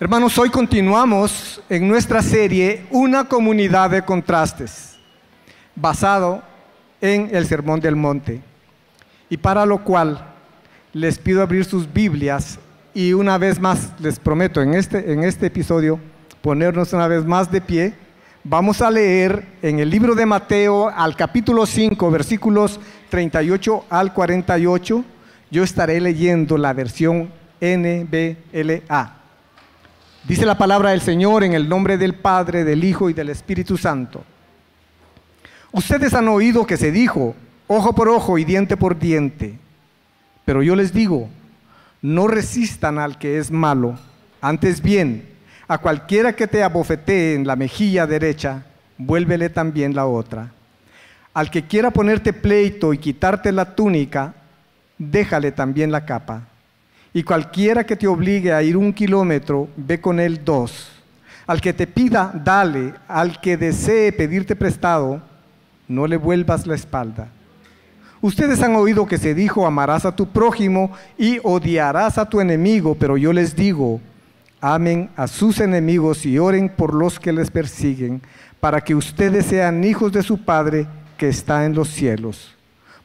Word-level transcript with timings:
Hermanos, 0.00 0.38
hoy 0.38 0.48
continuamos 0.48 1.60
en 1.68 1.88
nuestra 1.88 2.22
serie 2.22 2.86
Una 2.92 3.24
comunidad 3.24 3.90
de 3.90 4.04
contrastes, 4.04 4.96
basado 5.74 6.40
en 7.00 7.34
el 7.34 7.44
Sermón 7.46 7.80
del 7.80 7.96
Monte. 7.96 8.40
Y 9.28 9.38
para 9.38 9.66
lo 9.66 9.82
cual 9.82 10.24
les 10.92 11.18
pido 11.18 11.42
abrir 11.42 11.64
sus 11.64 11.92
Biblias 11.92 12.60
y 12.94 13.12
una 13.12 13.38
vez 13.38 13.58
más 13.58 13.90
les 13.98 14.20
prometo 14.20 14.62
en 14.62 14.74
este, 14.74 15.12
en 15.12 15.24
este 15.24 15.46
episodio 15.46 15.98
ponernos 16.42 16.92
una 16.92 17.08
vez 17.08 17.24
más 17.24 17.50
de 17.50 17.60
pie. 17.60 17.92
Vamos 18.44 18.80
a 18.80 18.92
leer 18.92 19.44
en 19.62 19.80
el 19.80 19.90
libro 19.90 20.14
de 20.14 20.26
Mateo 20.26 20.90
al 20.90 21.16
capítulo 21.16 21.66
5, 21.66 22.08
versículos 22.12 22.78
38 23.10 23.86
al 23.90 24.14
48. 24.14 25.04
Yo 25.50 25.64
estaré 25.64 26.00
leyendo 26.00 26.56
la 26.56 26.72
versión 26.72 27.32
NBLA. 27.60 29.17
Dice 30.28 30.44
la 30.44 30.58
palabra 30.58 30.90
del 30.90 31.00
Señor 31.00 31.42
en 31.42 31.54
el 31.54 31.70
nombre 31.70 31.96
del 31.96 32.14
Padre, 32.14 32.62
del 32.62 32.84
Hijo 32.84 33.08
y 33.08 33.14
del 33.14 33.30
Espíritu 33.30 33.78
Santo. 33.78 34.22
Ustedes 35.72 36.12
han 36.12 36.28
oído 36.28 36.66
que 36.66 36.76
se 36.76 36.92
dijo, 36.92 37.34
ojo 37.66 37.94
por 37.94 38.10
ojo 38.10 38.36
y 38.36 38.44
diente 38.44 38.76
por 38.76 38.98
diente. 38.98 39.58
Pero 40.44 40.62
yo 40.62 40.76
les 40.76 40.92
digo, 40.92 41.30
no 42.02 42.28
resistan 42.28 42.98
al 42.98 43.16
que 43.16 43.38
es 43.38 43.50
malo. 43.50 43.98
Antes 44.42 44.82
bien, 44.82 45.26
a 45.66 45.78
cualquiera 45.78 46.36
que 46.36 46.46
te 46.46 46.62
abofetee 46.62 47.34
en 47.34 47.46
la 47.46 47.56
mejilla 47.56 48.06
derecha, 48.06 48.66
vuélvele 48.98 49.48
también 49.48 49.94
la 49.94 50.04
otra. 50.04 50.52
Al 51.32 51.50
que 51.50 51.66
quiera 51.66 51.90
ponerte 51.90 52.34
pleito 52.34 52.92
y 52.92 52.98
quitarte 52.98 53.50
la 53.50 53.74
túnica, 53.74 54.34
déjale 54.98 55.52
también 55.52 55.90
la 55.90 56.04
capa. 56.04 56.42
Y 57.12 57.22
cualquiera 57.22 57.84
que 57.84 57.96
te 57.96 58.06
obligue 58.06 58.52
a 58.52 58.62
ir 58.62 58.76
un 58.76 58.92
kilómetro, 58.92 59.68
ve 59.76 60.00
con 60.00 60.20
él 60.20 60.44
dos. 60.44 60.90
Al 61.46 61.60
que 61.60 61.72
te 61.72 61.86
pida, 61.86 62.30
dale. 62.44 62.94
Al 63.08 63.40
que 63.40 63.56
desee 63.56 64.12
pedirte 64.12 64.54
prestado, 64.54 65.22
no 65.88 66.06
le 66.06 66.16
vuelvas 66.16 66.66
la 66.66 66.74
espalda. 66.74 67.28
Ustedes 68.20 68.62
han 68.62 68.74
oído 68.74 69.06
que 69.06 69.16
se 69.16 69.34
dijo, 69.34 69.66
amarás 69.66 70.04
a 70.04 70.14
tu 70.14 70.28
prójimo 70.28 70.92
y 71.16 71.38
odiarás 71.42 72.18
a 72.18 72.28
tu 72.28 72.40
enemigo, 72.40 72.96
pero 72.96 73.16
yo 73.16 73.32
les 73.32 73.54
digo, 73.54 74.00
amen 74.60 75.08
a 75.16 75.28
sus 75.28 75.60
enemigos 75.60 76.26
y 76.26 76.38
oren 76.38 76.68
por 76.68 76.94
los 76.94 77.20
que 77.20 77.32
les 77.32 77.50
persiguen, 77.50 78.20
para 78.58 78.80
que 78.80 78.96
ustedes 78.96 79.46
sean 79.46 79.84
hijos 79.84 80.12
de 80.12 80.24
su 80.24 80.44
Padre 80.44 80.88
que 81.16 81.28
está 81.28 81.64
en 81.64 81.74
los 81.74 81.88
cielos. 81.88 82.56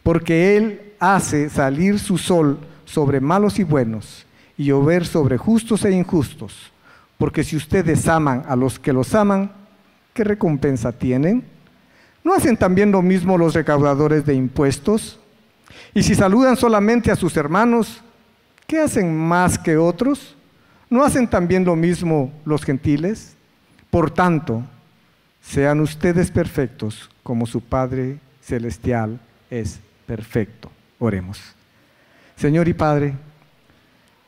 Porque 0.01 0.57
Él 0.57 0.93
hace 0.99 1.49
salir 1.49 1.99
su 1.99 2.17
sol 2.17 2.59
sobre 2.85 3.19
malos 3.19 3.59
y 3.59 3.63
buenos, 3.63 4.25
y 4.57 4.65
llover 4.65 5.05
sobre 5.05 5.37
justos 5.37 5.85
e 5.85 5.91
injustos. 5.91 6.71
Porque 7.17 7.43
si 7.43 7.55
ustedes 7.55 8.07
aman 8.07 8.43
a 8.47 8.55
los 8.55 8.79
que 8.79 8.93
los 8.93 9.15
aman, 9.15 9.51
¿qué 10.13 10.23
recompensa 10.23 10.91
tienen? 10.91 11.43
¿No 12.23 12.33
hacen 12.33 12.57
también 12.57 12.91
lo 12.91 13.01
mismo 13.01 13.37
los 13.37 13.53
recaudadores 13.53 14.25
de 14.25 14.33
impuestos? 14.33 15.19
Y 15.93 16.03
si 16.03 16.15
saludan 16.15 16.55
solamente 16.55 17.11
a 17.11 17.15
sus 17.15 17.35
hermanos, 17.37 18.01
¿qué 18.67 18.79
hacen 18.79 19.15
más 19.15 19.57
que 19.57 19.77
otros? 19.77 20.35
¿No 20.89 21.03
hacen 21.03 21.27
también 21.27 21.65
lo 21.65 21.75
mismo 21.75 22.31
los 22.45 22.63
gentiles? 22.63 23.35
Por 23.89 24.11
tanto, 24.11 24.63
sean 25.41 25.81
ustedes 25.81 26.31
perfectos 26.31 27.09
como 27.21 27.45
su 27.45 27.61
Padre 27.61 28.17
Celestial 28.41 29.19
es 29.49 29.79
perfecto. 30.05 30.71
Oremos. 30.99 31.39
Señor 32.43 32.67
y 32.67 32.73
Padre, 32.73 33.13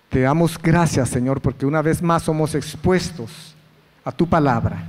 te 0.07 0.21
damos 0.21 0.57
gracias, 0.57 1.09
Señor, 1.09 1.41
porque 1.41 1.65
una 1.65 1.81
vez 1.81 2.01
más 2.01 2.23
somos 2.23 2.55
expuestos 2.55 3.53
a 4.05 4.11
tu 4.13 4.25
palabra. 4.25 4.81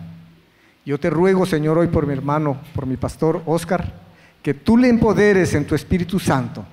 Yo 0.84 0.96
te 1.00 1.10
ruego, 1.10 1.44
Señor, 1.44 1.76
hoy 1.76 1.88
por 1.88 2.06
mi 2.06 2.12
hermano, 2.12 2.56
por 2.72 2.86
mi 2.86 2.96
pastor 2.96 3.42
Oscar, 3.44 3.92
que 4.44 4.54
tú 4.54 4.76
le 4.76 4.88
empoderes 4.88 5.54
en 5.54 5.66
tu 5.66 5.74
Espíritu 5.74 6.20
Santo 6.20 6.64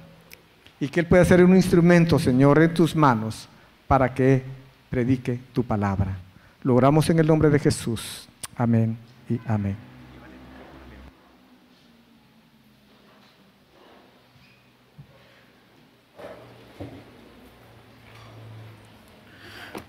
y 0.80 0.90
que 0.90 1.00
él 1.00 1.08
pueda 1.08 1.26
ser 1.26 1.44
un 1.44 1.56
instrumento, 1.56 2.20
Señor, 2.20 2.62
en 2.62 2.72
tus 2.72 2.96
manos 2.96 3.50
para 3.88 4.14
que 4.14 4.44
predique 4.92 5.40
tu 5.54 5.64
palabra. 5.64 6.20
Logramos 6.62 7.10
en 7.10 7.18
el 7.18 7.26
nombre 7.26 7.50
de 7.50 7.58
Jesús. 7.58 8.30
Amén 8.56 8.96
y 9.28 9.40
amén. 9.48 9.93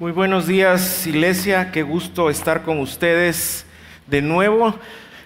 Muy 0.00 0.10
buenos 0.10 0.48
días, 0.48 1.06
iglesia. 1.06 1.70
Qué 1.70 1.84
gusto 1.84 2.28
estar 2.28 2.62
con 2.62 2.80
ustedes 2.80 3.64
de 4.08 4.20
nuevo. 4.20 4.74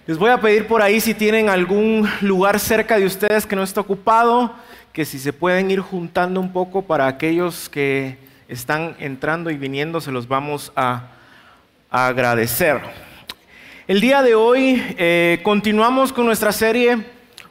Les 0.06 0.18
voy 0.18 0.28
a 0.28 0.42
pedir 0.42 0.66
por 0.66 0.82
ahí 0.82 1.00
si 1.00 1.14
tienen 1.14 1.48
algún 1.48 2.06
lugar 2.20 2.60
cerca 2.60 2.98
de 2.98 3.06
ustedes 3.06 3.46
que 3.46 3.56
no 3.56 3.62
esté 3.62 3.80
ocupado, 3.80 4.52
que 4.92 5.06
si 5.06 5.18
se 5.18 5.32
pueden 5.32 5.70
ir 5.70 5.80
juntando 5.80 6.38
un 6.38 6.52
poco 6.52 6.82
para 6.82 7.06
aquellos 7.06 7.70
que 7.70 8.18
están 8.46 8.94
entrando 8.98 9.50
y 9.50 9.56
viniendo, 9.56 10.02
se 10.02 10.12
los 10.12 10.28
vamos 10.28 10.70
a, 10.76 11.12
a 11.90 12.08
agradecer. 12.08 12.78
El 13.86 14.02
día 14.02 14.20
de 14.20 14.34
hoy 14.34 14.82
eh, 14.98 15.40
continuamos 15.44 16.12
con 16.12 16.26
nuestra 16.26 16.52
serie 16.52 17.06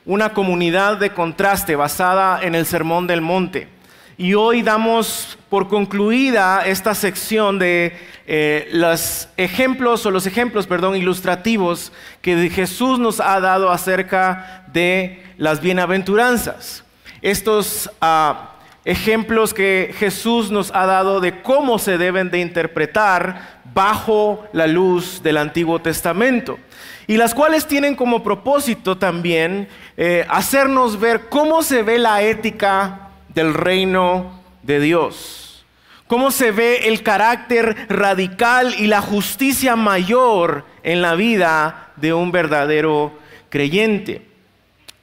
Una 0.05 0.33
comunidad 0.33 0.97
de 0.97 1.09
contraste 1.09 1.75
basada 1.75 2.43
en 2.43 2.53
el 2.53 2.67
Sermón 2.67 3.07
del 3.07 3.21
Monte. 3.21 3.75
Y 4.19 4.33
hoy 4.33 4.63
damos 4.63 5.37
por 5.47 5.67
concluida 5.67 6.65
esta 6.65 6.95
sección 6.95 7.59
de 7.59 7.95
eh, 8.25 8.67
los 8.71 9.29
ejemplos 9.37 10.07
o 10.07 10.11
los 10.11 10.25
ejemplos, 10.25 10.65
perdón, 10.65 10.95
ilustrativos 10.95 11.91
que 12.23 12.49
Jesús 12.49 12.97
nos 12.97 13.19
ha 13.19 13.39
dado 13.39 13.69
acerca 13.69 14.65
de 14.73 15.23
las 15.37 15.61
bienaventuranzas. 15.61 16.83
Estos 17.21 17.91
ah, 18.01 18.55
ejemplos 18.85 19.53
que 19.53 19.93
Jesús 19.99 20.49
nos 20.49 20.73
ha 20.73 20.87
dado 20.87 21.19
de 21.19 21.43
cómo 21.43 21.77
se 21.77 21.99
deben 21.99 22.31
de 22.31 22.39
interpretar 22.39 23.59
bajo 23.71 24.47
la 24.51 24.65
luz 24.65 25.21
del 25.21 25.37
Antiguo 25.37 25.77
Testamento. 25.77 26.57
Y 27.05 27.17
las 27.17 27.35
cuales 27.35 27.67
tienen 27.67 27.95
como 27.95 28.23
propósito 28.23 28.97
también 28.97 29.67
eh, 29.95 30.25
hacernos 30.27 30.99
ver 30.99 31.29
cómo 31.29 31.61
se 31.61 31.83
ve 31.83 31.99
la 31.99 32.23
ética 32.23 33.06
del 33.37 33.53
reino 33.53 34.31
de 34.63 34.79
Dios. 34.79 35.63
Cómo 36.07 36.31
se 36.31 36.51
ve 36.51 36.87
el 36.87 37.03
carácter 37.03 37.85
radical 37.87 38.73
y 38.79 38.87
la 38.87 38.99
justicia 38.99 39.75
mayor 39.75 40.65
en 40.81 41.03
la 41.03 41.13
vida 41.13 41.91
de 41.97 42.13
un 42.13 42.31
verdadero 42.31 43.13
creyente. 43.49 44.25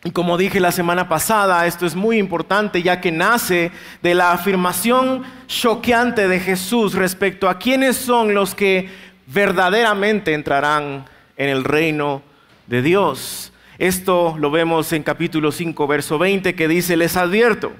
Y 0.03 0.11
como 0.11 0.37
dije 0.37 0.59
la 0.59 0.73
semana 0.73 1.09
pasada, 1.09 1.65
esto 1.69 1.87
es 1.87 1.95
muy 1.95 2.19
importante 2.19 2.83
ya 2.83 3.01
que 3.01 3.13
nace 3.13 3.71
de 4.03 4.15
la 4.17 4.33
afirmación 4.33 5.23
choqueante 5.47 6.27
de 6.27 6.41
Jesús 6.41 6.95
respecto 6.95 7.49
a 7.49 7.61
quiénes 7.61 7.95
son 7.95 8.35
los 8.35 8.57
que 8.57 8.89
verdaderamente 9.29 10.35
entrarán 10.35 11.05
en 11.37 11.51
el 11.51 11.63
reino 11.63 12.21
de 12.67 12.83
Dios. 12.83 13.53
Esto 13.79 14.35
lo 14.41 14.51
vemos 14.51 14.93
en 14.93 15.05
capítulo 15.05 15.53
5, 15.53 15.87
verso 15.87 16.19
20, 16.19 16.57
que 16.57 16.67
dice, 16.67 16.97
les 16.97 17.17
advierto 17.17 17.73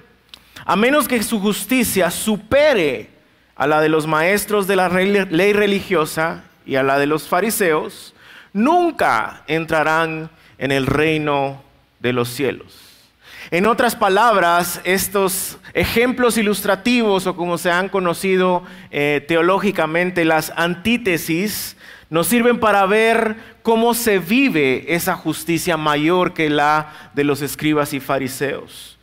a 0.65 0.77
menos 0.77 1.09
que 1.09 1.23
su 1.23 1.41
justicia 1.41 2.11
supere 2.11 3.11
a 3.57 3.67
la 3.67 3.81
de 3.81 3.89
los 3.89 4.07
maestros 4.07 4.67
de 4.67 4.77
la 4.77 4.89
ley 4.89 5.53
religiosa 5.53 6.45
y 6.67 6.77
a 6.77 6.83
la 6.83 6.99
de 6.99 7.07
los 7.07 7.29
fariseos, 7.29 8.15
nunca 8.53 9.43
entrarán 9.47 10.31
en 10.59 10.73
el 10.73 10.87
reino 10.87 11.63
de 12.01 12.13
los 12.13 12.31
cielos. 12.31 12.81
En 13.51 13.67
otras 13.67 13.95
palabras, 13.95 14.81
estos 14.85 15.59
ejemplos 15.75 16.39
ilustrativos 16.39 17.27
o 17.27 17.37
como 17.37 17.59
se 17.59 17.71
han 17.71 17.91
conocido 17.91 18.63
eh, 18.91 19.23
teológicamente 19.29 20.25
las 20.25 20.51
antítesis, 20.57 21.77
nos 22.09 22.27
sirven 22.27 22.59
para 22.59 22.87
ver 22.87 23.37
cómo 23.63 23.93
se 23.93 24.19
vive 24.19 24.95
esa 24.95 25.15
justicia 25.15 25.77
mayor 25.77 26.33
que 26.33 26.49
la 26.49 27.11
de 27.15 27.25
los 27.25 27.43
escribas 27.43 27.93
y 27.93 28.01
fariseos 28.01 28.94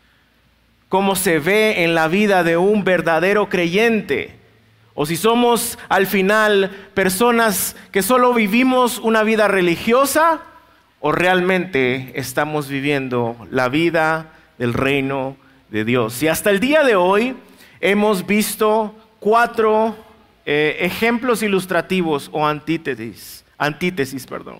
cómo 0.91 1.15
se 1.15 1.39
ve 1.39 1.85
en 1.85 1.95
la 1.95 2.09
vida 2.09 2.43
de 2.43 2.57
un 2.57 2.83
verdadero 2.83 3.47
creyente. 3.47 4.35
O 4.93 5.05
si 5.05 5.15
somos 5.15 5.79
al 5.87 6.05
final 6.05 6.69
personas 6.93 7.77
que 7.93 8.01
solo 8.01 8.33
vivimos 8.33 8.99
una 8.99 9.23
vida 9.23 9.47
religiosa 9.47 10.41
o 10.99 11.13
realmente 11.13 12.11
estamos 12.15 12.67
viviendo 12.67 13.37
la 13.49 13.69
vida 13.69 14.33
del 14.57 14.73
reino 14.73 15.37
de 15.69 15.85
Dios. 15.85 16.21
Y 16.23 16.27
hasta 16.27 16.49
el 16.49 16.59
día 16.59 16.83
de 16.83 16.97
hoy 16.97 17.37
hemos 17.79 18.27
visto 18.27 18.93
cuatro 19.21 19.95
eh, 20.45 20.75
ejemplos 20.81 21.41
ilustrativos 21.41 22.29
o 22.33 22.45
antítesis, 22.45 23.45
antítesis, 23.57 24.27
perdón. 24.27 24.59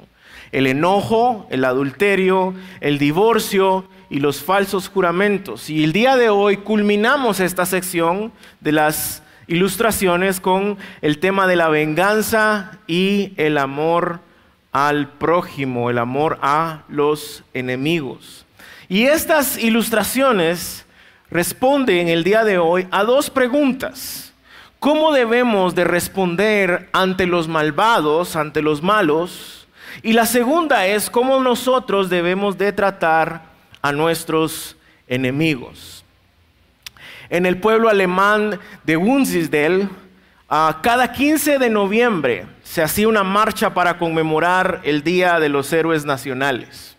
El 0.51 0.67
enojo, 0.67 1.47
el 1.49 1.65
adulterio, 1.65 2.53
el 2.79 2.97
divorcio 2.97 3.85
y 4.09 4.19
los 4.19 4.41
falsos 4.41 4.89
juramentos. 4.89 5.69
Y 5.69 5.83
el 5.83 5.93
día 5.93 6.15
de 6.17 6.29
hoy 6.29 6.57
culminamos 6.57 7.39
esta 7.39 7.65
sección 7.65 8.31
de 8.59 8.71
las 8.73 9.23
ilustraciones 9.47 10.39
con 10.39 10.77
el 11.01 11.19
tema 11.19 11.47
de 11.47 11.55
la 11.55 11.69
venganza 11.69 12.79
y 12.87 13.33
el 13.37 13.57
amor 13.57 14.19
al 14.71 15.09
prójimo, 15.09 15.89
el 15.89 15.97
amor 15.97 16.39
a 16.41 16.83
los 16.87 17.43
enemigos. 17.53 18.45
Y 18.87 19.03
estas 19.05 19.57
ilustraciones 19.57 20.85
responden 21.29 22.09
el 22.09 22.23
día 22.23 22.43
de 22.43 22.57
hoy 22.57 22.87
a 22.91 23.03
dos 23.03 23.29
preguntas. 23.29 24.33
¿Cómo 24.79 25.13
debemos 25.13 25.75
de 25.75 25.83
responder 25.83 26.89
ante 26.91 27.27
los 27.27 27.47
malvados, 27.47 28.35
ante 28.35 28.61
los 28.61 28.81
malos? 28.81 29.60
Y 30.03 30.13
la 30.13 30.25
segunda 30.25 30.85
es 30.85 31.09
cómo 31.09 31.39
nosotros 31.39 32.09
debemos 32.09 32.57
de 32.57 32.71
tratar 32.71 33.41
a 33.81 33.91
nuestros 33.91 34.75
enemigos. 35.07 36.03
En 37.29 37.45
el 37.45 37.57
pueblo 37.57 37.89
alemán 37.89 38.59
de 38.83 38.97
Wunsiedel, 38.97 39.89
cada 40.47 41.11
15 41.11 41.59
de 41.59 41.69
noviembre 41.69 42.45
se 42.63 42.81
hacía 42.81 43.07
una 43.07 43.23
marcha 43.23 43.73
para 43.73 43.97
conmemorar 43.97 44.81
el 44.83 45.03
Día 45.03 45.39
de 45.39 45.49
los 45.49 45.71
Héroes 45.71 46.05
Nacionales. 46.05 46.97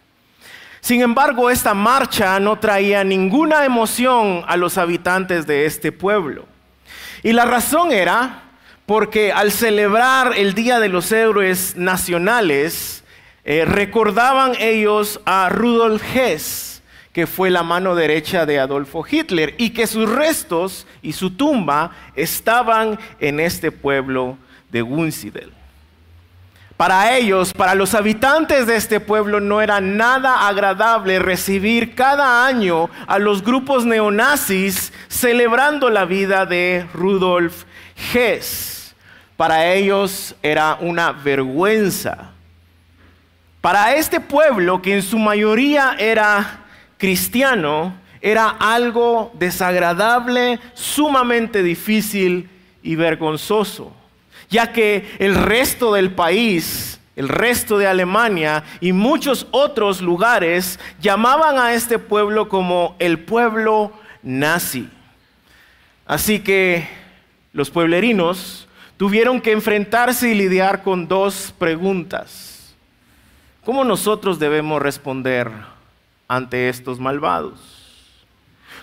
Sin 0.80 1.00
embargo, 1.00 1.48
esta 1.48 1.74
marcha 1.74 2.40
no 2.40 2.58
traía 2.58 3.04
ninguna 3.04 3.64
emoción 3.64 4.42
a 4.48 4.56
los 4.56 4.78
habitantes 4.78 5.46
de 5.46 5.66
este 5.66 5.92
pueblo. 5.92 6.46
Y 7.22 7.32
la 7.32 7.44
razón 7.44 7.92
era 7.92 8.41
porque 8.86 9.32
al 9.32 9.52
celebrar 9.52 10.32
el 10.36 10.54
Día 10.54 10.80
de 10.80 10.88
los 10.88 11.12
Héroes 11.12 11.76
Nacionales, 11.76 13.04
eh, 13.44 13.64
recordaban 13.64 14.52
ellos 14.58 15.20
a 15.24 15.48
Rudolf 15.48 16.02
Hess, 16.14 16.82
que 17.12 17.26
fue 17.26 17.50
la 17.50 17.62
mano 17.62 17.94
derecha 17.94 18.46
de 18.46 18.58
Adolfo 18.58 19.04
Hitler, 19.08 19.54
y 19.58 19.70
que 19.70 19.86
sus 19.86 20.08
restos 20.08 20.86
y 21.02 21.12
su 21.12 21.30
tumba 21.30 21.92
estaban 22.14 22.98
en 23.20 23.40
este 23.40 23.70
pueblo 23.70 24.38
de 24.70 24.82
Wunsiedel. 24.82 25.52
Para 26.76 27.16
ellos, 27.16 27.52
para 27.52 27.76
los 27.76 27.94
habitantes 27.94 28.66
de 28.66 28.76
este 28.76 28.98
pueblo, 28.98 29.40
no 29.40 29.60
era 29.60 29.80
nada 29.80 30.48
agradable 30.48 31.18
recibir 31.20 31.94
cada 31.94 32.44
año 32.46 32.90
a 33.06 33.18
los 33.18 33.44
grupos 33.44 33.84
neonazis 33.84 34.92
celebrando 35.06 35.90
la 35.90 36.04
vida 36.06 36.44
de 36.44 36.86
Rudolf 36.92 37.64
Hess. 38.12 38.94
Para 39.36 39.72
ellos 39.72 40.34
era 40.42 40.76
una 40.80 41.12
vergüenza. 41.12 42.30
Para 43.60 43.94
este 43.94 44.20
pueblo, 44.20 44.82
que 44.82 44.94
en 44.94 45.02
su 45.02 45.18
mayoría 45.18 45.96
era 45.98 46.64
cristiano, 46.98 47.94
era 48.20 48.48
algo 48.48 49.32
desagradable, 49.34 50.58
sumamente 50.74 51.62
difícil 51.62 52.48
y 52.82 52.96
vergonzoso 52.96 53.94
ya 54.52 54.70
que 54.70 55.16
el 55.18 55.34
resto 55.34 55.94
del 55.94 56.12
país, 56.12 57.00
el 57.16 57.28
resto 57.28 57.78
de 57.78 57.86
Alemania 57.86 58.62
y 58.80 58.92
muchos 58.92 59.46
otros 59.50 60.02
lugares 60.02 60.78
llamaban 61.00 61.58
a 61.58 61.72
este 61.72 61.98
pueblo 61.98 62.50
como 62.50 62.94
el 62.98 63.18
pueblo 63.18 63.92
nazi. 64.22 64.88
Así 66.06 66.40
que 66.40 66.86
los 67.52 67.70
pueblerinos 67.70 68.68
tuvieron 68.96 69.40
que 69.40 69.52
enfrentarse 69.52 70.30
y 70.30 70.34
lidiar 70.34 70.82
con 70.82 71.08
dos 71.08 71.54
preguntas. 71.58 72.74
¿Cómo 73.64 73.84
nosotros 73.84 74.38
debemos 74.38 74.82
responder 74.82 75.50
ante 76.28 76.68
estos 76.68 76.98
malvados? 76.98 77.60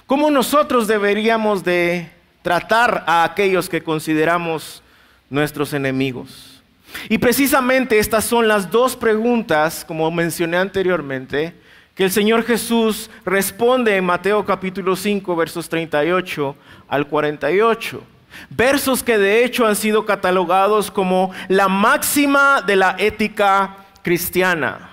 ¿Cómo 0.05 0.31
nosotros 0.31 0.87
deberíamos 0.87 1.63
de 1.63 2.09
tratar 2.41 3.03
a 3.05 3.23
aquellos 3.23 3.69
que 3.69 3.83
consideramos 3.83 4.81
nuestros 5.29 5.73
enemigos. 5.73 6.61
Y 7.07 7.17
precisamente 7.17 7.99
estas 7.99 8.25
son 8.25 8.47
las 8.47 8.71
dos 8.71 8.95
preguntas, 8.95 9.85
como 9.85 10.09
mencioné 10.09 10.57
anteriormente, 10.57 11.53
que 11.93 12.05
el 12.05 12.11
Señor 12.11 12.43
Jesús 12.43 13.09
responde 13.25 13.95
en 13.95 14.05
Mateo 14.05 14.43
capítulo 14.45 14.95
5, 14.95 15.35
versos 15.35 15.69
38 15.69 16.55
al 16.87 17.07
48. 17.07 18.01
Versos 18.49 19.03
que 19.03 19.17
de 19.17 19.43
hecho 19.43 19.65
han 19.65 19.75
sido 19.75 20.05
catalogados 20.05 20.91
como 20.91 21.31
la 21.47 21.67
máxima 21.67 22.61
de 22.61 22.75
la 22.75 22.95
ética 22.97 23.77
cristiana 24.01 24.89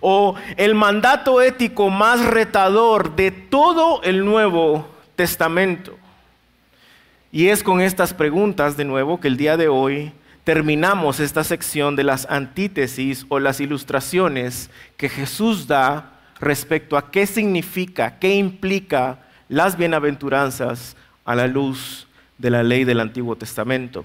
o 0.00 0.34
el 0.56 0.74
mandato 0.74 1.42
ético 1.42 1.90
más 1.90 2.24
retador 2.24 3.14
de 3.14 3.30
todo 3.30 4.02
el 4.02 4.24
Nuevo 4.24 4.88
Testamento. 5.16 5.98
Y 7.30 7.48
es 7.48 7.62
con 7.62 7.80
estas 7.80 8.14
preguntas 8.14 8.76
de 8.76 8.84
nuevo 8.84 9.20
que 9.20 9.28
el 9.28 9.36
día 9.36 9.56
de 9.56 9.68
hoy 9.68 10.12
terminamos 10.44 11.20
esta 11.20 11.44
sección 11.44 11.96
de 11.96 12.04
las 12.04 12.26
antítesis 12.28 13.26
o 13.28 13.38
las 13.38 13.60
ilustraciones 13.60 14.70
que 14.96 15.08
Jesús 15.08 15.66
da 15.66 16.20
respecto 16.40 16.96
a 16.96 17.10
qué 17.10 17.26
significa, 17.26 18.18
qué 18.18 18.34
implica 18.34 19.20
las 19.48 19.76
bienaventuranzas 19.76 20.96
a 21.24 21.34
la 21.34 21.46
luz 21.46 22.08
de 22.42 22.50
la 22.50 22.64
ley 22.64 22.82
del 22.84 22.98
Antiguo 22.98 23.36
Testamento. 23.36 24.04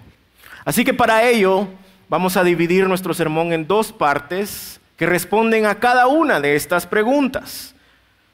Así 0.63 0.85
que 0.85 0.93
para 0.93 1.27
ello 1.27 1.67
vamos 2.07 2.37
a 2.37 2.43
dividir 2.43 2.87
nuestro 2.87 3.15
sermón 3.15 3.51
en 3.51 3.65
dos 3.65 3.91
partes 3.91 4.79
que 4.95 5.07
responden 5.07 5.65
a 5.65 5.79
cada 5.79 6.05
una 6.05 6.39
de 6.39 6.55
estas 6.55 6.85
preguntas. 6.85 7.73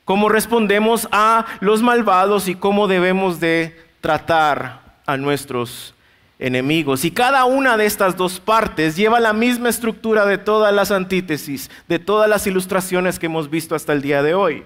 Cómo 0.03 0.27
respondemos 0.27 1.07
a 1.13 1.45
los 1.61 1.81
malvados 1.81 2.49
y 2.49 2.55
cómo 2.55 2.89
debemos 2.89 3.39
de 3.39 3.79
tratar 4.01 4.81
a 5.05 5.15
nuestros 5.15 5.93
enemigos. 6.37 7.05
Y 7.05 7.11
cada 7.11 7.45
una 7.45 7.77
de 7.77 7.85
estas 7.85 8.17
dos 8.17 8.41
partes 8.41 8.97
lleva 8.97 9.21
la 9.21 9.31
misma 9.31 9.69
estructura 9.69 10.25
de 10.25 10.37
todas 10.37 10.73
las 10.73 10.91
antítesis, 10.91 11.71
de 11.87 11.99
todas 11.99 12.29
las 12.29 12.45
ilustraciones 12.45 13.19
que 13.19 13.27
hemos 13.27 13.49
visto 13.49 13.73
hasta 13.73 13.93
el 13.93 14.01
día 14.01 14.21
de 14.21 14.33
hoy. 14.33 14.65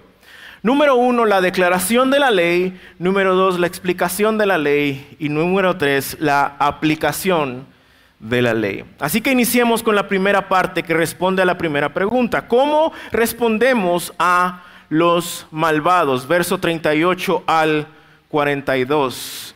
Número 0.62 0.96
uno, 0.96 1.24
la 1.24 1.40
declaración 1.40 2.10
de 2.10 2.18
la 2.18 2.30
ley. 2.30 2.78
Número 2.98 3.34
dos, 3.34 3.58
la 3.58 3.66
explicación 3.66 4.38
de 4.38 4.46
la 4.46 4.58
ley. 4.58 5.16
Y 5.18 5.28
número 5.28 5.76
tres, 5.76 6.16
la 6.20 6.56
aplicación 6.58 7.66
de 8.18 8.42
la 8.42 8.54
ley. 8.54 8.84
Así 8.98 9.20
que 9.20 9.30
iniciemos 9.30 9.82
con 9.82 9.94
la 9.94 10.08
primera 10.08 10.48
parte 10.48 10.82
que 10.82 10.94
responde 10.94 11.42
a 11.42 11.46
la 11.46 11.58
primera 11.58 11.94
pregunta. 11.94 12.48
¿Cómo 12.48 12.92
respondemos 13.12 14.12
a 14.18 14.64
los 14.88 15.46
malvados? 15.50 16.26
Verso 16.26 16.58
38 16.58 17.44
al 17.46 17.86
42. 18.28 19.54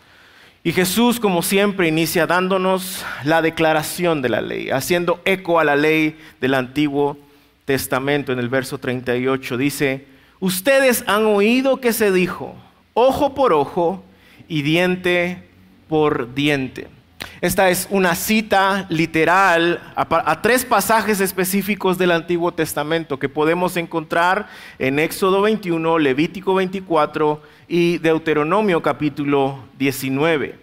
Y 0.64 0.72
Jesús, 0.72 1.18
como 1.18 1.42
siempre, 1.42 1.88
inicia 1.88 2.26
dándonos 2.28 3.04
la 3.24 3.42
declaración 3.42 4.22
de 4.22 4.28
la 4.28 4.40
ley, 4.40 4.70
haciendo 4.70 5.20
eco 5.24 5.58
a 5.58 5.64
la 5.64 5.74
ley 5.74 6.16
del 6.40 6.54
Antiguo 6.54 7.18
Testamento 7.64 8.32
en 8.32 8.38
el 8.38 8.48
verso 8.48 8.78
38. 8.78 9.56
Dice, 9.56 10.11
ustedes 10.42 11.04
han 11.06 11.24
oído 11.24 11.80
que 11.80 11.92
se 11.92 12.10
dijo, 12.10 12.56
ojo 12.94 13.32
por 13.32 13.52
ojo 13.52 14.02
y 14.48 14.62
diente 14.62 15.48
por 15.88 16.34
diente. 16.34 16.88
Esta 17.40 17.70
es 17.70 17.86
una 17.90 18.16
cita 18.16 18.86
literal 18.88 19.80
a, 19.94 20.42
tres 20.42 20.64
pasajes 20.64 21.20
específicos 21.20 21.96
del 21.96 22.10
Antiguo 22.10 22.52
Testamento 22.52 23.20
que 23.20 23.28
podemos 23.28 23.76
encontrar 23.76 24.48
en 24.80 24.98
Éxodo 24.98 25.42
21, 25.42 26.00
Levítico 26.00 26.54
24 26.54 27.40
y 27.68 27.98
Deuteronomio 27.98 28.82
capítulo 28.82 29.60
19. 29.78 30.58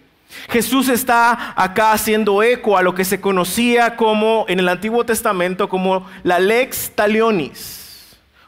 Jesús 0.50 0.89
está 0.89 1.53
acá 1.55 1.93
haciendo 1.93 2.43
eco 2.43 2.77
a 2.77 2.81
lo 2.81 2.93
que 2.93 3.05
se 3.05 3.21
conocía 3.21 3.95
como 3.95 4.43
en 4.50 4.59
el 4.59 4.67
Antiguo 4.67 5.05
Testamento 5.05 5.69
como 5.69 6.05
la 6.24 6.38
lex 6.39 6.91
talionis 6.93 7.78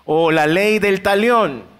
o 0.05 0.31
la 0.31 0.47
ley 0.47 0.79
del 0.79 1.01
talión 1.01 1.71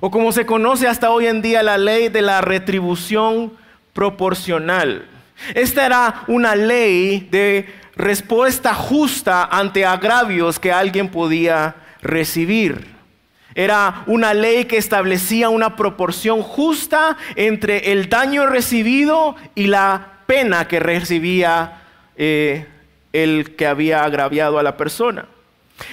o 0.00 0.10
como 0.10 0.32
se 0.32 0.46
conoce 0.46 0.86
hasta 0.86 1.10
hoy 1.10 1.26
en 1.26 1.42
día 1.42 1.62
la 1.62 1.78
ley 1.78 2.08
de 2.08 2.22
la 2.22 2.40
retribución 2.40 3.52
proporcional. 3.92 5.06
Esta 5.54 5.86
era 5.86 6.22
una 6.28 6.54
ley 6.54 7.28
de 7.30 7.68
respuesta 7.96 8.74
justa 8.74 9.44
ante 9.44 9.84
agravios 9.84 10.58
que 10.58 10.72
alguien 10.72 11.08
podía 11.08 11.74
recibir. 12.00 12.96
Era 13.54 14.04
una 14.06 14.34
ley 14.34 14.66
que 14.66 14.76
establecía 14.76 15.48
una 15.48 15.74
proporción 15.74 16.42
justa 16.42 17.16
entre 17.34 17.90
el 17.90 18.08
daño 18.08 18.46
recibido 18.46 19.34
y 19.56 19.66
la 19.66 20.18
pena 20.26 20.68
que 20.68 20.78
recibía 20.78 21.82
eh, 22.16 22.66
el 23.12 23.56
que 23.56 23.66
había 23.66 24.04
agraviado 24.04 24.60
a 24.60 24.62
la 24.62 24.76
persona. 24.76 25.26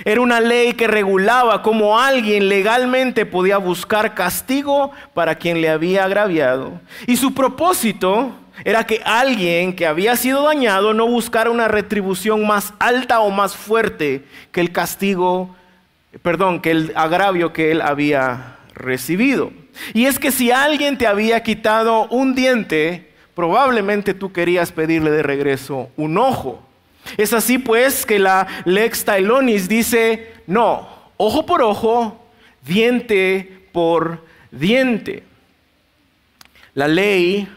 Era 0.03 0.21
una 0.21 0.39
ley 0.39 0.73
que 0.73 0.87
regulaba 0.87 1.61
cómo 1.61 1.99
alguien 1.99 2.49
legalmente 2.49 3.25
podía 3.25 3.57
buscar 3.57 4.13
castigo 4.15 4.91
para 5.13 5.35
quien 5.35 5.61
le 5.61 5.69
había 5.69 6.05
agraviado. 6.05 6.79
Y 7.07 7.17
su 7.17 7.33
propósito 7.33 8.31
era 8.63 8.85
que 8.85 9.01
alguien 9.05 9.75
que 9.75 9.85
había 9.85 10.15
sido 10.15 10.43
dañado 10.43 10.93
no 10.93 11.07
buscara 11.07 11.49
una 11.49 11.67
retribución 11.67 12.47
más 12.47 12.73
alta 12.79 13.19
o 13.19 13.29
más 13.29 13.55
fuerte 13.55 14.23
que 14.51 14.61
el 14.61 14.71
castigo, 14.71 15.55
perdón, 16.21 16.61
que 16.61 16.71
el 16.71 16.93
agravio 16.95 17.51
que 17.51 17.71
él 17.71 17.81
había 17.81 18.57
recibido. 18.73 19.51
Y 19.93 20.05
es 20.05 20.19
que 20.19 20.31
si 20.31 20.51
alguien 20.51 20.97
te 20.97 21.07
había 21.07 21.43
quitado 21.43 22.07
un 22.07 22.33
diente, 22.33 23.11
probablemente 23.35 24.13
tú 24.13 24.31
querías 24.31 24.71
pedirle 24.71 25.11
de 25.11 25.23
regreso 25.23 25.89
un 25.97 26.17
ojo. 26.17 26.61
Es 27.17 27.33
así 27.33 27.57
pues 27.57 28.05
que 28.05 28.19
la 28.19 28.47
lex 28.65 29.05
Tailonis 29.05 29.67
dice, 29.67 30.33
no, 30.47 30.87
ojo 31.17 31.45
por 31.45 31.61
ojo, 31.61 32.25
diente 32.65 33.67
por 33.71 34.25
diente. 34.51 35.23
La 36.73 36.87
ley 36.87 37.47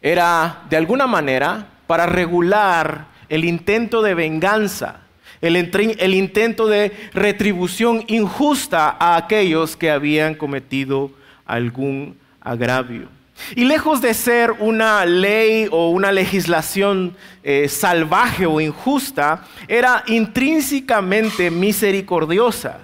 era 0.00 0.62
de 0.68 0.76
alguna 0.76 1.06
manera 1.06 1.66
para 1.86 2.06
regular 2.06 3.06
el 3.28 3.44
intento 3.44 4.02
de 4.02 4.14
venganza, 4.14 5.00
el, 5.40 5.56
el, 5.56 6.14
intento 6.14 6.66
de 6.66 6.92
retribución 7.12 8.04
injusta 8.06 8.96
a 8.98 9.16
aquellos 9.16 9.76
que 9.76 9.90
habían 9.90 10.34
cometido 10.34 11.10
algún 11.44 12.16
agravio. 12.40 13.08
Y 13.56 13.64
lejos 13.64 14.00
de 14.00 14.14
ser 14.14 14.52
una 14.52 15.04
ley 15.04 15.68
o 15.70 15.90
una 15.90 16.12
legislación 16.12 17.16
eh, 17.42 17.68
salvaje 17.68 18.46
o 18.46 18.60
injusta, 18.60 19.44
era 19.68 20.04
intrínsecamente 20.06 21.50
misericordiosa. 21.50 22.78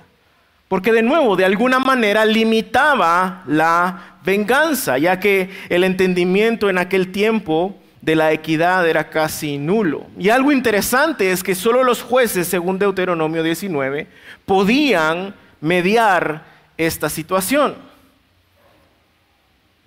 Porque 0.69 0.93
de 0.93 1.03
nuevo, 1.03 1.35
de 1.35 1.45
alguna 1.45 1.81
manera 1.81 2.25
limitaba 2.25 3.43
la 3.47 4.19
venganza, 4.25 4.99
ya 4.99 5.19
que 5.19 5.51
el 5.69 5.83
entendimiento 5.83 6.71
en 6.71 6.79
aquel 6.79 7.11
tiempo 7.11 7.77
de 8.03 8.17
la 8.17 8.33
equidad 8.33 8.89
era 8.89 9.11
casi 9.11 9.59
nulo. 9.59 10.07
Y 10.19 10.31
algo 10.31 10.53
interesante 10.53 11.33
es 11.33 11.43
que 11.43 11.55
solo 11.55 11.85
los 11.85 12.03
jueces, 12.03 12.49
según 12.49 12.79
Deuteronomio 12.79 13.43
19, 13.43 14.07
podían 14.47 15.35
mediar 15.61 16.45
esta 16.77 17.09
situación. 17.09 17.90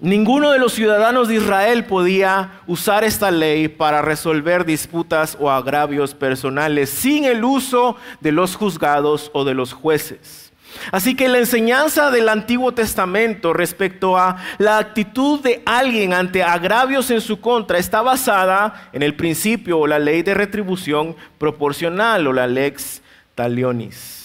Ninguno 0.03 0.51
de 0.51 0.59
los 0.59 0.73
ciudadanos 0.73 1.29
de 1.29 1.35
Israel 1.35 1.85
podía 1.85 2.59
usar 2.67 3.05
esta 3.05 3.31
ley 3.31 3.69
para 3.69 4.01
resolver 4.01 4.65
disputas 4.65 5.37
o 5.39 5.49
agravios 5.49 6.13
personales 6.13 6.89
sin 6.89 7.23
el 7.23 7.41
uso 7.45 7.95
de 8.19 8.33
los 8.33 8.57
juzgados 8.57 9.31
o 9.33 9.45
de 9.45 9.53
los 9.53 9.71
jueces. 9.71 10.51
Así 10.91 11.15
que 11.15 11.29
la 11.29 11.37
enseñanza 11.37 12.11
del 12.11 12.27
Antiguo 12.27 12.73
Testamento 12.73 13.53
respecto 13.53 14.17
a 14.17 14.35
la 14.57 14.77
actitud 14.77 15.39
de 15.39 15.63
alguien 15.65 16.11
ante 16.13 16.43
agravios 16.43 17.09
en 17.09 17.21
su 17.21 17.39
contra 17.39 17.77
está 17.77 18.01
basada 18.01 18.89
en 18.91 19.03
el 19.03 19.15
principio 19.15 19.79
o 19.79 19.87
la 19.87 19.99
ley 19.99 20.21
de 20.21 20.33
retribución 20.33 21.15
proporcional 21.37 22.27
o 22.27 22.33
la 22.33 22.45
lex 22.45 23.01
talionis. 23.35 24.22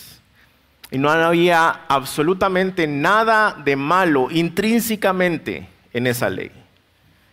Y 0.91 0.99
no 0.99 1.11
había 1.11 1.69
absolutamente 1.89 2.87
nada 2.87 3.57
de 3.65 3.77
malo 3.77 4.29
intrínsecamente 4.31 5.69
en 5.93 6.07
esa 6.07 6.31
ley, 6.31 6.51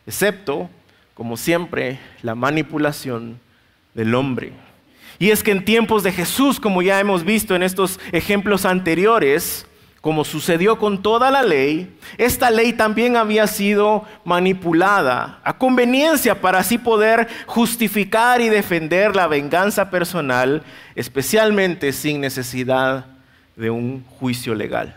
excepto, 0.06 0.70
como 1.14 1.38
siempre, 1.38 2.00
la 2.22 2.36
manipulación 2.36 3.40
del 3.94 4.14
hombre. 4.14 4.52
Y 5.20 5.32
es 5.32 5.42
que 5.42 5.52
en 5.52 5.64
tiempos 5.64 6.04
de 6.04 6.12
Jesús, 6.12 6.60
como 6.60 6.82
ya 6.82 7.00
hemos 7.00 7.24
visto 7.24 7.56
en 7.56 7.64
estos 7.64 8.00
ejemplos 8.12 8.66
anteriores, 8.66 9.66
como 10.02 10.26
sucedió 10.26 10.78
con 10.78 11.02
toda 11.02 11.32
la 11.32 11.42
ley, 11.42 11.98
esta 12.18 12.52
ley 12.52 12.74
también 12.74 13.16
había 13.16 13.48
sido 13.48 14.04
manipulada 14.24 15.40
a 15.44 15.58
conveniencia 15.58 16.42
para 16.42 16.60
así 16.60 16.78
poder 16.78 17.28
justificar 17.48 18.42
y 18.42 18.50
defender 18.50 19.16
la 19.16 19.28
venganza 19.28 19.90
personal, 19.90 20.64
especialmente 20.96 21.94
sin 21.94 22.22
necesidad 22.22 23.14
de 23.56 23.70
un 23.70 24.04
juicio 24.20 24.56
legal. 24.56 24.96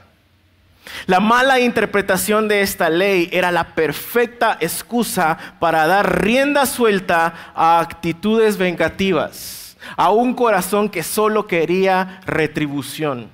La 1.06 1.20
mala 1.20 1.60
interpretación 1.60 2.48
de 2.48 2.62
esta 2.62 2.88
ley 2.90 3.28
era 3.32 3.52
la 3.52 3.74
perfecta 3.74 4.56
excusa 4.60 5.38
para 5.60 5.86
dar 5.86 6.22
rienda 6.22 6.66
suelta 6.66 7.52
a 7.54 7.80
actitudes 7.80 8.56
vengativas, 8.56 9.76
a 9.96 10.10
un 10.10 10.34
corazón 10.34 10.88
que 10.88 11.02
solo 11.02 11.46
quería 11.46 12.20
retribución, 12.26 13.28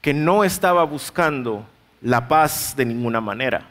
que 0.00 0.14
no 0.14 0.44
estaba 0.44 0.84
buscando 0.84 1.66
la 2.00 2.26
paz 2.28 2.74
de 2.76 2.84
ninguna 2.84 3.20
manera. 3.20 3.68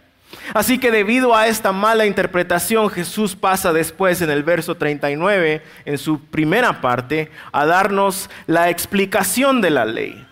Así 0.53 0.79
que 0.79 0.91
debido 0.91 1.35
a 1.35 1.47
esta 1.47 1.73
mala 1.73 2.05
interpretación, 2.05 2.89
Jesús 2.89 3.35
pasa 3.35 3.73
después 3.73 4.21
en 4.21 4.29
el 4.29 4.43
verso 4.43 4.75
39, 4.75 5.61
en 5.83 5.97
su 5.97 6.21
primera 6.21 6.79
parte, 6.79 7.29
a 7.51 7.65
darnos 7.65 8.29
la 8.47 8.69
explicación 8.69 9.59
de 9.59 9.69
la 9.71 9.83
ley. 9.83 10.25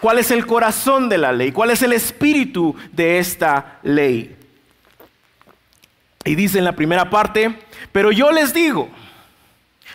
¿Cuál 0.00 0.18
es 0.18 0.30
el 0.30 0.46
corazón 0.46 1.08
de 1.08 1.18
la 1.18 1.32
ley? 1.32 1.52
¿Cuál 1.52 1.70
es 1.70 1.82
el 1.82 1.92
espíritu 1.92 2.74
de 2.92 3.18
esta 3.18 3.78
ley? 3.82 4.36
Y 6.24 6.34
dice 6.34 6.58
en 6.58 6.64
la 6.64 6.72
primera 6.72 7.08
parte, 7.08 7.56
pero 7.92 8.12
yo 8.12 8.32
les 8.32 8.52
digo, 8.52 8.88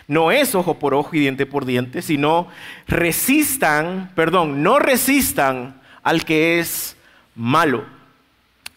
no 0.07 0.31
es 0.31 0.55
ojo 0.55 0.79
por 0.79 0.93
ojo 0.93 1.09
y 1.13 1.19
diente 1.19 1.45
por 1.45 1.65
diente, 1.65 2.01
sino 2.01 2.47
resistan, 2.87 4.11
perdón, 4.15 4.63
no 4.63 4.79
resistan 4.79 5.81
al 6.03 6.25
que 6.25 6.59
es 6.59 6.95
malo. 7.35 7.85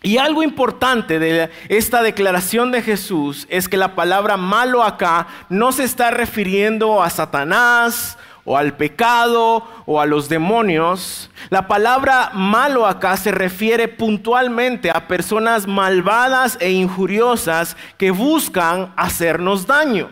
Y 0.02 0.19
algo 0.19 0.43
importante 0.43 1.19
de 1.19 1.50
esta 1.69 2.02
declaración 2.02 2.71
de 2.71 2.83
Jesús 2.83 3.47
es 3.49 3.69
que 3.69 3.78
la 3.78 3.95
palabra 3.95 4.37
malo 4.37 4.83
acá 4.83 5.28
no 5.49 5.73
se 5.73 5.85
está 5.85 6.11
refiriendo 6.11 7.02
a 7.02 7.09
Satanás 7.09 8.19
o 8.44 8.56
al 8.58 8.76
pecado 8.76 9.66
o 9.86 10.00
a 10.00 10.06
los 10.06 10.28
demonios. 10.28 11.30
La 11.50 11.66
palabra 11.66 12.30
malo 12.34 12.86
acá 12.86 13.16
se 13.16 13.32
refiere 13.32 13.88
puntualmente 13.88 14.90
a 14.90 15.08
personas 15.08 15.66
malvadas 15.66 16.58
e 16.60 16.70
injuriosas 16.72 17.76
que 17.96 18.10
buscan 18.10 18.92
hacernos 18.96 19.66
daño. 19.66 20.10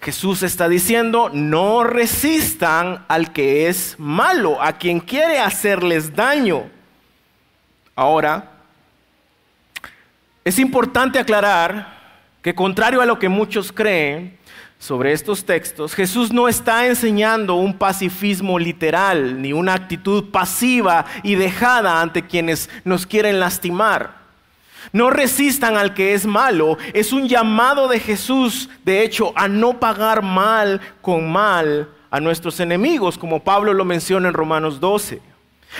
Jesús 0.00 0.42
está 0.42 0.68
diciendo, 0.68 1.30
no 1.32 1.84
resistan 1.84 3.04
al 3.06 3.32
que 3.32 3.68
es 3.68 3.94
malo, 3.98 4.60
a 4.60 4.72
quien 4.72 4.98
quiere 4.98 5.38
hacerles 5.38 6.16
daño. 6.16 6.64
Ahora, 7.94 8.50
es 10.44 10.58
importante 10.58 11.20
aclarar 11.20 12.00
que 12.42 12.52
contrario 12.52 13.00
a 13.00 13.06
lo 13.06 13.20
que 13.20 13.28
muchos 13.28 13.70
creen, 13.70 14.36
sobre 14.82 15.12
estos 15.12 15.44
textos, 15.44 15.94
Jesús 15.94 16.32
no 16.32 16.48
está 16.48 16.88
enseñando 16.88 17.54
un 17.54 17.78
pacifismo 17.78 18.58
literal, 18.58 19.40
ni 19.40 19.52
una 19.52 19.74
actitud 19.74 20.32
pasiva 20.32 21.04
y 21.22 21.36
dejada 21.36 22.00
ante 22.00 22.26
quienes 22.26 22.68
nos 22.82 23.06
quieren 23.06 23.38
lastimar. 23.38 24.16
No 24.92 25.08
resistan 25.10 25.76
al 25.76 25.94
que 25.94 26.14
es 26.14 26.26
malo. 26.26 26.78
Es 26.94 27.12
un 27.12 27.28
llamado 27.28 27.86
de 27.86 28.00
Jesús, 28.00 28.68
de 28.84 29.04
hecho, 29.04 29.32
a 29.36 29.46
no 29.46 29.78
pagar 29.78 30.22
mal 30.22 30.80
con 31.00 31.30
mal 31.30 31.88
a 32.10 32.18
nuestros 32.18 32.58
enemigos, 32.58 33.16
como 33.16 33.44
Pablo 33.44 33.74
lo 33.74 33.84
menciona 33.84 34.26
en 34.26 34.34
Romanos 34.34 34.80
12. 34.80 35.22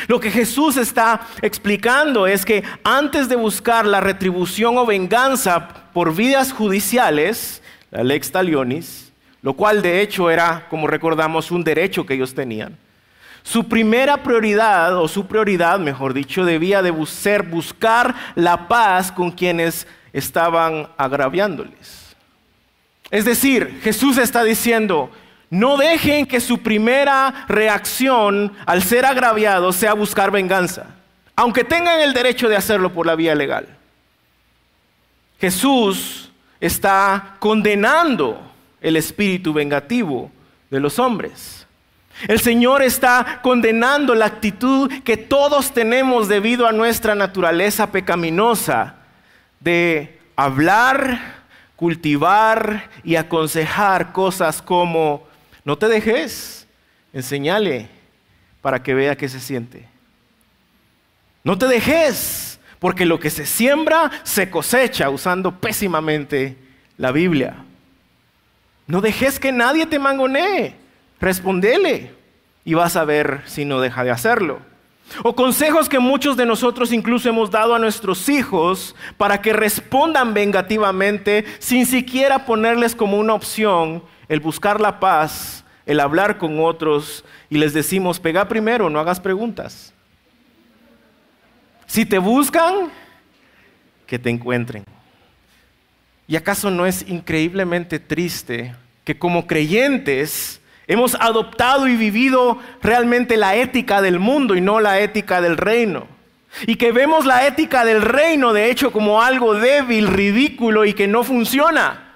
Lo 0.07 0.21
que 0.21 0.31
Jesús 0.31 0.77
está 0.77 1.23
explicando 1.43 2.29
es 2.29 2.45
que 2.45 2.63
antes 2.85 3.29
de 3.29 3.35
buscar 3.35 3.85
la 3.85 4.01
retribución 4.01 4.79
o 4.79 4.87
venganza 4.87 5.91
por 5.93 6.15
vidas 6.15 6.53
judiciales, 6.53 7.62
la 7.93 8.03
lex 8.03 8.33
talionis, 8.33 9.13
lo 9.43 9.53
cual 9.53 9.83
de 9.83 10.01
hecho 10.01 10.31
era, 10.31 10.67
como 10.69 10.87
recordamos, 10.87 11.51
un 11.51 11.63
derecho 11.63 12.05
que 12.05 12.15
ellos 12.15 12.35
tenían. 12.35 12.77
Su 13.43 13.69
primera 13.69 14.23
prioridad, 14.23 14.97
o 14.97 15.07
su 15.09 15.27
prioridad, 15.27 15.79
mejor 15.79 16.15
dicho, 16.15 16.45
debía 16.45 16.81
de 16.81 16.95
ser 17.07 17.43
buscar 17.43 18.15
la 18.35 18.67
paz 18.69 19.13
con 19.13 19.31
quienes 19.31 19.87
estaban 20.13 20.89
agraviándoles. 20.97 22.17
Es 23.11 23.25
decir, 23.25 23.81
Jesús 23.83 24.17
está 24.17 24.43
diciendo, 24.43 25.11
no 25.51 25.77
dejen 25.77 26.25
que 26.25 26.41
su 26.41 26.63
primera 26.63 27.45
reacción 27.47 28.53
al 28.65 28.83
ser 28.83 29.05
agraviados 29.05 29.77
sea 29.77 29.93
buscar 29.93 30.31
venganza, 30.31 30.87
aunque 31.37 31.65
tengan 31.65 32.01
el 32.01 32.15
derecho 32.15 32.49
de 32.49 32.57
hacerlo 32.57 32.93
por 32.93 33.07
la 33.07 33.17
vía 33.17 33.35
legal. 33.35 33.67
Jesús 35.39 36.32
está 36.63 37.37
condenando 37.41 38.41
el 38.81 38.97
espíritu 38.97 39.53
vengativo 39.53 40.31
de 40.71 40.79
los 40.79 41.01
hombres. 41.01 41.67
El 42.29 42.39
Señor 42.39 42.83
está 42.83 43.41
condenando 43.43 44.15
la 44.15 44.27
actitud 44.27 44.89
que 45.03 45.17
todos 45.17 45.73
tenemos 45.73 46.29
debido 46.29 46.69
a 46.69 46.73
nuestra 46.73 47.17
naturaleza 47.17 47.91
pecaminosa 47.91 48.95
de 49.59 50.21
hablar, 50.37 51.43
cultivar 51.75 52.89
y 53.03 53.17
aconsejar 53.17 54.13
cosas 54.13 54.63
como, 54.63 55.27
no 55.65 55.77
te 55.77 55.89
dejes, 55.89 56.69
enseñale 57.13 57.89
para 58.61 58.85
que 58.85 58.95
vea 58.95 59.17
qué 59.17 59.29
se 59.29 59.41
siente. 59.41 59.89
No 61.43 61.59
te 61.59 61.67
dejes, 61.67 62.52
porque 62.83 63.07
lo 63.07 63.21
que 63.21 63.31
se 63.31 63.47
siembra 63.47 64.11
se 64.25 64.51
cosecha 64.51 65.09
usando 65.09 65.61
pésimamente 65.61 66.57
la 66.99 67.13
Biblia. 67.13 67.59
No 68.89 69.01
dejes 69.01 69.39
que 69.39 69.53
nadie 69.53 69.87
te 69.87 70.01
mangonee, 70.01 70.75
respondele 71.21 72.11
y 72.65 72.75
vas 72.75 72.97
a 72.97 73.05
ver 73.05 73.43
si 73.47 73.65
no 73.65 73.81
deja 73.81 74.03
de 74.03 74.11
hacerlo. 74.11 74.59
O 75.23 75.37
consejos 75.37 75.89
que 75.89 76.01
muchos 76.01 76.37
de 76.37 76.45
nosotros 76.45 76.93
incluso 76.93 77.29
hemos 77.29 77.53
dado 77.53 77.77
a 77.77 77.79
nuestros 77.79 78.29
hijos 78.29 78.97
para 79.17 79.41
que 79.41 79.53
respondan 79.53 80.35
vengativamente 80.35 81.45
sin 81.61 81.87
siquiera 81.87 82.47
ponerles 82.47 82.97
como 82.97 83.17
una 83.17 83.35
opción 83.35 84.03
el 84.29 84.41
buscar 84.41 84.81
la 84.81 84.99
paz, 84.99 85.65
el 85.87 86.01
hablar 86.01 86.37
con 86.37 86.59
otros 86.59 87.25
y 87.49 87.59
les 87.59 87.75
decimos, 87.75 88.19
pega 88.19 88.49
primero, 88.49 88.91
no 88.91 88.99
hagas 88.99 89.21
preguntas. 89.21 89.95
Si 91.93 92.07
te 92.07 92.17
buscan, 92.19 92.91
que 94.07 94.19
te 94.19 94.31
encuentren. 94.31 94.83
¿Y 96.27 96.37
acaso 96.37 96.71
no 96.71 96.87
es 96.87 97.07
increíblemente 97.07 97.99
triste 97.99 98.75
que 99.05 99.19
como 99.19 99.47
creyentes 99.47 100.63
hemos 100.87 101.15
adoptado 101.17 101.87
y 101.89 101.97
vivido 101.97 102.59
realmente 102.81 103.37
la 103.37 103.57
ética 103.57 104.01
del 104.01 104.19
mundo 104.19 104.57
y 104.57 104.63
no 104.63 104.81
la 104.81 105.01
ética 105.01 105.43
del 105.43 105.59
reino? 105.59 106.07
Y 106.67 106.77
que 106.77 106.93
vemos 106.93 107.27
la 107.27 107.47
ética 107.47 107.85
del 107.85 108.01
reino 108.01 108.55
de 108.55 108.71
hecho 108.71 108.91
como 108.91 109.21
algo 109.21 109.53
débil, 109.53 110.09
ridículo 110.09 110.87
y 110.87 110.95
que 110.95 111.07
no 111.07 111.25
funciona. 111.25 112.15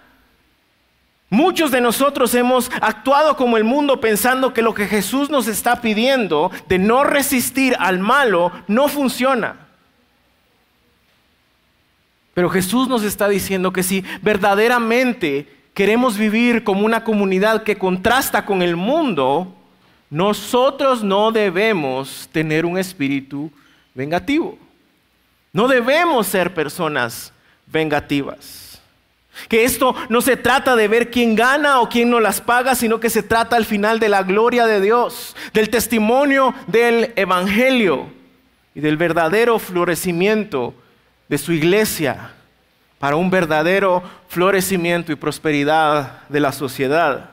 Muchos 1.29 1.71
de 1.71 1.83
nosotros 1.83 2.35
hemos 2.35 2.71
actuado 2.81 3.37
como 3.37 3.59
el 3.59 3.65
mundo 3.65 4.01
pensando 4.01 4.55
que 4.55 4.63
lo 4.63 4.73
que 4.73 4.87
Jesús 4.87 5.29
nos 5.29 5.47
está 5.49 5.83
pidiendo 5.83 6.51
de 6.67 6.79
no 6.79 7.05
resistir 7.05 7.77
al 7.79 7.99
malo 7.99 8.53
no 8.69 8.89
funciona. 8.89 9.66
Pero 12.37 12.51
Jesús 12.51 12.87
nos 12.87 13.03
está 13.03 13.31
diciendo 13.31 13.73
que 13.73 13.83
si 13.83 14.05
verdaderamente 14.21 15.49
queremos 15.73 16.19
vivir 16.19 16.65
como 16.65 16.85
una 16.85 17.03
comunidad 17.03 17.63
que 17.63 17.79
contrasta 17.79 18.45
con 18.45 18.61
el 18.61 18.77
mundo, 18.77 19.55
nosotros 20.11 21.03
no 21.03 21.33
debemos 21.33 22.29
tener 22.33 22.67
un 22.67 22.77
espíritu 22.77 23.51
vengativo. 23.95 24.59
No 25.51 25.67
debemos 25.67 26.27
ser 26.27 26.53
personas 26.53 27.33
vengativas. 27.69 28.83
Que 29.49 29.65
esto 29.65 29.97
no 30.11 30.21
se 30.21 30.37
trata 30.37 30.77
de 30.77 30.89
ver 30.89 31.11
quién 31.11 31.37
gana 31.37 31.81
o 31.81 31.89
quién 31.89 32.11
no 32.11 32.21
las 32.21 32.43
paga, 32.43 32.75
sino 32.75 33.01
que 33.01 33.09
se 33.09 33.23
trata 33.23 33.57
al 33.57 33.65
final 33.65 33.99
de 33.99 34.11
la 34.11 34.25
gloria 34.25 34.67
de 34.67 34.83
Dios, 34.83 35.35
del 35.55 35.71
testimonio 35.71 36.53
del 36.67 37.15
Evangelio 37.17 38.09
y 38.75 38.81
del 38.81 38.99
verdadero 38.99 39.59
florecimiento 39.59 40.75
de 41.29 41.39
su 41.39 41.53
iglesia 41.53 42.31
para 42.99 43.17
un 43.17 43.31
verdadero 43.31 44.03
florecimiento 44.29 45.13
y 45.13 45.17
prosperidad 45.17 46.23
de 46.29 46.41
la 46.41 46.53
sociedad. 46.53 47.31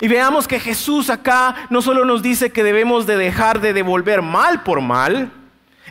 Y 0.00 0.08
veamos 0.08 0.48
que 0.48 0.60
Jesús 0.60 1.10
acá 1.10 1.66
no 1.70 1.80
solo 1.80 2.04
nos 2.04 2.22
dice 2.22 2.50
que 2.50 2.64
debemos 2.64 3.06
de 3.06 3.16
dejar 3.16 3.60
de 3.60 3.72
devolver 3.72 4.20
mal 4.20 4.62
por 4.62 4.80
mal, 4.80 5.30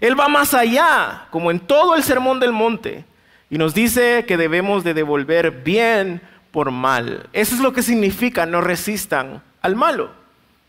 Él 0.01 0.19
va 0.19 0.27
más 0.27 0.53
allá, 0.53 1.27
como 1.29 1.51
en 1.51 1.59
todo 1.59 1.95
el 1.95 2.03
Sermón 2.03 2.39
del 2.39 2.51
Monte, 2.51 3.05
y 3.49 3.57
nos 3.57 3.73
dice 3.73 4.25
que 4.27 4.37
debemos 4.37 4.83
de 4.83 4.93
devolver 4.93 5.51
bien 5.63 6.21
por 6.51 6.71
mal. 6.71 7.27
Eso 7.33 7.55
es 7.55 7.61
lo 7.61 7.73
que 7.73 7.83
significa 7.83 8.45
no 8.45 8.61
resistan 8.61 9.41
al 9.61 9.75
malo. 9.75 10.11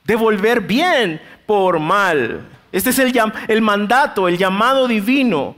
Devolver 0.04 0.60
bien 0.60 1.20
por 1.46 1.78
mal. 1.78 2.48
Este 2.72 2.90
es 2.90 2.98
el, 2.98 3.12
el 3.48 3.62
mandato, 3.62 4.28
el 4.28 4.38
llamado 4.38 4.88
divino 4.88 5.56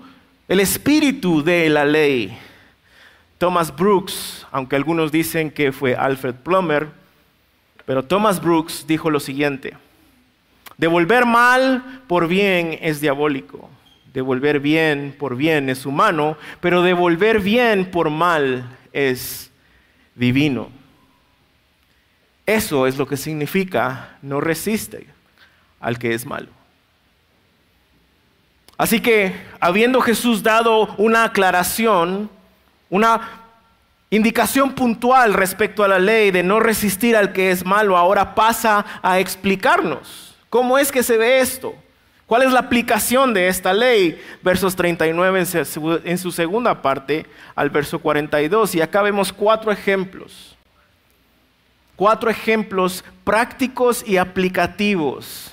el 0.49 0.61
espíritu 0.61 1.43
de 1.43 1.69
la 1.69 1.85
ley. 1.85 2.37
Thomas 3.39 3.75
Brooks, 3.75 4.47
aunque 4.51 4.77
algunos 4.77 5.11
dicen 5.11 5.51
que 5.51 5.73
fue 5.73 5.95
Alfred 5.97 6.37
Plummer, 6.37 6.89
pero 7.87 8.05
Thomas 8.05 8.41
Brooks 8.41 8.87
dijo 8.87 9.11
lo 9.11 9.21
siguiente, 9.21 9.77
devolver 10.79 11.27
mal 11.27 12.03
por 12.07 12.29
bien 12.29 12.79
es 12.81 13.01
diabólico, 13.01 13.69
devolver 14.13 14.61
bien 14.61 15.15
por 15.19 15.37
bien 15.37 15.69
es 15.69 15.85
humano, 15.85 16.37
pero 16.61 16.83
devolver 16.83 17.41
bien 17.41 17.91
por 17.91 18.11
mal 18.11 18.77
es 18.93 19.51
divino. 20.15 20.71
Eso 22.47 22.87
es 22.87 22.97
lo 22.97 23.07
que 23.07 23.17
significa 23.17 24.19
no 24.23 24.41
resiste 24.41 25.07
al 25.81 25.99
que 25.99 26.15
es 26.15 26.27
malo. 26.27 26.49
Así 28.77 29.01
que, 29.01 29.35
habiendo 29.61 30.01
Jesús 30.01 30.43
dado 30.43 30.95
una 30.97 31.25
aclaración, 31.25 32.29
una 32.91 33.21
indicación 34.11 34.73
puntual 34.73 35.35
respecto 35.35 35.85
a 35.85 35.89
la 35.89 35.99
ley 35.99 36.31
de 36.31 36.43
no 36.43 36.61
resistir 36.61 37.17
al 37.17 37.33
que 37.33 37.51
es 37.51 37.65
malo, 37.65 37.97
ahora 37.97 38.35
pasa 38.35 38.85
a 39.03 39.19
explicarnos 39.21 40.35
cómo 40.51 40.79
es 40.79 40.91
que 40.91 41.03
se 41.03 41.17
ve 41.17 41.41
esto. 41.41 41.75
¿Cuál 42.27 42.43
es 42.43 42.53
la 42.53 42.61
aplicación 42.61 43.35
de 43.35 43.49
esta 43.49 43.73
ley? 43.73 44.21
Versos 44.43 44.75
39 44.75 45.45
en 46.05 46.19
su 46.19 46.33
segunda 46.33 46.81
parte 46.81 47.27
al 47.55 47.71
verso 47.71 47.99
42. 47.99 48.75
Y 48.75 48.81
acá 48.81 49.03
vemos 49.03 49.33
cuatro 49.33 49.71
ejemplos. 49.71 50.57
Cuatro 51.97 52.31
ejemplos 52.31 53.05
prácticos 53.25 54.03
y 54.07 54.17
aplicativos 54.17 55.53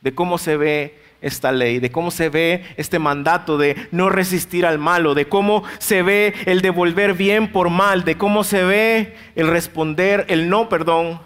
de 0.00 0.12
cómo 0.14 0.38
se 0.38 0.56
ve 0.56 1.01
esta 1.22 1.52
ley, 1.52 1.78
de 1.78 1.90
cómo 1.90 2.10
se 2.10 2.28
ve 2.28 2.64
este 2.76 2.98
mandato 2.98 3.56
de 3.56 3.88
no 3.92 4.10
resistir 4.10 4.66
al 4.66 4.78
malo, 4.78 5.14
de 5.14 5.28
cómo 5.28 5.62
se 5.78 6.02
ve 6.02 6.34
el 6.44 6.60
devolver 6.60 7.14
bien 7.14 7.50
por 7.50 7.70
mal, 7.70 8.04
de 8.04 8.18
cómo 8.18 8.44
se 8.44 8.64
ve 8.64 9.16
el 9.36 9.46
responder, 9.48 10.26
el 10.28 10.50
no, 10.50 10.68
perdón, 10.68 11.20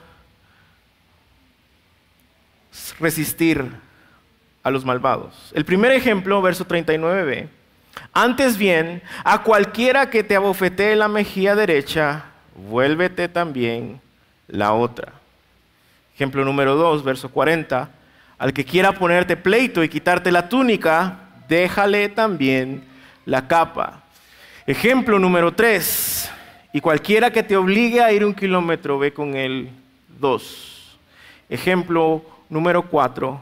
resistir 3.00 3.64
a 4.62 4.70
los 4.70 4.84
malvados. 4.84 5.50
El 5.54 5.64
primer 5.64 5.92
ejemplo, 5.92 6.40
verso 6.42 6.66
39b. 6.66 7.48
Antes 8.12 8.58
bien, 8.58 9.02
a 9.24 9.42
cualquiera 9.42 10.10
que 10.10 10.22
te 10.22 10.36
abofetee 10.36 10.96
la 10.96 11.08
mejilla 11.08 11.54
derecha, 11.54 12.26
vuélvete 12.54 13.28
también 13.28 14.00
la 14.48 14.74
otra. 14.74 15.12
Ejemplo 16.14 16.44
número 16.44 16.76
2, 16.76 17.04
verso 17.04 17.30
40. 17.30 17.90
Al 18.38 18.52
que 18.52 18.64
quiera 18.64 18.92
ponerte 18.92 19.36
pleito 19.36 19.82
y 19.82 19.88
quitarte 19.88 20.30
la 20.30 20.48
túnica, 20.48 21.20
déjale 21.48 22.08
también 22.10 22.84
la 23.24 23.48
capa. 23.48 24.02
Ejemplo 24.66 25.18
número 25.18 25.52
tres. 25.54 26.30
Y 26.72 26.80
cualquiera 26.80 27.30
que 27.30 27.42
te 27.42 27.56
obligue 27.56 28.02
a 28.02 28.12
ir 28.12 28.24
un 28.24 28.34
kilómetro, 28.34 28.98
ve 28.98 29.12
con 29.12 29.36
él 29.36 29.70
dos. 30.18 30.98
Ejemplo 31.48 32.22
número 32.50 32.82
cuatro, 32.82 33.40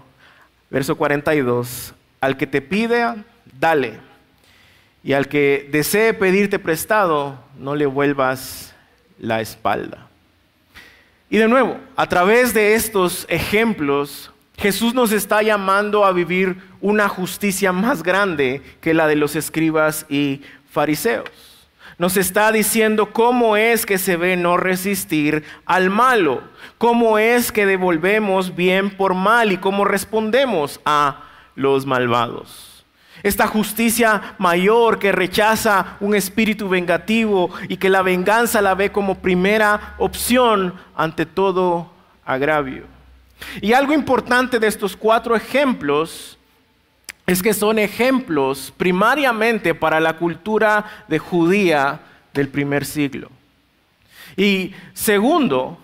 verso 0.70 0.96
42. 0.96 1.94
Al 2.20 2.36
que 2.36 2.46
te 2.46 2.62
pide, 2.62 3.16
dale. 3.58 3.98
Y 5.02 5.12
al 5.12 5.28
que 5.28 5.68
desee 5.72 6.14
pedirte 6.14 6.58
prestado, 6.58 7.38
no 7.58 7.74
le 7.74 7.86
vuelvas 7.86 8.74
la 9.18 9.40
espalda. 9.40 10.06
Y 11.28 11.38
de 11.38 11.48
nuevo, 11.48 11.78
a 11.96 12.08
través 12.08 12.54
de 12.54 12.74
estos 12.74 13.26
ejemplos, 13.28 14.30
Jesús 14.56 14.94
nos 14.94 15.12
está 15.12 15.42
llamando 15.42 16.04
a 16.04 16.12
vivir 16.12 16.56
una 16.80 17.08
justicia 17.08 17.72
más 17.72 18.02
grande 18.02 18.62
que 18.80 18.94
la 18.94 19.06
de 19.06 19.16
los 19.16 19.36
escribas 19.36 20.06
y 20.08 20.42
fariseos. 20.70 21.28
Nos 21.98 22.16
está 22.16 22.50
diciendo 22.50 23.12
cómo 23.12 23.56
es 23.56 23.86
que 23.86 23.98
se 23.98 24.16
ve 24.16 24.36
no 24.36 24.56
resistir 24.56 25.44
al 25.64 25.90
malo, 25.90 26.42
cómo 26.78 27.18
es 27.18 27.52
que 27.52 27.66
devolvemos 27.66 28.56
bien 28.56 28.90
por 28.90 29.14
mal 29.14 29.52
y 29.52 29.58
cómo 29.58 29.84
respondemos 29.84 30.80
a 30.84 31.22
los 31.54 31.86
malvados. 31.86 32.84
Esta 33.22 33.46
justicia 33.46 34.34
mayor 34.38 34.98
que 34.98 35.12
rechaza 35.12 35.96
un 36.00 36.14
espíritu 36.14 36.68
vengativo 36.68 37.50
y 37.68 37.76
que 37.76 37.88
la 37.88 38.02
venganza 38.02 38.60
la 38.60 38.74
ve 38.74 38.90
como 38.90 39.20
primera 39.20 39.94
opción 39.98 40.74
ante 40.96 41.26
todo 41.26 41.90
agravio. 42.24 42.94
Y 43.60 43.72
algo 43.72 43.92
importante 43.92 44.58
de 44.58 44.66
estos 44.66 44.96
cuatro 44.96 45.36
ejemplos 45.36 46.38
es 47.26 47.42
que 47.42 47.54
son 47.54 47.78
ejemplos 47.78 48.72
primariamente 48.76 49.74
para 49.74 50.00
la 50.00 50.16
cultura 50.16 50.84
de 51.08 51.18
judía 51.18 52.00
del 52.32 52.48
primer 52.48 52.84
siglo. 52.84 53.30
Y 54.36 54.72
segundo, 54.92 55.78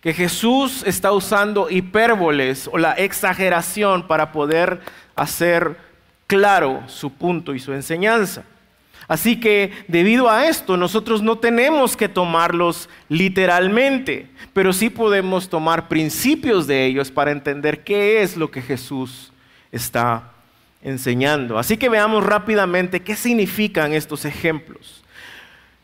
que 0.00 0.14
Jesús 0.14 0.84
está 0.86 1.10
usando 1.10 1.68
hipérboles 1.68 2.68
o 2.72 2.78
la 2.78 2.92
exageración 2.92 4.06
para 4.06 4.30
poder 4.30 4.80
hacer 5.16 5.76
claro 6.28 6.82
su 6.86 7.12
punto 7.12 7.54
y 7.54 7.58
su 7.58 7.72
enseñanza. 7.72 8.44
Así 9.08 9.38
que 9.38 9.72
debido 9.86 10.28
a 10.28 10.46
esto 10.46 10.76
nosotros 10.76 11.22
no 11.22 11.38
tenemos 11.38 11.96
que 11.96 12.08
tomarlos 12.08 12.88
literalmente, 13.08 14.28
pero 14.52 14.72
sí 14.72 14.90
podemos 14.90 15.48
tomar 15.48 15.88
principios 15.88 16.66
de 16.66 16.86
ellos 16.86 17.10
para 17.10 17.30
entender 17.30 17.84
qué 17.84 18.22
es 18.22 18.36
lo 18.36 18.50
que 18.50 18.62
Jesús 18.62 19.32
está 19.70 20.32
enseñando. 20.82 21.58
Así 21.58 21.76
que 21.76 21.88
veamos 21.88 22.24
rápidamente 22.24 23.00
qué 23.00 23.16
significan 23.16 23.92
estos 23.92 24.24
ejemplos. 24.24 25.02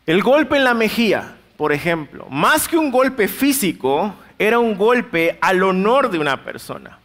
El 0.05 0.21
golpe 0.21 0.57
en 0.57 0.65
la 0.65 0.73
mejilla, 0.73 1.35
por 1.55 1.71
ejemplo, 1.71 2.27
más 2.29 2.67
que 2.67 2.77
un 2.77 2.91
golpe 2.91 3.27
físico, 3.27 4.13
era 4.37 4.59
un 4.59 4.75
golpe 4.75 5.37
al 5.39 5.63
honor 5.63 6.09
de 6.09 6.19
una 6.19 6.43
persona. 6.43 6.99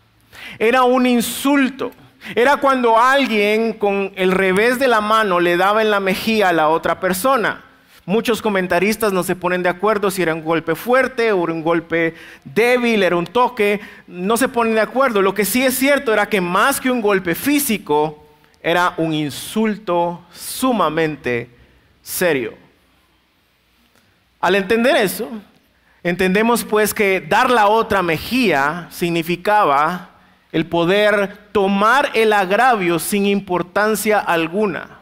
era 0.59 0.83
un 0.83 1.07
insulto. 1.07 1.93
Era 2.35 2.59
cuando 2.59 2.99
alguien 2.99 3.73
con 3.73 4.13
el 4.17 4.33
revés 4.33 4.79
de 4.79 4.89
la 4.89 5.01
mano 5.01 5.41
le 5.41 5.57
daba 5.57 5.83
en 5.83 5.91
la 5.91 6.01
mejilla 6.01 6.51
a 6.51 6.53
la 6.53 6.69
otra 6.69 7.01
persona. 7.01 7.65
Muchos 8.05 8.41
comentaristas 8.41 9.13
no 9.13 9.23
se 9.23 9.37
ponen 9.37 9.63
de 9.63 9.69
acuerdo 9.69 10.11
si 10.11 10.23
era 10.23 10.35
un 10.35 10.43
golpe 10.43 10.75
fuerte 10.75 11.31
o 11.31 11.43
un 11.43 11.63
golpe 11.63 12.15
débil, 12.43 13.03
era 13.03 13.17
un 13.17 13.27
toque, 13.27 13.81
no 14.07 14.39
se 14.39 14.49
ponen 14.49 14.75
de 14.75 14.81
acuerdo. 14.81 15.21
Lo 15.21 15.35
que 15.35 15.45
sí 15.45 15.63
es 15.63 15.75
cierto 15.77 16.13
era 16.13 16.27
que 16.27 16.41
más 16.41 16.81
que 16.81 16.91
un 16.91 17.03
golpe 17.03 17.35
físico, 17.35 18.25
era 18.63 18.95
un 18.97 19.13
insulto 19.13 20.25
sumamente 20.33 21.51
serio. 22.03 22.55
Al 24.41 24.55
entender 24.55 24.97
eso, 24.97 25.29
entendemos 26.03 26.65
pues 26.65 26.95
que 26.95 27.21
dar 27.21 27.51
la 27.51 27.69
otra 27.69 28.03
mejilla 28.03 28.89
significaba 28.91 30.18
el 30.53 30.67
poder 30.67 31.37
tomar 31.53 32.11
el 32.15 32.33
agravio 32.33 32.99
sin 32.99 33.27
importancia 33.27 34.19
alguna. 34.19 34.99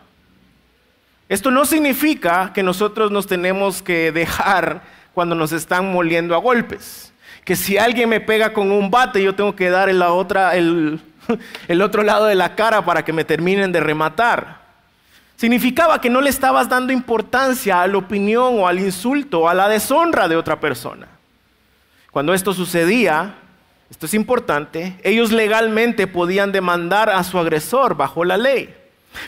Esto 1.29 1.51
no 1.51 1.65
significa 1.65 2.53
que 2.53 2.63
nosotros 2.63 3.11
nos 3.11 3.27
tenemos 3.27 3.83
que 3.83 4.13
dejar 4.13 4.83
cuando 5.13 5.35
nos 5.35 5.53
están 5.53 5.93
moliendo 5.93 6.35
a 6.35 6.39
golpes. 6.39 7.13
Que 7.45 7.57
si 7.57 7.79
alguien 7.79 8.09
me 8.09 8.21
pega 8.21 8.53
con 8.53 8.71
un 8.71 8.91
bate, 8.91 9.23
yo 9.23 9.35
tengo 9.35 9.57
que 9.57 9.71
dar 9.71 9.89
el, 9.89 11.01
el 11.69 11.83
otro 11.83 12.03
lado 12.03 12.27
de 12.27 12.35
la 12.35 12.55
cara 12.55 12.85
para 12.85 13.05
que 13.05 13.13
me 13.13 13.25
terminen 13.25 13.73
de 13.73 13.81
rematar. 13.81 14.67
Significaba 15.37 16.01
que 16.01 16.11
no 16.11 16.21
le 16.21 16.31
estabas 16.31 16.69
dando 16.69 16.93
importancia 16.93 17.83
a 17.83 17.87
la 17.87 17.99
opinión 17.99 18.59
o 18.59 18.67
al 18.67 18.79
insulto 18.79 19.41
o 19.41 19.49
a 19.49 19.55
la 19.55 19.69
deshonra 19.69 20.29
de 20.29 20.37
otra 20.37 20.61
persona. 20.61 21.09
Cuando 22.11 22.33
esto 22.33 22.55
sucedía, 22.55 23.35
esto 23.91 24.07
es 24.07 24.15
importante, 24.15 24.97
ellos 25.05 25.33
legalmente 25.33 26.07
podían 26.07 26.53
demandar 26.53 27.09
a 27.09 27.23
su 27.25 27.39
agresor 27.39 27.97
bajo 27.97 28.25
la 28.25 28.37
ley. 28.37 28.75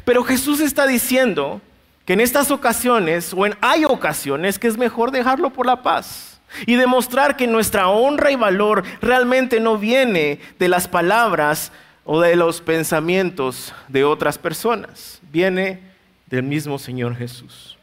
Pero 0.04 0.24
Jesús 0.24 0.60
está 0.60 0.86
diciendo 0.86 1.60
que 2.04 2.14
en 2.14 2.20
estas 2.20 2.50
ocasiones, 2.50 3.32
o 3.34 3.46
en 3.46 3.54
hay 3.60 3.84
ocasiones, 3.84 4.58
que 4.58 4.66
es 4.66 4.76
mejor 4.76 5.10
dejarlo 5.10 5.50
por 5.50 5.66
la 5.66 5.82
paz 5.82 6.40
y 6.66 6.76
demostrar 6.76 7.36
que 7.36 7.46
nuestra 7.46 7.88
honra 7.88 8.30
y 8.30 8.36
valor 8.36 8.82
realmente 9.00 9.60
no 9.60 9.78
viene 9.78 10.40
de 10.58 10.68
las 10.68 10.88
palabras 10.88 11.70
o 12.04 12.20
de 12.20 12.36
los 12.36 12.60
pensamientos 12.60 13.74
de 13.88 14.04
otras 14.04 14.38
personas, 14.38 15.20
viene 15.30 15.80
del 16.26 16.42
mismo 16.42 16.78
Señor 16.78 17.16
Jesús. 17.16 17.76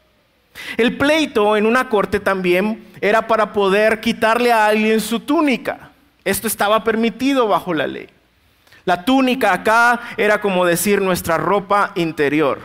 El 0.76 0.96
pleito 0.96 1.56
en 1.56 1.66
una 1.66 1.88
corte 1.88 2.18
también 2.18 2.84
era 3.00 3.26
para 3.26 3.52
poder 3.52 4.00
quitarle 4.00 4.52
a 4.52 4.66
alguien 4.66 5.00
su 5.00 5.20
túnica. 5.20 5.85
Esto 6.26 6.48
estaba 6.48 6.82
permitido 6.82 7.46
bajo 7.46 7.72
la 7.72 7.86
ley. 7.86 8.08
La 8.84 9.04
túnica 9.04 9.52
acá 9.52 10.00
era 10.16 10.40
como 10.40 10.66
decir 10.66 11.00
nuestra 11.00 11.38
ropa 11.38 11.92
interior. 11.94 12.58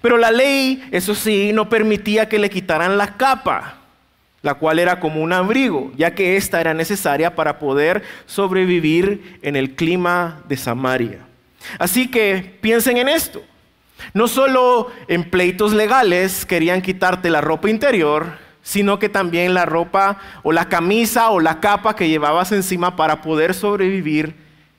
Pero 0.00 0.16
la 0.16 0.30
ley, 0.30 0.88
eso 0.92 1.12
sí, 1.16 1.52
no 1.52 1.68
permitía 1.68 2.28
que 2.28 2.38
le 2.38 2.48
quitaran 2.48 2.96
la 2.96 3.16
capa, 3.16 3.78
la 4.42 4.54
cual 4.54 4.78
era 4.78 5.00
como 5.00 5.20
un 5.20 5.32
abrigo, 5.32 5.90
ya 5.96 6.14
que 6.14 6.36
ésta 6.36 6.60
era 6.60 6.72
necesaria 6.72 7.34
para 7.34 7.58
poder 7.58 8.04
sobrevivir 8.26 9.40
en 9.42 9.56
el 9.56 9.74
clima 9.74 10.40
de 10.48 10.56
Samaria. 10.56 11.18
Así 11.80 12.08
que 12.08 12.58
piensen 12.60 12.96
en 12.98 13.08
esto. 13.08 13.42
No 14.14 14.28
solo 14.28 14.92
en 15.08 15.28
pleitos 15.28 15.72
legales 15.72 16.46
querían 16.46 16.80
quitarte 16.80 17.28
la 17.28 17.40
ropa 17.40 17.68
interior, 17.68 18.38
sino 18.68 18.98
que 18.98 19.08
también 19.08 19.54
la 19.54 19.64
ropa 19.64 20.18
o 20.42 20.52
la 20.52 20.68
camisa 20.68 21.30
o 21.30 21.40
la 21.40 21.58
capa 21.58 21.96
que 21.96 22.10
llevabas 22.10 22.52
encima 22.52 22.96
para 22.96 23.22
poder 23.22 23.54
sobrevivir 23.54 24.34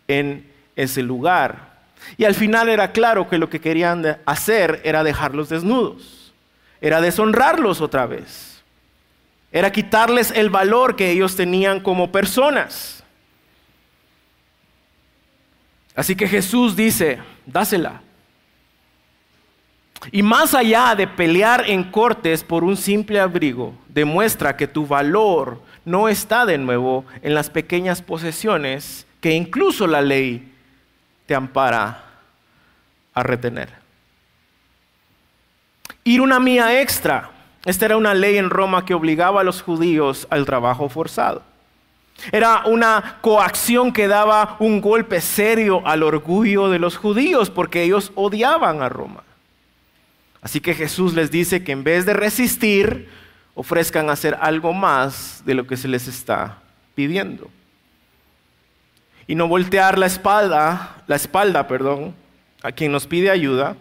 en 0.07 0.47
ese 0.75 1.01
lugar. 1.01 1.79
Y 2.15 2.25
al 2.25 2.35
final 2.35 2.69
era 2.69 2.91
claro 2.91 3.27
que 3.27 3.39
lo 3.39 3.49
que 3.49 3.59
querían 3.59 4.19
hacer 4.27 4.79
era 4.83 5.03
dejarlos 5.03 5.49
desnudos, 5.49 6.35
era 6.81 7.01
deshonrarlos 7.01 7.81
otra 7.81 8.05
vez, 8.05 8.61
era 9.51 9.71
quitarles 9.71 10.29
el 10.35 10.51
valor 10.51 10.95
que 10.95 11.09
ellos 11.09 11.35
tenían 11.35 11.79
como 11.79 12.11
personas. 12.11 13.03
Así 15.95 16.15
que 16.15 16.27
Jesús 16.27 16.75
dice, 16.75 17.17
dásela. 17.47 18.03
Y 20.11 20.23
más 20.23 20.53
allá 20.53 20.95
de 20.95 21.07
pelear 21.07 21.69
en 21.69 21.83
cortes 21.83 22.43
por 22.43 22.63
un 22.63 22.77
simple 22.77 23.19
abrigo, 23.19 23.73
demuestra 23.89 24.55
que 24.55 24.67
tu 24.67 24.87
valor 24.87 25.61
no 25.85 26.07
está 26.07 26.45
de 26.45 26.57
nuevo 26.57 27.05
en 27.21 27.33
las 27.33 27.49
pequeñas 27.49 28.01
posesiones 28.01 29.05
que 29.21 29.33
incluso 29.33 29.87
la 29.87 30.01
ley 30.01 30.53
te 31.25 31.35
ampara 31.35 32.05
a 33.13 33.23
retener. 33.23 33.69
Ir 36.03 36.21
una 36.21 36.39
mía 36.39 36.81
extra. 36.81 37.31
Esta 37.65 37.85
era 37.85 37.97
una 37.97 38.13
ley 38.13 38.37
en 38.37 38.49
Roma 38.49 38.85
que 38.85 38.93
obligaba 38.93 39.41
a 39.41 39.43
los 39.43 39.61
judíos 39.61 40.27
al 40.29 40.45
trabajo 40.45 40.87
forzado. 40.87 41.43
Era 42.31 42.63
una 42.65 43.17
coacción 43.21 43.91
que 43.91 44.07
daba 44.07 44.55
un 44.59 44.81
golpe 44.81 45.21
serio 45.21 45.81
al 45.85 46.03
orgullo 46.03 46.69
de 46.69 46.79
los 46.79 46.97
judíos 46.97 47.49
porque 47.49 47.83
ellos 47.83 48.11
odiaban 48.15 48.81
a 48.81 48.89
Roma. 48.89 49.23
Así 50.41 50.59
que 50.61 50.73
Jesús 50.73 51.13
les 51.13 51.31
dice 51.31 51.63
que 51.63 51.71
en 51.71 51.83
vez 51.83 52.05
de 52.05 52.13
resistir, 52.13 53.09
ofrezcan 53.55 54.09
hacer 54.09 54.37
algo 54.39 54.73
más 54.73 55.43
de 55.45 55.53
lo 55.53 55.67
que 55.67 55.75
se 55.77 55.87
les 55.87 56.07
está 56.07 56.59
pidiendo 56.95 57.49
y 59.29 59.35
no 59.35 59.47
voltear 59.47 59.99
la 59.99 60.07
espalda, 60.07 61.03
la 61.05 61.15
espalda, 61.15 61.67
perdón, 61.67 62.15
a 62.63 62.71
quien 62.71 62.91
nos 62.91 63.05
pide 63.05 63.29
ayuda, 63.29 63.75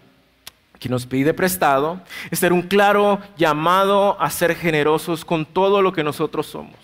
a 0.74 0.78
quien 0.78 0.92
nos 0.92 1.06
pide 1.06 1.32
prestado, 1.32 2.02
es 2.30 2.38
ser 2.38 2.52
un 2.52 2.60
claro 2.60 3.18
llamado 3.38 4.20
a 4.20 4.28
ser 4.28 4.54
generosos 4.54 5.24
con 5.24 5.46
todo 5.46 5.80
lo 5.80 5.94
que 5.94 6.04
nosotros 6.04 6.48
somos, 6.48 6.76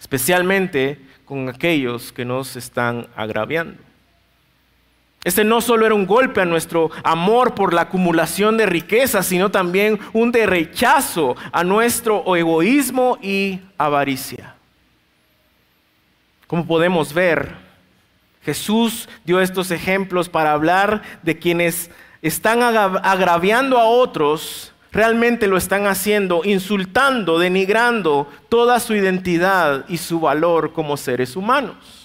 especialmente 0.00 1.00
con 1.24 1.48
aquellos 1.48 2.12
que 2.12 2.24
nos 2.24 2.54
están 2.54 3.08
agraviando. 3.16 3.82
Este 5.24 5.44
no 5.44 5.60
solo 5.60 5.86
era 5.86 5.94
un 5.94 6.06
golpe 6.06 6.40
a 6.40 6.44
nuestro 6.44 6.90
amor 7.04 7.54
por 7.54 7.72
la 7.72 7.82
acumulación 7.82 8.56
de 8.56 8.66
riquezas, 8.66 9.26
sino 9.26 9.50
también 9.50 10.00
un 10.12 10.32
rechazo 10.32 11.36
a 11.52 11.62
nuestro 11.62 12.34
egoísmo 12.34 13.18
y 13.22 13.60
avaricia. 13.78 14.56
Como 16.48 16.66
podemos 16.66 17.14
ver, 17.14 17.54
Jesús 18.42 19.08
dio 19.24 19.40
estos 19.40 19.70
ejemplos 19.70 20.28
para 20.28 20.52
hablar 20.52 21.02
de 21.22 21.38
quienes 21.38 21.90
están 22.20 22.62
agraviando 22.62 23.78
a 23.78 23.84
otros, 23.84 24.72
realmente 24.90 25.46
lo 25.46 25.56
están 25.56 25.86
haciendo, 25.86 26.42
insultando, 26.44 27.38
denigrando 27.38 28.28
toda 28.48 28.80
su 28.80 28.94
identidad 28.94 29.84
y 29.88 29.98
su 29.98 30.18
valor 30.18 30.72
como 30.72 30.96
seres 30.96 31.36
humanos. 31.36 32.01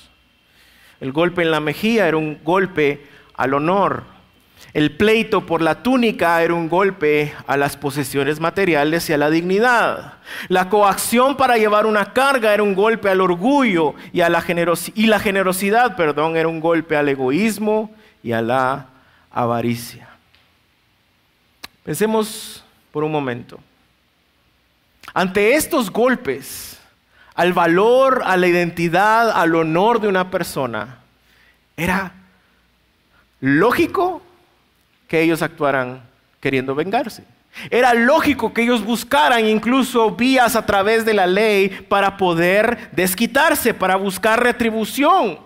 El 0.99 1.11
golpe 1.11 1.41
en 1.43 1.51
la 1.51 1.59
mejilla 1.59 2.07
era 2.07 2.17
un 2.17 2.39
golpe 2.43 3.05
al 3.35 3.53
honor, 3.53 4.03
el 4.73 4.91
pleito 4.91 5.45
por 5.45 5.61
la 5.61 5.81
túnica 5.81 6.41
era 6.43 6.53
un 6.53 6.69
golpe 6.69 7.33
a 7.47 7.57
las 7.57 7.77
posesiones 7.77 8.39
materiales 8.39 9.09
y 9.09 9.13
a 9.13 9.17
la 9.17 9.29
dignidad. 9.29 10.15
La 10.49 10.69
coacción 10.69 11.37
para 11.37 11.57
llevar 11.57 11.85
una 11.85 12.13
carga 12.13 12.53
era 12.53 12.63
un 12.63 12.75
golpe 12.75 13.09
al 13.09 13.21
orgullo 13.21 13.95
y, 14.11 14.21
a 14.21 14.29
la, 14.29 14.43
y 14.93 15.07
la 15.07 15.19
generosidad, 15.19 15.95
perdón, 15.95 16.37
era 16.37 16.47
un 16.47 16.59
golpe 16.59 16.95
al 16.95 17.09
egoísmo 17.09 17.91
y 18.21 18.33
a 18.33 18.41
la 18.41 18.87
avaricia. 19.31 20.09
Pensemos 21.83 22.63
por 22.91 23.03
un 23.03 23.11
momento. 23.11 23.59
Ante 25.13 25.55
estos 25.55 25.89
golpes, 25.89 26.79
al 27.37 27.53
valor, 27.53 28.23
a 28.25 28.35
la 28.35 28.47
identidad, 28.47 29.29
al 29.29 29.55
honor 29.55 30.01
de 30.01 30.07
una 30.07 30.31
persona, 30.31 30.97
era 31.77 32.11
lógico 33.39 34.23
que 35.07 35.21
ellos 35.21 35.43
actuaran 35.43 36.01
queriendo 36.41 36.73
vengarse. 36.73 37.23
Era 37.69 37.93
lógico 37.93 38.53
que 38.53 38.63
ellos 38.63 38.83
buscaran 38.83 39.45
incluso 39.45 40.11
vías 40.11 40.55
a 40.55 40.65
través 40.65 41.05
de 41.05 41.13
la 41.13 41.27
ley 41.27 41.69
para 41.87 42.17
poder 42.17 42.89
desquitarse, 42.91 43.73
para 43.73 43.95
buscar 43.95 44.41
retribución. 44.41 45.37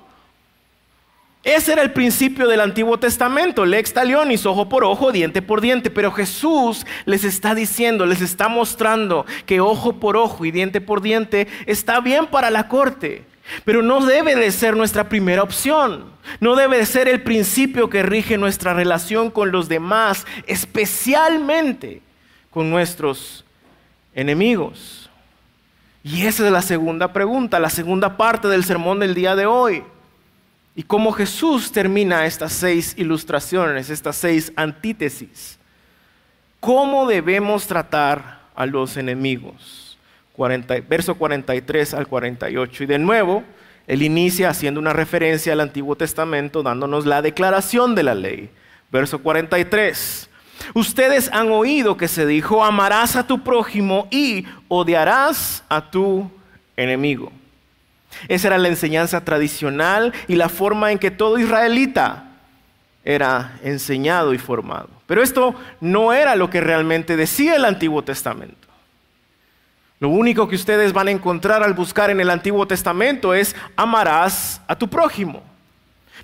Ese 1.44 1.74
era 1.74 1.82
el 1.82 1.92
principio 1.92 2.48
del 2.48 2.62
Antiguo 2.62 3.00
Testamento, 3.00 3.66
lex 3.66 3.94
talionis, 3.94 4.46
ojo 4.46 4.70
por 4.70 4.84
ojo, 4.84 5.12
diente 5.12 5.42
por 5.42 5.60
diente. 5.60 5.90
Pero 5.90 6.12
Jesús 6.12 6.86
les 7.06 7.24
está 7.24 7.56
diciendo, 7.56 8.06
les 8.06 8.22
está 8.22 8.48
mostrando 8.48 9.26
que 9.48 9.60
ojo 9.60 9.94
por 9.94 10.18
ojo 10.18 10.46
y 10.46 10.52
diente 10.52 10.82
por 10.82 11.02
diente 11.02 11.48
está 11.66 12.00
bien 12.00 12.28
para 12.28 12.52
la 12.52 12.68
corte. 12.68 13.26
Pero 13.66 13.82
no 13.82 14.06
debe 14.06 14.36
de 14.36 14.52
ser 14.52 14.78
nuestra 14.78 15.10
primera 15.10 15.42
opción. 15.42 16.06
No 16.40 16.56
debe 16.56 16.78
de 16.78 16.86
ser 16.86 17.08
el 17.08 17.24
principio 17.24 17.90
que 17.90 18.04
rige 18.04 18.38
nuestra 18.38 18.76
relación 18.76 19.32
con 19.32 19.52
los 19.52 19.68
demás, 19.68 20.28
especialmente 20.46 22.04
con 22.52 22.70
nuestros 22.70 23.44
enemigos. 24.14 25.10
Y 26.04 26.28
esa 26.28 26.46
es 26.46 26.52
la 26.52 26.62
segunda 26.62 27.14
pregunta, 27.14 27.60
la 27.60 27.72
segunda 27.72 28.16
parte 28.16 28.48
del 28.48 28.64
sermón 28.64 29.00
del 29.00 29.16
día 29.16 29.36
de 29.36 29.48
hoy. 29.48 29.84
Y 30.76 30.84
cómo 30.84 31.12
Jesús 31.12 31.72
termina 31.72 32.26
estas 32.26 32.54
seis 32.54 32.94
ilustraciones, 32.98 33.90
estas 33.90 34.16
seis 34.16 34.54
antítesis. 34.56 35.60
¿Cómo 36.60 37.08
debemos 37.08 37.68
tratar 37.68 38.42
a 38.56 38.66
los 38.66 38.98
enemigos? 38.98 39.82
verso 40.88 41.16
43 41.16 41.94
al 41.94 42.08
48. 42.08 42.84
Y 42.84 42.88
de 42.88 42.98
nuevo, 42.98 43.44
él 43.88 44.02
inicia 44.02 44.50
haciendo 44.50 44.80
una 44.80 44.94
referencia 44.94 45.54
al 45.54 45.60
Antiguo 45.60 45.96
Testamento, 45.96 46.64
dándonos 46.64 47.06
la 47.06 47.22
declaración 47.22 47.94
de 47.94 48.04
la 48.04 48.16
ley. 48.16 48.50
Verso 48.92 49.20
43. 49.20 50.30
Ustedes 50.74 51.30
han 51.34 51.52
oído 51.52 51.98
que 51.98 52.08
se 52.08 52.26
dijo, 52.26 52.64
amarás 52.64 53.16
a 53.16 53.28
tu 53.28 53.44
prójimo 53.44 54.08
y 54.10 54.46
odiarás 54.68 55.64
a 55.70 55.92
tu 55.92 56.30
enemigo. 56.78 57.32
Esa 58.28 58.48
era 58.48 58.58
la 58.58 58.68
enseñanza 58.68 59.24
tradicional 59.24 60.14
y 60.28 60.36
la 60.36 60.50
forma 60.50 60.92
en 60.92 61.00
que 61.00 61.12
todo 61.12 61.40
israelita 61.40 62.26
era 63.04 63.58
enseñado 63.64 64.34
y 64.34 64.38
formado. 64.38 64.90
Pero 65.08 65.24
esto 65.24 65.56
no 65.80 66.14
era 66.14 66.36
lo 66.36 66.50
que 66.50 66.62
realmente 66.62 67.16
decía 67.16 67.56
el 67.56 67.66
Antiguo 67.66 68.04
Testamento. 68.04 68.68
Lo 70.00 70.10
único 70.10 70.48
que 70.48 70.56
ustedes 70.56 70.94
van 70.94 71.10
a 71.10 71.12
encontrar 71.12 71.62
al 71.62 71.74
buscar 71.74 72.10
en 72.10 72.20
el 72.20 72.30
Antiguo 72.30 72.66
Testamento 72.66 73.34
es 73.34 73.56
amarás 73.76 74.62
a 74.68 74.76
tu 74.76 74.90
prójimo. 74.90 75.44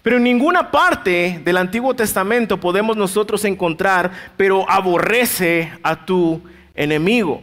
Pero 0.02 0.17
en 0.17 0.23
ninguna 0.23 0.71
parte 0.71 1.41
del 1.43 1.58
Antiguo 1.58 1.93
Testamento 1.95 2.60
podemos 2.60 2.97
nosotros 2.97 3.43
encontrar, 3.45 4.12
pero 4.36 4.69
aborrece 4.69 5.71
a 5.84 6.06
tu 6.06 6.41
enemigo. 6.73 7.41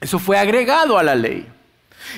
Eso 0.00 0.18
fue 0.18 0.38
agregado 0.38 0.98
a 0.98 1.02
la 1.02 1.14
ley. 1.14 1.46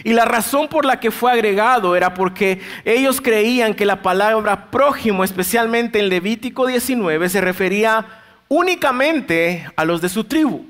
Y 0.03 0.13
la 0.13 0.25
razón 0.25 0.69
por 0.69 0.85
la 0.85 0.99
que 0.99 1.11
fue 1.11 1.31
agregado 1.31 1.95
era 1.95 2.15
porque 2.15 2.61
ellos 2.85 3.21
creían 3.21 3.75
que 3.75 3.87
la 3.87 4.03
palabra 4.03 4.71
prójimo, 4.71 5.23
especialmente 5.23 6.01
en 6.01 6.09
Levítico 6.09 6.67
19, 6.67 7.29
se 7.29 7.41
refería 7.41 8.07
únicamente 8.49 9.67
a 9.77 9.85
los 9.85 10.01
de 10.01 10.09
su 10.09 10.25
tribu, 10.25 10.65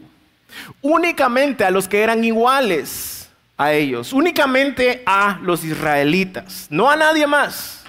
únicamente 0.82 1.64
a 1.64 1.70
los 1.70 1.88
que 1.88 2.02
eran 2.02 2.24
iguales 2.24 3.30
a 3.56 3.72
ellos, 3.72 4.12
únicamente 4.12 5.02
a 5.06 5.38
los 5.42 5.64
israelitas, 5.64 6.66
no 6.70 6.90
a 6.90 6.96
nadie 6.96 7.26
más. 7.26 7.84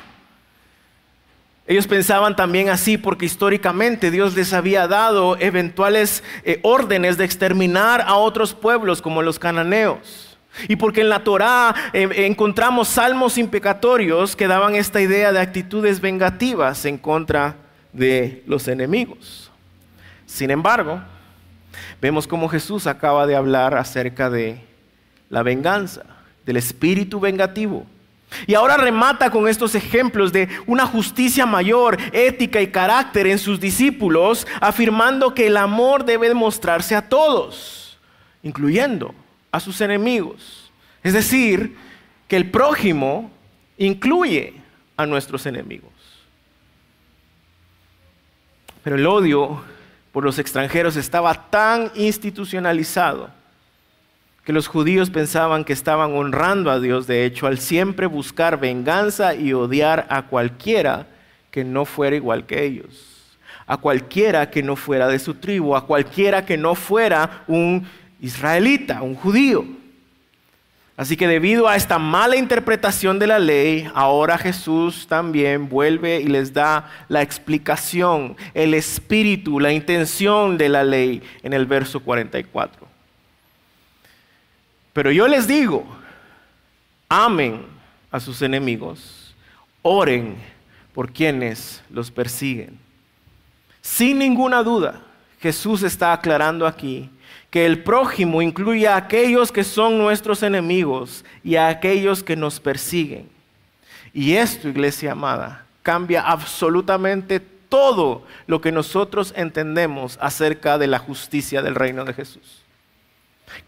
Ellos 1.67 1.87
pensaban 1.87 2.35
también 2.35 2.69
así 2.69 2.97
porque 2.97 3.25
históricamente 3.25 4.11
Dios 4.11 4.35
les 4.35 4.53
había 4.53 4.87
dado 4.87 5.35
eventuales 5.39 6.23
eh, 6.43 6.59
órdenes 6.61 7.17
de 7.17 7.25
exterminar 7.25 8.01
a 8.01 8.15
otros 8.15 8.53
pueblos 8.53 9.01
como 9.01 9.23
los 9.23 9.39
cananeos. 9.39 10.34
Y 10.67 10.75
porque 10.75 11.01
en 11.01 11.09
la 11.09 11.23
Torá 11.23 11.75
eh, 11.93 12.07
encontramos 12.25 12.87
salmos 12.87 13.37
impecatorios 13.37 14.35
que 14.35 14.47
daban 14.47 14.75
esta 14.75 15.01
idea 15.01 15.31
de 15.31 15.39
actitudes 15.39 15.99
vengativas 15.99 16.85
en 16.85 16.97
contra 16.97 17.55
de 17.93 18.43
los 18.47 18.67
enemigos. 18.67 19.51
Sin 20.25 20.51
embargo, 20.51 21.01
vemos 22.01 22.27
cómo 22.27 22.49
Jesús 22.49 22.87
acaba 22.87 23.27
de 23.27 23.35
hablar 23.35 23.75
acerca 23.77 24.29
de 24.29 24.61
la 25.29 25.43
venganza, 25.43 26.03
del 26.45 26.57
espíritu 26.57 27.19
vengativo. 27.19 27.85
Y 28.47 28.53
ahora 28.55 28.75
remata 28.75 29.29
con 29.29 29.47
estos 29.47 29.75
ejemplos 29.75 30.33
de 30.33 30.49
una 30.65 30.85
justicia 30.85 31.45
mayor, 31.45 31.97
ética 32.11 32.61
y 32.61 32.67
carácter 32.67 33.27
en 33.27 33.39
sus 33.39 33.59
discípulos, 33.59 34.47
afirmando 34.59 35.33
que 35.33 35.47
el 35.47 35.57
amor 35.57 36.05
debe 36.05 36.33
mostrarse 36.33 36.95
a 36.95 37.07
todos, 37.07 37.97
incluyendo 38.43 39.13
a 39.55 39.59
sus 39.61 39.79
enemigos. 39.79 40.69
Es 41.01 41.13
decir, 41.13 41.77
que 42.27 42.35
el 42.35 42.51
prójimo 42.51 43.31
incluye 43.77 44.53
a 44.97 45.05
nuestros 45.05 45.45
enemigos. 45.45 45.93
Pero 48.83 48.97
el 48.97 49.07
odio 49.07 49.63
por 50.11 50.25
los 50.25 50.39
extranjeros 50.39 50.97
estaba 50.97 51.49
tan 51.49 51.89
institucionalizado 51.95 53.29
que 54.43 54.51
los 54.51 54.67
judíos 54.67 55.09
pensaban 55.09 55.63
que 55.63 55.71
estaban 55.71 56.13
honrando 56.13 56.69
a 56.69 56.81
Dios, 56.81 57.07
de 57.07 57.23
hecho, 57.25 57.47
al 57.47 57.57
siempre 57.57 58.07
buscar 58.07 58.59
venganza 58.59 59.35
y 59.35 59.53
odiar 59.53 60.05
a 60.09 60.23
cualquiera 60.23 61.07
que 61.49 61.63
no 61.63 61.85
fuera 61.85 62.17
igual 62.17 62.45
que 62.45 62.65
ellos, 62.65 63.37
a 63.65 63.77
cualquiera 63.77 64.51
que 64.51 64.61
no 64.61 64.75
fuera 64.75 65.07
de 65.07 65.17
su 65.17 65.35
tribu, 65.35 65.77
a 65.77 65.85
cualquiera 65.87 66.45
que 66.45 66.57
no 66.57 66.75
fuera 66.75 67.45
un 67.47 67.87
israelita, 68.19 69.01
un 69.01 69.15
judío. 69.15 69.65
Así 70.97 71.17
que 71.17 71.27
debido 71.27 71.67
a 71.67 71.75
esta 71.75 71.99
mala 71.99 72.37
interpretación 72.37 73.19
de 73.19 73.27
la 73.27 73.37
ley, 73.37 73.89
ahora 73.93 74.37
Jesús 74.37 75.07
también 75.07 75.67
vuelve 75.67 76.21
y 76.21 76.27
les 76.27 76.53
da 76.53 76.89
la 77.09 77.21
explicación, 77.21 78.37
el 78.53 78.73
espíritu, 78.73 79.59
la 79.59 79.73
intención 79.73 80.57
de 80.57 80.69
la 80.69 80.85
ley 80.85 81.21
en 81.43 81.51
el 81.51 81.65
verso 81.65 81.99
44. 81.99 82.87
Pero 84.93 85.11
yo 85.11 85.27
les 85.27 85.47
digo, 85.47 85.85
amen 87.09 87.65
a 88.09 88.21
sus 88.21 88.41
enemigos, 88.41 89.35
oren 89.81 90.37
por 90.93 91.11
quienes 91.11 91.83
los 91.89 92.09
persiguen. 92.09 92.79
Sin 93.81 94.17
ninguna 94.17 94.63
duda, 94.63 95.01
Jesús 95.41 95.83
está 95.83 96.13
aclarando 96.13 96.65
aquí 96.65 97.09
que 97.55 97.65
el 97.65 97.83
prójimo 97.83 98.41
incluye 98.41 98.85
a 98.85 98.97
aquellos 98.97 99.49
que 99.49 99.63
son 99.63 99.97
nuestros 99.97 100.43
enemigos 100.43 101.23
y 101.41 101.55
a 101.55 101.69
aquellos 101.69 102.21
que 102.21 102.35
nos 102.35 102.59
persiguen. 102.59 103.29
Y 104.13 104.33
esto, 104.33 104.67
iglesia 104.67 105.13
amada, 105.13 105.65
cambia 105.81 106.21
absolutamente 106.23 107.39
todo 107.39 108.23
lo 108.45 108.59
que 108.59 108.73
nosotros 108.73 109.33
entendemos 109.37 110.17
acerca 110.19 110.77
de 110.77 110.87
la 110.87 110.99
justicia 110.99 111.61
del 111.61 111.75
reino 111.75 112.03
de 112.03 112.13
Jesús. 112.13 112.61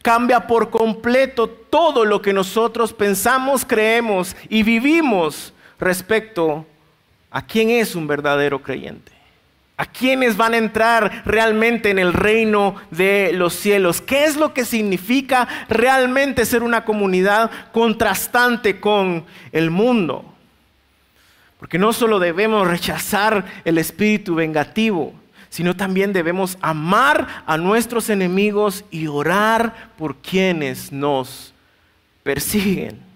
Cambia 0.02 0.47
por 0.47 0.69
completo 0.69 1.47
todo 1.47 2.04
lo 2.04 2.21
que 2.21 2.34
nosotros 2.34 2.91
pensamos, 2.91 3.63
creemos 3.63 4.36
y 4.50 4.63
vivimos 4.63 5.54
respecto 5.80 6.65
a 7.32 7.41
quién 7.41 7.69
es 7.69 7.95
un 7.95 8.06
verdadero 8.06 8.62
creyente. 8.62 9.17
¿A 9.80 9.86
quiénes 9.86 10.38
van 10.38 10.56
a 10.56 10.58
entrar 10.58 11.22
realmente 11.24 11.92
en 11.92 12.00
el 12.00 12.12
reino 12.12 12.76
de 12.90 13.32
los 13.34 13.54
cielos? 13.54 14.02
¿Qué 14.02 14.26
es 14.26 14.36
lo 14.36 14.52
que 14.52 14.66
significa 14.66 15.48
realmente 15.70 16.46
ser 16.46 16.63
una 16.63 16.84
comunidad 16.84 17.52
contrastante 17.72 18.80
con 18.80 19.24
el 19.52 19.70
mundo? 19.70 20.26
Porque 21.60 21.78
no 21.78 21.94
solo 21.94 22.18
debemos 22.18 22.68
rechazar 22.68 23.46
el 23.66 23.78
espíritu 23.78 24.34
vengativo, 24.34 25.13
sino 25.50 25.76
también 25.76 26.12
debemos 26.12 26.58
amar 26.62 27.44
a 27.46 27.58
nuestros 27.58 28.10
enemigos 28.10 28.84
y 28.90 29.06
orar 29.06 29.92
por 29.96 30.18
quienes 30.18 30.92
nos 30.92 31.54
persiguen. 32.24 33.07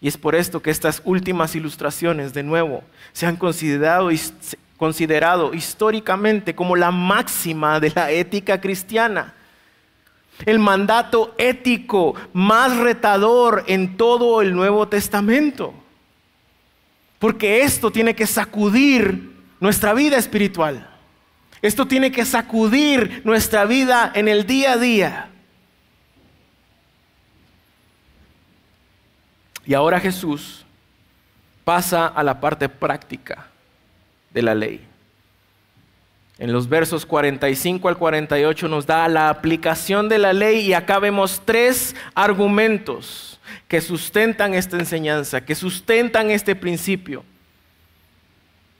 Y 0.00 0.08
es 0.08 0.16
por 0.16 0.34
esto 0.34 0.62
que 0.62 0.70
estas 0.70 1.02
últimas 1.04 1.54
ilustraciones, 1.54 2.32
de 2.32 2.42
nuevo, 2.42 2.84
se 3.12 3.26
han 3.26 3.36
considerado, 3.36 4.10
considerado 4.76 5.54
históricamente 5.54 6.54
como 6.54 6.76
la 6.76 6.90
máxima 6.90 7.80
de 7.80 7.92
la 7.94 8.10
ética 8.10 8.60
cristiana. 8.60 9.34
El 10.46 10.60
mandato 10.60 11.34
ético 11.36 12.14
más 12.32 12.76
retador 12.76 13.64
en 13.66 13.96
todo 13.96 14.40
el 14.40 14.54
Nuevo 14.54 14.86
Testamento. 14.86 15.74
Porque 17.18 17.62
esto 17.62 17.90
tiene 17.90 18.14
que 18.14 18.26
sacudir 18.26 19.32
nuestra 19.58 19.94
vida 19.94 20.16
espiritual. 20.16 20.88
Esto 21.60 21.88
tiene 21.88 22.12
que 22.12 22.24
sacudir 22.24 23.22
nuestra 23.24 23.64
vida 23.64 24.12
en 24.14 24.28
el 24.28 24.46
día 24.46 24.74
a 24.74 24.76
día. 24.76 25.30
Y 29.68 29.74
ahora 29.74 30.00
Jesús 30.00 30.64
pasa 31.62 32.06
a 32.06 32.22
la 32.22 32.40
parte 32.40 32.70
práctica 32.70 33.48
de 34.32 34.40
la 34.40 34.54
ley. 34.54 34.80
En 36.38 36.54
los 36.54 36.70
versos 36.70 37.04
45 37.04 37.86
al 37.86 37.98
48 37.98 38.66
nos 38.66 38.86
da 38.86 39.06
la 39.08 39.28
aplicación 39.28 40.08
de 40.08 40.16
la 40.16 40.32
ley 40.32 40.60
y 40.60 40.72
acá 40.72 40.98
vemos 40.98 41.42
tres 41.44 41.94
argumentos 42.14 43.38
que 43.68 43.82
sustentan 43.82 44.54
esta 44.54 44.78
enseñanza, 44.78 45.44
que 45.44 45.54
sustentan 45.54 46.30
este 46.30 46.56
principio. 46.56 47.22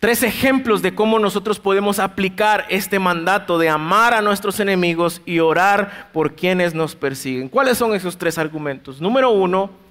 Tres 0.01 0.23
ejemplos 0.23 0.81
de 0.81 0.95
cómo 0.95 1.19
nosotros 1.19 1.61
podemos 1.61 1.99
aplicar 1.99 2.65
este 2.71 2.99
mandato 2.99 3.59
de 3.59 3.69
amar 3.69 4.15
a 4.15 4.23
nuestros 4.23 4.59
enemigos 4.59 5.21
y 5.27 5.41
orar 5.41 6.09
por 6.15 6.35
quienes 6.35 6.73
nos 6.73 6.95
persiguen. 6.95 7.51
¿Cuáles 7.51 7.77
son 7.77 7.95
esos 7.95 8.17
tres 8.17 8.39
argumentos? 8.39 9.03
Número 9.03 9.31
uno, 9.31 9.87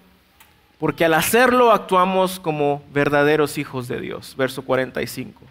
porque 0.79 1.05
al 1.05 1.13
hacerlo 1.13 1.71
actuamos 1.71 2.39
como 2.39 2.83
verdaderos 2.93 3.57
hijos 3.57 3.87
de 3.87 3.99
Dios. 3.99 4.35
Verso 4.37 4.61
45. 4.61 5.41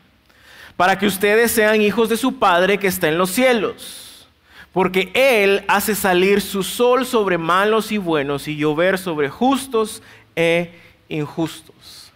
Para 0.76 0.98
que 0.98 1.06
ustedes 1.06 1.50
sean 1.50 1.80
hijos 1.80 2.08
de 2.08 2.16
su 2.16 2.38
Padre 2.38 2.78
que 2.78 2.86
está 2.86 3.08
en 3.08 3.18
los 3.18 3.30
cielos. 3.30 4.28
Porque 4.72 5.10
Él 5.14 5.64
hace 5.68 5.94
salir 5.94 6.40
su 6.40 6.62
sol 6.62 7.06
sobre 7.06 7.38
malos 7.38 7.90
y 7.92 7.98
buenos 7.98 8.46
y 8.46 8.56
llover 8.56 8.98
sobre 8.98 9.28
justos 9.30 10.02
e 10.36 10.70
injustos. 11.08 12.12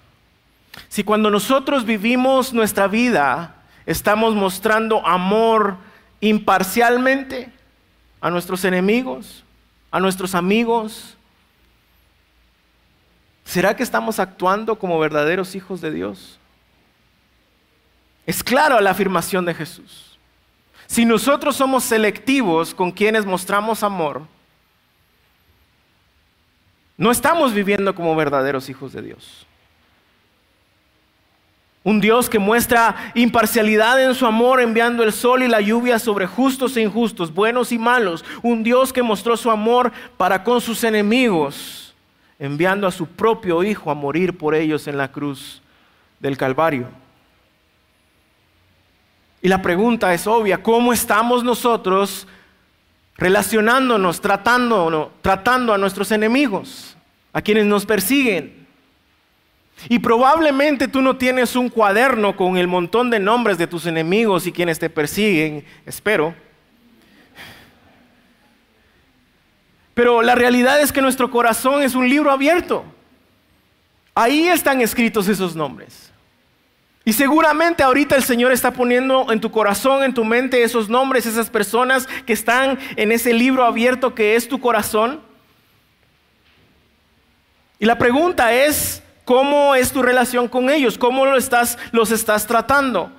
Si 0.88 1.02
cuando 1.02 1.30
nosotros 1.30 1.84
vivimos 1.84 2.52
nuestra 2.52 2.86
vida 2.86 3.56
estamos 3.86 4.34
mostrando 4.34 5.04
amor 5.06 5.76
imparcialmente 6.20 7.50
a 8.20 8.30
nuestros 8.30 8.64
enemigos, 8.64 9.42
a 9.90 9.98
nuestros 9.98 10.34
amigos, 10.34 11.16
¿será 13.50 13.74
que 13.74 13.82
estamos 13.82 14.20
actuando 14.20 14.78
como 14.78 15.00
verdaderos 15.00 15.56
hijos 15.56 15.80
de 15.80 15.90
Dios? 15.90 16.38
Es 18.24 18.44
claro 18.44 18.80
la 18.80 18.92
afirmación 18.92 19.44
de 19.44 19.54
Jesús. 19.54 20.16
Si 20.86 21.04
nosotros 21.04 21.56
somos 21.56 21.82
selectivos 21.82 22.72
con 22.72 22.92
quienes 22.92 23.26
mostramos 23.26 23.82
amor, 23.82 24.22
no 26.96 27.10
estamos 27.10 27.52
viviendo 27.52 27.92
como 27.92 28.14
verdaderos 28.14 28.68
hijos 28.68 28.92
de 28.92 29.02
Dios. 29.02 29.46
Un 31.82 32.00
Dios 32.00 32.30
que 32.30 32.38
muestra 32.38 33.12
imparcialidad 33.14 34.00
en 34.00 34.14
su 34.14 34.26
amor 34.26 34.60
enviando 34.60 35.02
el 35.02 35.12
sol 35.12 35.42
y 35.42 35.48
la 35.48 35.60
lluvia 35.60 35.98
sobre 35.98 36.26
justos 36.26 36.76
e 36.76 36.82
injustos, 36.82 37.34
buenos 37.34 37.72
y 37.72 37.78
malos. 37.78 38.24
Un 38.42 38.62
Dios 38.62 38.92
que 38.92 39.02
mostró 39.02 39.36
su 39.36 39.50
amor 39.50 39.90
para 40.16 40.44
con 40.44 40.60
sus 40.60 40.84
enemigos, 40.84 41.89
enviando 42.40 42.86
a 42.86 42.90
su 42.90 43.06
propio 43.06 43.62
Hijo 43.62 43.90
a 43.90 43.94
morir 43.94 44.36
por 44.36 44.54
ellos 44.54 44.88
en 44.88 44.96
la 44.96 45.12
cruz 45.12 45.62
del 46.18 46.36
Calvario. 46.36 46.88
Y 49.42 49.48
la 49.48 49.62
pregunta 49.62 50.12
es 50.12 50.26
obvia, 50.26 50.62
¿cómo 50.62 50.92
estamos 50.92 51.44
nosotros 51.44 52.26
relacionándonos, 53.16 54.20
tratando, 54.20 55.12
tratando 55.20 55.74
a 55.74 55.78
nuestros 55.78 56.10
enemigos, 56.12 56.96
a 57.32 57.42
quienes 57.42 57.66
nos 57.66 57.84
persiguen? 57.84 58.66
Y 59.88 59.98
probablemente 59.98 60.88
tú 60.88 61.02
no 61.02 61.16
tienes 61.16 61.56
un 61.56 61.68
cuaderno 61.68 62.36
con 62.36 62.56
el 62.56 62.68
montón 62.68 63.10
de 63.10 63.18
nombres 63.18 63.58
de 63.58 63.66
tus 63.66 63.84
enemigos 63.86 64.46
y 64.46 64.52
quienes 64.52 64.78
te 64.78 64.90
persiguen, 64.90 65.64
espero. 65.84 66.34
Pero 70.00 70.22
la 70.22 70.34
realidad 70.34 70.80
es 70.80 70.92
que 70.92 71.02
nuestro 71.02 71.30
corazón 71.30 71.82
es 71.82 71.94
un 71.94 72.08
libro 72.08 72.30
abierto. 72.30 72.86
Ahí 74.14 74.48
están 74.48 74.80
escritos 74.80 75.28
esos 75.28 75.54
nombres. 75.54 76.10
Y 77.04 77.12
seguramente 77.12 77.82
ahorita 77.82 78.16
el 78.16 78.24
Señor 78.24 78.50
está 78.50 78.70
poniendo 78.70 79.30
en 79.30 79.42
tu 79.42 79.50
corazón, 79.50 80.02
en 80.02 80.14
tu 80.14 80.24
mente, 80.24 80.62
esos 80.62 80.88
nombres, 80.88 81.26
esas 81.26 81.50
personas 81.50 82.08
que 82.24 82.32
están 82.32 82.78
en 82.96 83.12
ese 83.12 83.34
libro 83.34 83.62
abierto 83.62 84.14
que 84.14 84.36
es 84.36 84.48
tu 84.48 84.58
corazón. 84.58 85.20
Y 87.78 87.84
la 87.84 87.98
pregunta 87.98 88.54
es, 88.54 89.02
¿cómo 89.26 89.74
es 89.74 89.92
tu 89.92 90.00
relación 90.00 90.48
con 90.48 90.70
ellos? 90.70 90.96
¿Cómo 90.96 91.26
los 91.26 91.44
estás, 91.44 91.76
los 91.92 92.10
estás 92.10 92.46
tratando? 92.46 93.12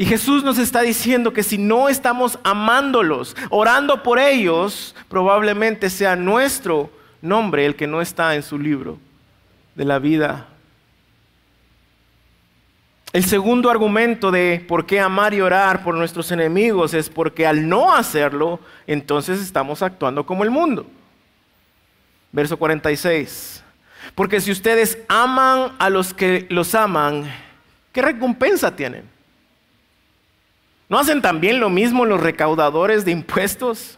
Y 0.00 0.06
Jesús 0.06 0.42
nos 0.42 0.56
está 0.56 0.80
diciendo 0.80 1.34
que 1.34 1.42
si 1.42 1.58
no 1.58 1.90
estamos 1.90 2.38
amándolos, 2.42 3.36
orando 3.50 4.02
por 4.02 4.18
ellos, 4.18 4.94
probablemente 5.10 5.90
sea 5.90 6.16
nuestro 6.16 6.90
nombre 7.20 7.66
el 7.66 7.76
que 7.76 7.86
no 7.86 8.00
está 8.00 8.34
en 8.34 8.42
su 8.42 8.58
libro 8.58 8.98
de 9.74 9.84
la 9.84 9.98
vida 9.98 10.46
el 13.12 13.24
segundo 13.24 13.70
argumento 13.70 14.30
de 14.30 14.64
por 14.68 14.86
qué 14.86 15.00
amar 15.00 15.34
y 15.34 15.40
orar 15.40 15.82
por 15.82 15.96
nuestros 15.96 16.30
enemigos 16.30 16.94
es 16.94 17.10
porque 17.10 17.44
al 17.44 17.68
no 17.68 17.92
hacerlo, 17.92 18.60
entonces 18.86 19.40
estamos 19.40 19.82
actuando 19.82 20.24
como 20.24 20.44
el 20.44 20.50
mundo. 20.50 20.86
Verso 22.30 22.56
46. 22.56 23.64
Porque 24.14 24.40
si 24.40 24.52
ustedes 24.52 24.96
aman 25.08 25.72
a 25.80 25.90
los 25.90 26.14
que 26.14 26.46
los 26.50 26.72
aman, 26.76 27.28
¿qué 27.92 28.00
recompensa 28.00 28.76
tienen? 28.76 29.19
¿No 30.90 30.98
hacen 30.98 31.22
también 31.22 31.60
lo 31.60 31.70
mismo 31.70 32.04
los 32.04 32.20
recaudadores 32.20 33.04
de 33.04 33.12
impuestos? 33.12 33.96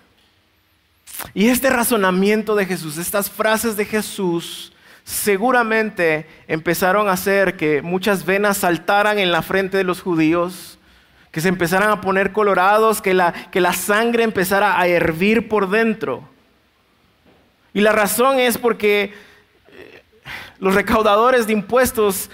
Y 1.33 1.49
este 1.49 1.71
razonamiento 1.71 2.55
de 2.55 2.67
Jesús, 2.67 2.99
estas 2.99 3.31
frases 3.31 3.79
de 3.79 3.87
Jesús, 3.87 4.75
seguramente 5.03 6.27
empezaron 6.49 7.09
a 7.09 7.13
hacer 7.13 7.57
que 7.57 7.81
muchas 7.81 8.27
venas 8.27 8.59
saltaran 8.59 9.19
en 9.19 9.33
la 9.33 9.41
frente 9.41 9.79
de 9.79 9.85
los 9.85 10.03
judíos, 10.03 10.79
que 11.31 11.41
se 11.41 11.49
empezaran 11.49 11.89
a 11.89 12.03
poner 12.03 12.31
colorados, 12.33 13.01
que 13.01 13.15
la, 13.15 13.33
que 13.51 13.63
la 13.63 13.73
sangre 13.73 14.23
empezara 14.23 14.79
a 14.79 14.87
hervir 14.87 15.49
por 15.49 15.71
dentro. 15.71 16.29
Y 17.73 17.81
la 17.81 17.93
razón 17.93 18.39
es 18.39 18.59
porque 18.59 19.15
eh, 19.69 20.03
los 20.59 20.75
recaudadores 20.75 21.47
de 21.47 21.55
impuestos, 21.55 22.29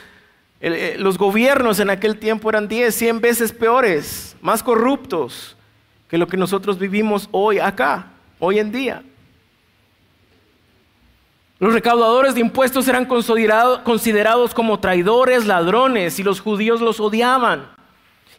eh, 0.61 0.97
los 0.99 1.17
gobiernos 1.17 1.79
en 1.79 1.91
aquel 1.91 2.19
tiempo 2.19 2.51
eran 2.51 2.67
10, 2.67 2.93
100 2.93 3.21
veces 3.21 3.53
peores, 3.53 4.28
más 4.41 4.63
corruptos 4.63 5.57
que 6.09 6.19
lo 6.19 6.27
que 6.27 6.37
nosotros 6.37 6.79
vivimos 6.79 7.29
hoy 7.33 7.59
acá, 7.59 8.07
hoy 8.39 8.59
en 8.59 8.73
día. 8.73 9.03
Los 11.59 11.73
recaudadores 11.73 12.35
de 12.35 12.41
impuestos 12.41 12.87
eran 12.87 13.05
considerados 13.05 14.55
como 14.55 14.79
traidores, 14.79 15.45
ladrones, 15.45 16.19
y 16.21 16.23
los 16.23 16.41
judíos 16.41 16.81
los 16.81 17.01
odiaban. 17.01 17.69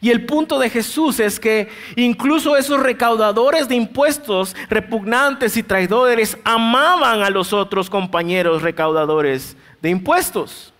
Y 0.01 0.09
el 0.11 0.25
punto 0.25 0.57
de 0.59 0.69
Jesús 0.69 1.19
es 1.19 1.39
que 1.39 1.67
incluso 1.97 2.55
esos 2.55 2.79
recaudadores 2.79 3.67
de 3.67 3.75
impuestos 3.75 4.55
repugnantes 4.69 5.57
y 5.57 5.63
traidores 5.63 6.37
amaban 6.45 7.21
a 7.21 7.29
los 7.29 7.51
otros 7.51 7.89
compañeros 7.89 8.61
recaudadores 8.61 9.57
de 9.81 9.89
impuestos. 9.89 10.73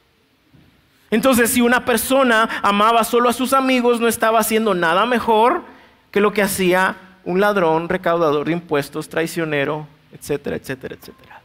Entonces, 1.11 1.51
si 1.51 1.61
una 1.61 1.85
persona 1.85 2.47
amaba 2.61 3.03
solo 3.03 3.29
a 3.29 3.33
sus 3.33 3.53
amigos, 3.53 3.99
no 3.99 4.07
estaba 4.07 4.39
haciendo 4.39 4.73
nada 4.73 5.05
mejor 5.05 5.63
que 6.11 6.21
lo 6.21 6.33
que 6.33 6.41
hacía 6.41 6.95
un 7.23 7.39
ladrón, 7.39 7.89
recaudador 7.89 8.45
de 8.45 8.53
impuestos, 8.53 9.09
traicionero, 9.09 9.87
etcétera, 10.11 10.55
etcétera, 10.55 10.95
etcétera. 10.95 11.41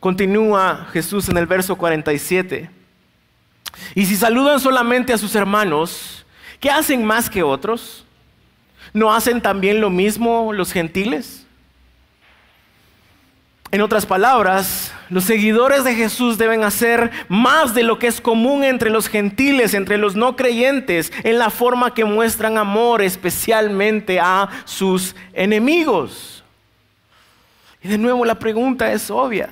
Continúa 0.00 0.88
Jesús 0.92 1.28
en 1.28 1.36
el 1.36 1.46
verso 1.46 1.76
47. 1.76 2.68
Y 3.94 4.06
si 4.06 4.16
saludan 4.16 4.58
solamente 4.58 5.12
a 5.12 5.18
sus 5.18 5.34
hermanos, 5.34 6.26
¿qué 6.58 6.70
hacen 6.70 7.04
más 7.04 7.30
que 7.30 7.42
otros? 7.42 8.04
¿No 8.92 9.14
hacen 9.14 9.40
también 9.40 9.80
lo 9.80 9.90
mismo 9.90 10.52
los 10.52 10.72
gentiles? 10.72 11.46
En 13.70 13.80
otras 13.80 14.04
palabras, 14.04 14.92
los 15.12 15.24
seguidores 15.24 15.84
de 15.84 15.94
Jesús 15.94 16.38
deben 16.38 16.64
hacer 16.64 17.10
más 17.28 17.74
de 17.74 17.82
lo 17.82 17.98
que 17.98 18.06
es 18.06 18.22
común 18.22 18.64
entre 18.64 18.88
los 18.88 19.08
gentiles, 19.08 19.74
entre 19.74 19.98
los 19.98 20.16
no 20.16 20.36
creyentes, 20.36 21.12
en 21.22 21.38
la 21.38 21.50
forma 21.50 21.92
que 21.92 22.06
muestran 22.06 22.56
amor 22.56 23.02
especialmente 23.02 24.18
a 24.18 24.48
sus 24.64 25.14
enemigos. 25.34 26.42
Y 27.82 27.88
de 27.88 27.98
nuevo 27.98 28.24
la 28.24 28.36
pregunta 28.38 28.90
es 28.90 29.10
obvia. 29.10 29.50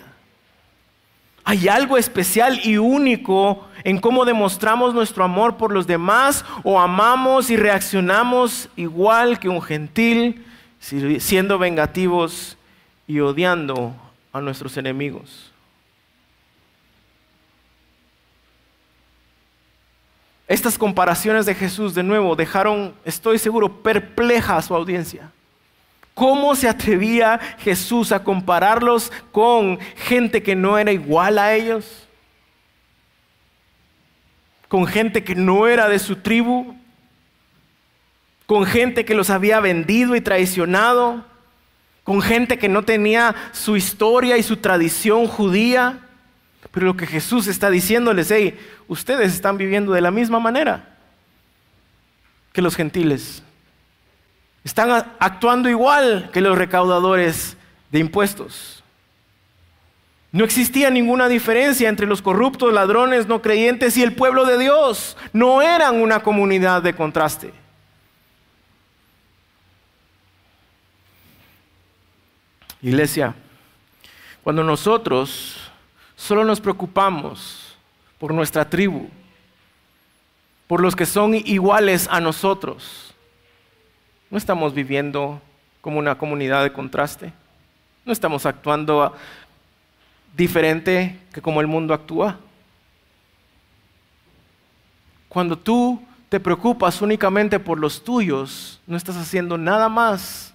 ¿Hay 1.44 1.68
algo 1.68 1.98
especial 1.98 2.58
y 2.64 2.78
único 2.78 3.68
en 3.84 4.00
cómo 4.00 4.24
demostramos 4.24 4.94
nuestro 4.94 5.24
amor 5.24 5.58
por 5.58 5.72
los 5.72 5.86
demás 5.86 6.42
o 6.64 6.80
amamos 6.80 7.50
y 7.50 7.58
reaccionamos 7.58 8.70
igual 8.76 9.38
que 9.38 9.50
un 9.50 9.60
gentil, 9.60 10.42
siendo 10.78 11.58
vengativos 11.58 12.56
y 13.06 13.20
odiando 13.20 13.94
a 14.32 14.40
nuestros 14.40 14.78
enemigos? 14.78 15.49
Estas 20.50 20.76
comparaciones 20.76 21.46
de 21.46 21.54
Jesús 21.54 21.94
de 21.94 22.02
nuevo 22.02 22.34
dejaron, 22.34 22.92
estoy 23.04 23.38
seguro, 23.38 23.84
perpleja 23.84 24.56
a 24.56 24.62
su 24.62 24.74
audiencia. 24.74 25.30
¿Cómo 26.12 26.56
se 26.56 26.68
atrevía 26.68 27.38
Jesús 27.60 28.10
a 28.10 28.24
compararlos 28.24 29.12
con 29.30 29.78
gente 29.94 30.42
que 30.42 30.56
no 30.56 30.76
era 30.76 30.90
igual 30.90 31.38
a 31.38 31.54
ellos? 31.54 32.08
¿Con 34.66 34.88
gente 34.88 35.22
que 35.22 35.36
no 35.36 35.68
era 35.68 35.88
de 35.88 36.00
su 36.00 36.16
tribu? 36.16 36.74
¿Con 38.46 38.66
gente 38.66 39.04
que 39.04 39.14
los 39.14 39.30
había 39.30 39.60
vendido 39.60 40.16
y 40.16 40.20
traicionado? 40.20 41.24
¿Con 42.02 42.20
gente 42.22 42.58
que 42.58 42.68
no 42.68 42.82
tenía 42.82 43.36
su 43.52 43.76
historia 43.76 44.36
y 44.36 44.42
su 44.42 44.56
tradición 44.56 45.28
judía? 45.28 46.00
Pero 46.70 46.86
lo 46.86 46.96
que 46.96 47.06
Jesús 47.06 47.46
está 47.46 47.70
diciéndoles, 47.70 48.30
hey, 48.30 48.58
ustedes 48.86 49.32
están 49.32 49.58
viviendo 49.58 49.92
de 49.92 50.00
la 50.00 50.10
misma 50.10 50.38
manera 50.38 50.96
que 52.52 52.62
los 52.62 52.76
gentiles. 52.76 53.42
Están 54.62 54.90
actuando 55.18 55.68
igual 55.68 56.30
que 56.32 56.40
los 56.40 56.56
recaudadores 56.56 57.56
de 57.90 57.98
impuestos. 57.98 58.84
No 60.32 60.44
existía 60.44 60.90
ninguna 60.90 61.28
diferencia 61.28 61.88
entre 61.88 62.06
los 62.06 62.22
corruptos, 62.22 62.72
ladrones, 62.72 63.26
no 63.26 63.42
creyentes 63.42 63.96
y 63.96 64.02
el 64.02 64.14
pueblo 64.14 64.44
de 64.44 64.58
Dios. 64.58 65.16
No 65.32 65.60
eran 65.60 66.00
una 66.00 66.22
comunidad 66.22 66.82
de 66.82 66.94
contraste. 66.94 67.52
Iglesia, 72.82 73.34
Cuando 74.42 74.64
nosotros 74.64 75.59
solo 76.20 76.44
nos 76.44 76.60
preocupamos 76.60 77.74
por 78.18 78.34
nuestra 78.34 78.68
tribu, 78.68 79.08
por 80.66 80.82
los 80.82 80.94
que 80.94 81.06
son 81.06 81.34
iguales 81.34 82.06
a 82.10 82.20
nosotros, 82.20 83.14
no 84.28 84.36
estamos 84.36 84.74
viviendo 84.74 85.40
como 85.80 85.98
una 85.98 86.18
comunidad 86.18 86.62
de 86.62 86.74
contraste. 86.74 87.32
No 88.04 88.12
estamos 88.12 88.44
actuando 88.44 89.16
diferente 90.36 91.18
que 91.32 91.40
como 91.40 91.62
el 91.62 91.66
mundo 91.66 91.94
actúa. 91.94 92.38
Cuando 95.28 95.56
tú 95.56 96.02
te 96.28 96.38
preocupas 96.38 97.00
únicamente 97.00 97.58
por 97.58 97.80
los 97.80 98.04
tuyos, 98.04 98.80
no 98.86 98.98
estás 98.98 99.16
haciendo 99.16 99.56
nada 99.56 99.88
más 99.88 100.52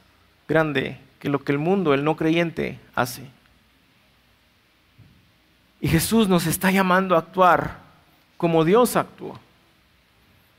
grande 0.47 0.99
que 1.20 1.28
lo 1.28 1.43
que 1.43 1.51
el 1.51 1.57
mundo, 1.57 1.95
el 1.95 2.03
no 2.03 2.16
creyente, 2.16 2.80
hace. 2.93 3.34
Y 5.86 5.88
Jesús 5.88 6.27
nos 6.27 6.47
está 6.47 6.71
llamando 6.71 7.15
a 7.15 7.19
actuar 7.19 7.77
como 8.38 8.65
Dios 8.65 8.95
actúa. 8.95 9.39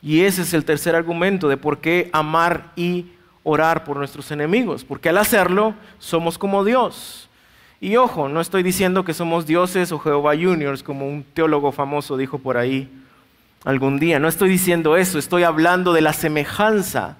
Y 0.00 0.20
ese 0.20 0.42
es 0.42 0.54
el 0.54 0.64
tercer 0.64 0.94
argumento 0.94 1.48
de 1.48 1.56
por 1.56 1.78
qué 1.78 2.10
amar 2.12 2.70
y 2.76 3.06
orar 3.42 3.82
por 3.82 3.96
nuestros 3.96 4.30
enemigos, 4.30 4.84
porque 4.84 5.08
al 5.08 5.18
hacerlo 5.18 5.74
somos 5.98 6.38
como 6.38 6.64
Dios. 6.64 7.28
Y 7.80 7.96
ojo, 7.96 8.28
no 8.28 8.40
estoy 8.40 8.62
diciendo 8.62 9.04
que 9.04 9.14
somos 9.14 9.46
dioses 9.46 9.90
o 9.90 9.98
Jehová 9.98 10.36
Juniors, 10.36 10.84
como 10.84 11.08
un 11.08 11.24
teólogo 11.24 11.72
famoso 11.72 12.16
dijo 12.16 12.38
por 12.38 12.56
ahí 12.56 12.88
algún 13.64 13.98
día. 13.98 14.20
No 14.20 14.28
estoy 14.28 14.48
diciendo 14.48 14.96
eso, 14.96 15.18
estoy 15.18 15.42
hablando 15.42 15.92
de 15.92 16.02
la 16.02 16.12
semejanza 16.12 17.16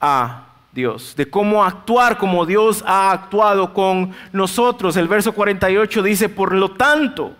a 0.00 0.45
Dios, 0.76 1.16
de 1.16 1.28
cómo 1.28 1.64
actuar 1.64 2.18
como 2.18 2.46
Dios 2.46 2.84
ha 2.86 3.10
actuado 3.10 3.72
con 3.72 4.14
nosotros. 4.30 4.96
El 4.96 5.08
verso 5.08 5.32
48 5.32 6.02
dice, 6.02 6.28
por 6.28 6.54
lo 6.54 6.72
tanto, 6.72 7.34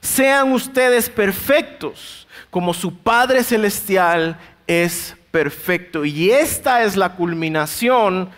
sean 0.00 0.50
ustedes 0.52 1.10
perfectos 1.10 2.26
como 2.48 2.74
su 2.74 2.96
Padre 2.96 3.44
Celestial 3.44 4.38
es 4.66 5.14
perfecto. 5.30 6.04
Y 6.04 6.30
esta 6.30 6.82
es 6.82 6.96
la 6.96 7.12
culminación 7.12 8.30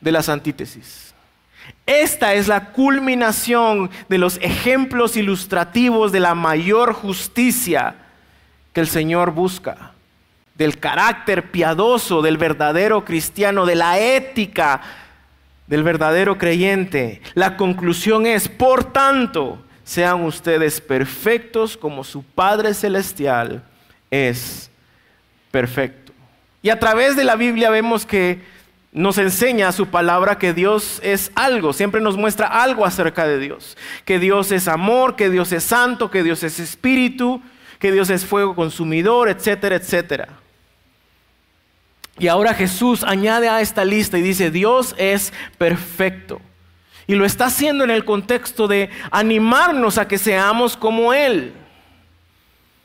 de 0.00 0.12
las 0.12 0.28
antítesis. 0.28 1.14
Esta 1.86 2.34
es 2.34 2.48
la 2.48 2.66
culminación 2.72 3.90
de 4.10 4.18
los 4.18 4.36
ejemplos 4.42 5.16
ilustrativos 5.16 6.12
de 6.12 6.20
la 6.20 6.34
mayor 6.34 6.92
justicia 6.92 7.96
que 8.74 8.80
el 8.80 8.88
Señor 8.88 9.32
busca 9.32 9.92
del 10.58 10.78
carácter 10.78 11.50
piadoso 11.50 12.20
del 12.20 12.36
verdadero 12.36 13.04
cristiano, 13.04 13.64
de 13.64 13.76
la 13.76 13.98
ética 13.98 14.82
del 15.68 15.84
verdadero 15.84 16.36
creyente. 16.36 17.22
La 17.34 17.56
conclusión 17.56 18.26
es, 18.26 18.48
por 18.48 18.84
tanto, 18.92 19.58
sean 19.84 20.24
ustedes 20.24 20.80
perfectos 20.80 21.76
como 21.76 22.04
su 22.04 22.22
Padre 22.22 22.74
Celestial 22.74 23.62
es 24.10 24.70
perfecto. 25.50 26.12
Y 26.60 26.70
a 26.70 26.78
través 26.78 27.16
de 27.16 27.24
la 27.24 27.36
Biblia 27.36 27.70
vemos 27.70 28.04
que 28.04 28.42
nos 28.90 29.16
enseña 29.18 29.70
su 29.70 29.86
palabra 29.86 30.38
que 30.38 30.54
Dios 30.54 30.98
es 31.04 31.30
algo, 31.34 31.72
siempre 31.72 32.00
nos 32.00 32.16
muestra 32.16 32.46
algo 32.48 32.84
acerca 32.84 33.26
de 33.26 33.38
Dios, 33.38 33.76
que 34.04 34.18
Dios 34.18 34.50
es 34.50 34.66
amor, 34.66 35.14
que 35.14 35.30
Dios 35.30 35.52
es 35.52 35.62
santo, 35.62 36.10
que 36.10 36.22
Dios 36.22 36.42
es 36.42 36.58
espíritu, 36.58 37.40
que 37.78 37.92
Dios 37.92 38.10
es 38.10 38.24
fuego 38.24 38.56
consumidor, 38.56 39.28
etcétera, 39.28 39.76
etcétera. 39.76 40.28
Y 42.18 42.28
ahora 42.28 42.54
Jesús 42.54 43.04
añade 43.04 43.48
a 43.48 43.60
esta 43.60 43.84
lista 43.84 44.18
y 44.18 44.22
dice, 44.22 44.50
Dios 44.50 44.94
es 44.98 45.32
perfecto. 45.56 46.40
Y 47.06 47.14
lo 47.14 47.24
está 47.24 47.46
haciendo 47.46 47.84
en 47.84 47.90
el 47.90 48.04
contexto 48.04 48.68
de 48.68 48.90
animarnos 49.10 49.98
a 49.98 50.08
que 50.08 50.18
seamos 50.18 50.76
como 50.76 51.14
Él. 51.14 51.54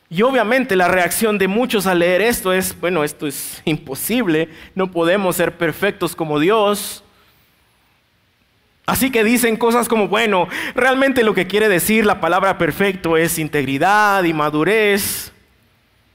Y 0.10 0.22
obviamente 0.22 0.76
la 0.76 0.88
reacción 0.88 1.40
de 1.40 1.48
muchos 1.48 1.88
al 1.88 2.00
leer 2.00 2.22
esto 2.22 2.54
es, 2.54 2.80
bueno, 2.80 3.04
esto 3.04 3.26
es 3.26 3.62
imposible, 3.66 4.50
no 4.76 4.92
podemos 4.92 5.36
ser 5.36 5.58
perfectos 5.58 6.16
como 6.16 6.40
Dios. 6.40 7.04
Así 8.86 9.12
que 9.12 9.24
dicen 9.24 9.58
cosas 9.58 9.88
como, 9.88 10.08
bueno, 10.08 10.48
realmente 10.76 11.24
lo 11.24 11.34
que 11.34 11.48
quiere 11.48 11.68
decir 11.68 12.06
la 12.06 12.22
palabra 12.22 12.58
perfecto 12.58 13.18
es 13.18 13.40
integridad 13.40 14.24
y 14.24 14.34
madurez. 14.34 15.32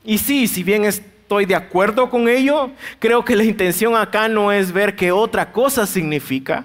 Y 0.05 0.19
sí, 0.19 0.47
si 0.47 0.63
bien 0.63 0.85
es 0.85 1.03
estoy 1.29 1.45
de 1.45 1.55
acuerdo 1.55 2.09
con 2.09 2.27
ello. 2.27 2.71
Creo 2.99 3.23
que 3.23 3.37
la 3.37 3.45
intención 3.45 3.95
acá 3.95 4.29
no 4.29 4.51
es 4.51 4.73
ver 4.73 4.97
qué 4.97 5.13
otra 5.13 5.53
cosa 5.53 5.87
significa. 5.87 6.65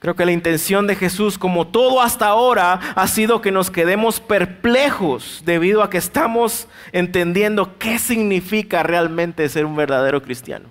Creo 0.00 0.16
que 0.16 0.24
la 0.24 0.32
intención 0.32 0.88
de 0.88 0.96
Jesús, 0.96 1.38
como 1.38 1.68
todo 1.68 2.02
hasta 2.02 2.26
ahora, 2.26 2.80
ha 2.96 3.06
sido 3.06 3.40
que 3.40 3.52
nos 3.52 3.70
quedemos 3.70 4.18
perplejos 4.18 5.44
debido 5.44 5.84
a 5.84 5.90
que 5.90 5.98
estamos 5.98 6.66
entendiendo 6.90 7.78
qué 7.78 8.00
significa 8.00 8.82
realmente 8.82 9.48
ser 9.48 9.64
un 9.64 9.76
verdadero 9.76 10.20
cristiano. 10.22 10.68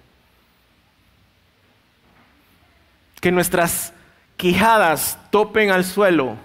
Que 3.22 3.32
nuestras 3.32 3.94
quijadas 4.36 5.18
topen 5.32 5.72
al 5.72 5.86
suelo 5.86 6.36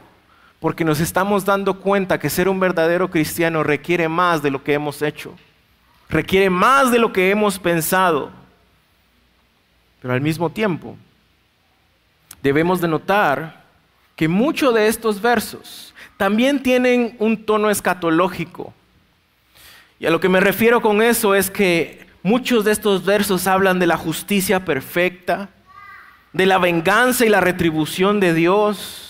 porque 0.60 0.84
nos 0.84 1.00
estamos 1.00 1.44
dando 1.44 1.80
cuenta 1.80 2.20
que 2.20 2.30
ser 2.30 2.48
un 2.48 2.60
verdadero 2.60 3.10
cristiano 3.10 3.64
requiere 3.64 4.08
más 4.08 4.42
de 4.42 4.52
lo 4.52 4.62
que 4.62 4.74
hemos 4.74 5.02
hecho 5.02 5.34
requiere 6.08 6.50
más 6.50 6.90
de 6.90 6.98
lo 6.98 7.12
que 7.12 7.30
hemos 7.30 7.58
pensado. 7.58 8.30
Pero 10.00 10.14
al 10.14 10.20
mismo 10.20 10.50
tiempo, 10.50 10.96
debemos 12.42 12.80
de 12.80 12.88
notar 12.88 13.64
que 14.16 14.28
muchos 14.28 14.74
de 14.74 14.86
estos 14.86 15.20
versos 15.20 15.94
también 16.16 16.62
tienen 16.62 17.16
un 17.18 17.44
tono 17.44 17.70
escatológico. 17.70 18.72
Y 19.98 20.06
a 20.06 20.10
lo 20.10 20.20
que 20.20 20.28
me 20.28 20.40
refiero 20.40 20.80
con 20.80 21.02
eso 21.02 21.34
es 21.34 21.50
que 21.50 22.06
muchos 22.22 22.64
de 22.64 22.72
estos 22.72 23.04
versos 23.04 23.46
hablan 23.46 23.78
de 23.78 23.86
la 23.86 23.96
justicia 23.96 24.64
perfecta, 24.64 25.48
de 26.32 26.46
la 26.46 26.58
venganza 26.58 27.24
y 27.24 27.28
la 27.28 27.40
retribución 27.40 28.20
de 28.20 28.34
Dios, 28.34 29.03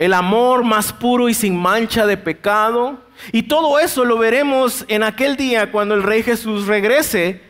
el 0.00 0.14
amor 0.14 0.64
más 0.64 0.94
puro 0.94 1.28
y 1.28 1.34
sin 1.34 1.54
mancha 1.54 2.06
de 2.06 2.16
pecado, 2.16 2.98
y 3.32 3.42
todo 3.42 3.78
eso 3.78 4.06
lo 4.06 4.16
veremos 4.16 4.86
en 4.88 5.02
aquel 5.02 5.36
día 5.36 5.70
cuando 5.70 5.94
el 5.94 6.02
Rey 6.02 6.22
Jesús 6.22 6.66
regrese 6.66 7.42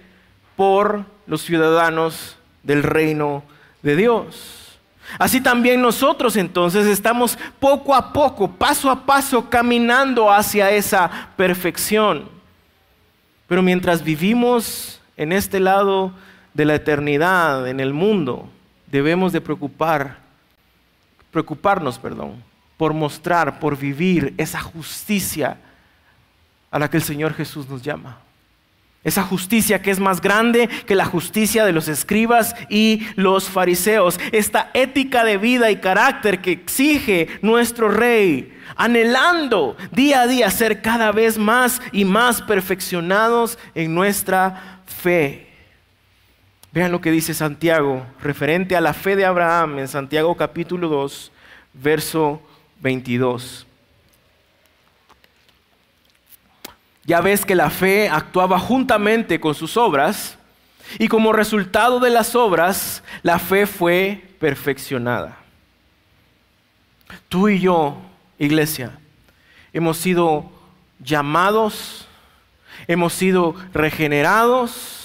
por 0.57 1.05
los 1.29 1.43
ciudadanos 1.43 2.37
del 2.65 2.83
reino 2.83 3.45
de 3.83 3.95
Dios. 3.95 4.81
Así 5.17 5.41
también 5.41 5.81
nosotros 5.81 6.35
entonces 6.35 6.89
estamos 6.89 7.39
poco 7.61 7.95
a 7.95 8.13
poco, 8.13 8.51
paso 8.51 8.91
a 8.91 9.07
paso, 9.07 9.49
caminando 9.49 10.33
hacia 10.33 10.73
esa 10.73 11.31
perfección. 11.37 12.29
Pero 13.47 13.63
mientras 13.63 14.03
vivimos 14.03 15.01
en 15.17 15.31
este 15.31 15.61
lado 15.61 16.13
de 16.55 16.65
la 16.65 16.75
eternidad, 16.75 17.69
en 17.69 17.79
el 17.79 17.93
mundo, 17.93 18.49
debemos 18.89 19.33
de 19.33 19.41
preocupar, 19.41 20.19
preocuparnos, 21.31 21.99
perdón, 21.99 22.43
por 22.76 22.95
mostrar, 22.95 23.61
por 23.61 23.76
vivir 23.76 24.35
esa 24.39 24.61
justicia 24.61 25.59
a 26.70 26.78
la 26.78 26.89
que 26.89 26.97
el 26.97 27.03
Señor 27.03 27.35
Jesús 27.35 27.68
nos 27.68 27.83
llama. 27.83 28.18
Esa 29.03 29.22
justicia 29.22 29.81
que 29.81 29.91
es 29.91 29.99
más 29.99 30.20
grande 30.20 30.68
que 30.87 30.95
la 30.95 31.07
justicia 31.07 31.64
de 31.64 31.72
los 31.72 31.89
escribas 31.89 32.55
y 32.68 33.07
los 33.16 33.49
fariseos. 33.49 34.20
Esta 34.31 34.70
ética 34.74 35.24
de 35.24 35.39
vida 35.39 35.70
y 35.70 35.76
carácter 35.76 36.43
que 36.43 36.53
exige 36.53 37.28
nuestro 37.41 37.89
rey, 37.89 38.59
anhelando 38.76 39.76
día 39.91 40.22
a 40.22 40.26
día 40.26 40.51
ser 40.51 40.83
cada 40.83 41.12
vez 41.12 41.39
más 41.39 41.81
y 41.93 42.05
más 42.05 42.43
perfeccionados 42.43 43.59
en 43.74 43.95
nuestra 43.95 44.83
fe. 44.85 45.50
Vean 46.73 46.93
lo 46.93 47.01
que 47.01 47.11
dice 47.11 47.35
Santiago 47.35 48.07
referente 48.23 48.77
a 48.77 48.81
la 48.81 48.95
fe 48.95 49.16
de 49.16 49.25
Abraham 49.25 49.81
en 49.81 49.89
Santiago 49.89 50.37
capítulo 50.37 50.89
2, 50.89 51.33
verso 51.75 52.41
22. 52.81 53.66
Ya 57.05 57.21
ves 57.21 57.45
que 57.45 57.57
la 57.57 57.71
fe 57.71 58.09
actuaba 58.09 58.61
juntamente 58.61 59.41
con 59.41 59.53
sus 59.57 59.77
obras 59.77 60.39
y 61.01 61.09
como 61.09 61.33
resultado 61.33 61.99
de 61.99 62.11
las 62.11 62.37
obras, 62.37 63.03
la 63.23 63.41
fe 63.41 63.66
fue 63.66 64.23
perfeccionada. 64.39 65.39
Tú 67.29 67.49
y 67.49 67.59
yo, 67.59 67.97
iglesia, 68.39 68.97
hemos 69.73 69.97
sido 69.97 70.49
llamados, 71.01 72.07
hemos 72.87 73.12
sido 73.12 73.57
regenerados, 73.73 75.00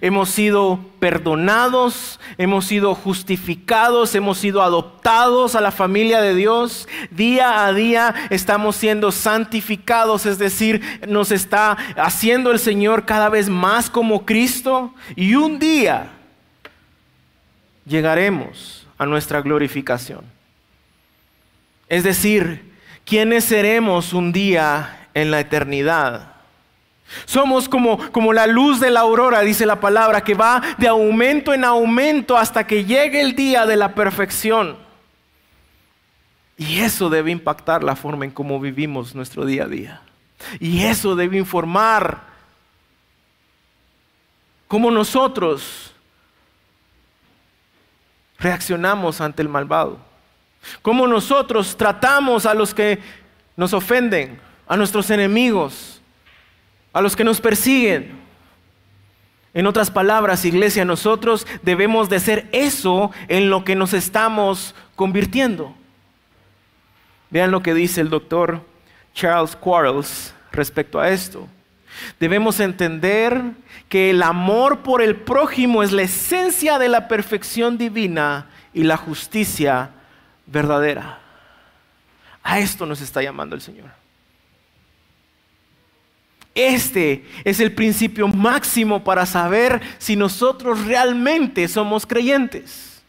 Hemos 0.00 0.30
sido 0.30 0.80
perdonados, 1.00 2.18
hemos 2.38 2.64
sido 2.64 2.94
justificados, 2.94 4.14
hemos 4.14 4.38
sido 4.38 4.62
adoptados 4.62 5.54
a 5.54 5.60
la 5.60 5.70
familia 5.70 6.20
de 6.20 6.34
Dios. 6.34 6.88
Día 7.10 7.66
a 7.66 7.72
día 7.72 8.14
estamos 8.30 8.76
siendo 8.76 9.12
santificados, 9.12 10.24
es 10.24 10.38
decir, 10.38 10.82
nos 11.06 11.30
está 11.30 11.72
haciendo 11.96 12.52
el 12.52 12.58
Señor 12.58 13.04
cada 13.04 13.28
vez 13.28 13.48
más 13.48 13.90
como 13.90 14.24
Cristo. 14.24 14.94
Y 15.16 15.34
un 15.34 15.58
día 15.58 16.10
llegaremos 17.84 18.86
a 18.96 19.06
nuestra 19.06 19.42
glorificación. 19.42 20.24
Es 21.88 22.04
decir, 22.04 22.72
¿quiénes 23.04 23.44
seremos 23.44 24.12
un 24.14 24.32
día 24.32 25.08
en 25.12 25.30
la 25.30 25.40
eternidad? 25.40 26.31
Somos 27.24 27.68
como, 27.68 27.98
como 28.12 28.32
la 28.32 28.46
luz 28.46 28.80
de 28.80 28.90
la 28.90 29.00
aurora, 29.00 29.40
dice 29.40 29.66
la 29.66 29.80
palabra, 29.80 30.22
que 30.22 30.34
va 30.34 30.62
de 30.78 30.88
aumento 30.88 31.52
en 31.52 31.64
aumento 31.64 32.36
hasta 32.36 32.66
que 32.66 32.84
llegue 32.84 33.20
el 33.20 33.34
día 33.34 33.66
de 33.66 33.76
la 33.76 33.94
perfección. 33.94 34.76
Y 36.56 36.80
eso 36.80 37.10
debe 37.10 37.30
impactar 37.30 37.82
la 37.82 37.96
forma 37.96 38.24
en 38.24 38.30
cómo 38.30 38.60
vivimos 38.60 39.14
nuestro 39.14 39.44
día 39.44 39.64
a 39.64 39.68
día. 39.68 40.02
Y 40.60 40.82
eso 40.82 41.16
debe 41.16 41.38
informar 41.38 42.20
cómo 44.68 44.90
nosotros 44.90 45.92
reaccionamos 48.38 49.20
ante 49.20 49.42
el 49.42 49.48
malvado. 49.48 49.98
Cómo 50.82 51.06
nosotros 51.06 51.76
tratamos 51.76 52.46
a 52.46 52.54
los 52.54 52.74
que 52.74 53.00
nos 53.56 53.72
ofenden, 53.72 54.40
a 54.66 54.76
nuestros 54.76 55.10
enemigos, 55.10 56.01
a 56.92 57.00
los 57.00 57.16
que 57.16 57.24
nos 57.24 57.40
persiguen. 57.40 58.20
En 59.54 59.66
otras 59.66 59.90
palabras, 59.90 60.44
iglesia, 60.44 60.84
nosotros 60.84 61.46
debemos 61.62 62.08
de 62.08 62.20
ser 62.20 62.48
eso 62.52 63.10
en 63.28 63.50
lo 63.50 63.64
que 63.64 63.74
nos 63.76 63.92
estamos 63.92 64.74
convirtiendo. 64.96 65.74
Vean 67.30 67.50
lo 67.50 67.62
que 67.62 67.74
dice 67.74 68.00
el 68.00 68.10
doctor 68.10 68.62
Charles 69.14 69.56
Quarles 69.56 70.34
respecto 70.52 71.00
a 71.00 71.10
esto. 71.10 71.46
Debemos 72.18 72.60
entender 72.60 73.42
que 73.88 74.10
el 74.10 74.22
amor 74.22 74.80
por 74.80 75.02
el 75.02 75.16
prójimo 75.16 75.82
es 75.82 75.92
la 75.92 76.02
esencia 76.02 76.78
de 76.78 76.88
la 76.88 77.08
perfección 77.08 77.76
divina 77.76 78.46
y 78.72 78.84
la 78.84 78.96
justicia 78.96 79.90
verdadera. 80.46 81.18
A 82.42 82.58
esto 82.58 82.86
nos 82.86 83.00
está 83.02 83.22
llamando 83.22 83.54
el 83.54 83.60
Señor. 83.60 84.01
Este 86.54 87.24
es 87.44 87.60
el 87.60 87.72
principio 87.72 88.28
máximo 88.28 89.02
para 89.04 89.24
saber 89.24 89.80
si 89.98 90.16
nosotros 90.16 90.84
realmente 90.84 91.66
somos 91.68 92.06
creyentes. 92.06 93.02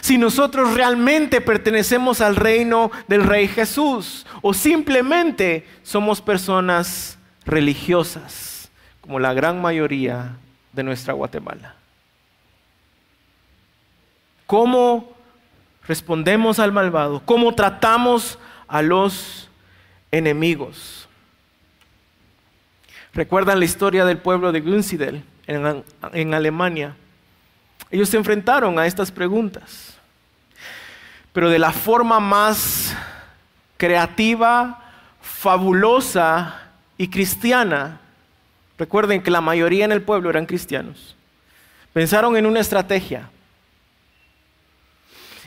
Si 0.00 0.18
nosotros 0.18 0.74
realmente 0.74 1.40
pertenecemos 1.40 2.20
al 2.20 2.34
reino 2.34 2.90
del 3.06 3.22
Rey 3.22 3.46
Jesús 3.46 4.26
o 4.42 4.52
simplemente 4.52 5.64
somos 5.84 6.20
personas 6.20 7.18
religiosas, 7.44 8.68
como 9.00 9.20
la 9.20 9.32
gran 9.32 9.62
mayoría 9.62 10.36
de 10.72 10.82
nuestra 10.82 11.14
Guatemala. 11.14 11.76
¿Cómo 14.46 15.12
respondemos 15.86 16.58
al 16.58 16.72
malvado? 16.72 17.22
¿Cómo 17.24 17.54
tratamos 17.54 18.38
a 18.66 18.82
los 18.82 19.48
enemigos? 20.10 21.05
¿Recuerdan 23.16 23.58
la 23.58 23.64
historia 23.64 24.04
del 24.04 24.18
pueblo 24.18 24.52
de 24.52 24.60
Günsidel 24.60 25.24
en, 25.46 26.34
Alemania? 26.34 26.94
Ellos 27.90 28.10
se 28.10 28.18
enfrentaron 28.18 28.78
a 28.78 28.84
estas 28.84 29.10
preguntas, 29.10 29.96
pero 31.32 31.48
de 31.48 31.58
la 31.58 31.72
forma 31.72 32.20
más 32.20 32.94
creativa, 33.78 34.84
fabulosa 35.22 36.60
y 36.98 37.08
cristiana. 37.08 38.00
Recuerden 38.76 39.22
que 39.22 39.30
la 39.30 39.40
mayoría 39.40 39.86
en 39.86 39.92
el 39.92 40.02
pueblo 40.02 40.28
eran 40.28 40.44
cristianos. 40.44 41.16
Pensaron 41.94 42.36
en 42.36 42.44
una 42.44 42.60
estrategia. 42.60 43.30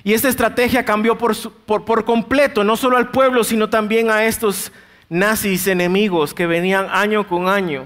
Y 0.03 0.13
esta 0.13 0.27
estrategia 0.27 0.83
cambió 0.83 1.19
por, 1.19 1.35
por 1.85 2.03
completo, 2.03 2.63
no 2.63 2.75
solo 2.75 2.97
al 2.97 3.11
pueblo, 3.11 3.43
sino 3.43 3.69
también 3.69 4.09
a 4.09 4.23
estos 4.25 4.71
nazis 5.09 5.67
enemigos 5.67 6.33
que 6.33 6.45
venían 6.45 6.87
año 6.89 7.27
con 7.27 7.49
año. 7.49 7.85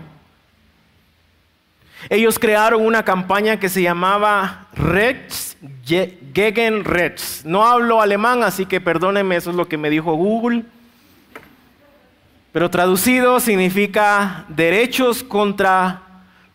Ellos 2.09 2.37
crearon 2.37 2.85
una 2.85 3.03
campaña 3.03 3.59
que 3.59 3.69
se 3.69 3.81
llamaba 3.81 4.67
Rechts 4.73 5.57
gegen 5.85 6.83
Rechts. 6.83 7.45
No 7.45 7.65
hablo 7.65 8.01
alemán, 8.01 8.43
así 8.43 8.65
que 8.65 8.81
perdónenme, 8.81 9.37
eso 9.37 9.51
es 9.51 9.55
lo 9.55 9.67
que 9.67 9.77
me 9.77 9.89
dijo 9.89 10.13
Google. 10.13 10.65
Pero 12.51 12.69
traducido 12.69 13.39
significa 13.39 14.45
derechos 14.49 15.23
contra 15.23 16.01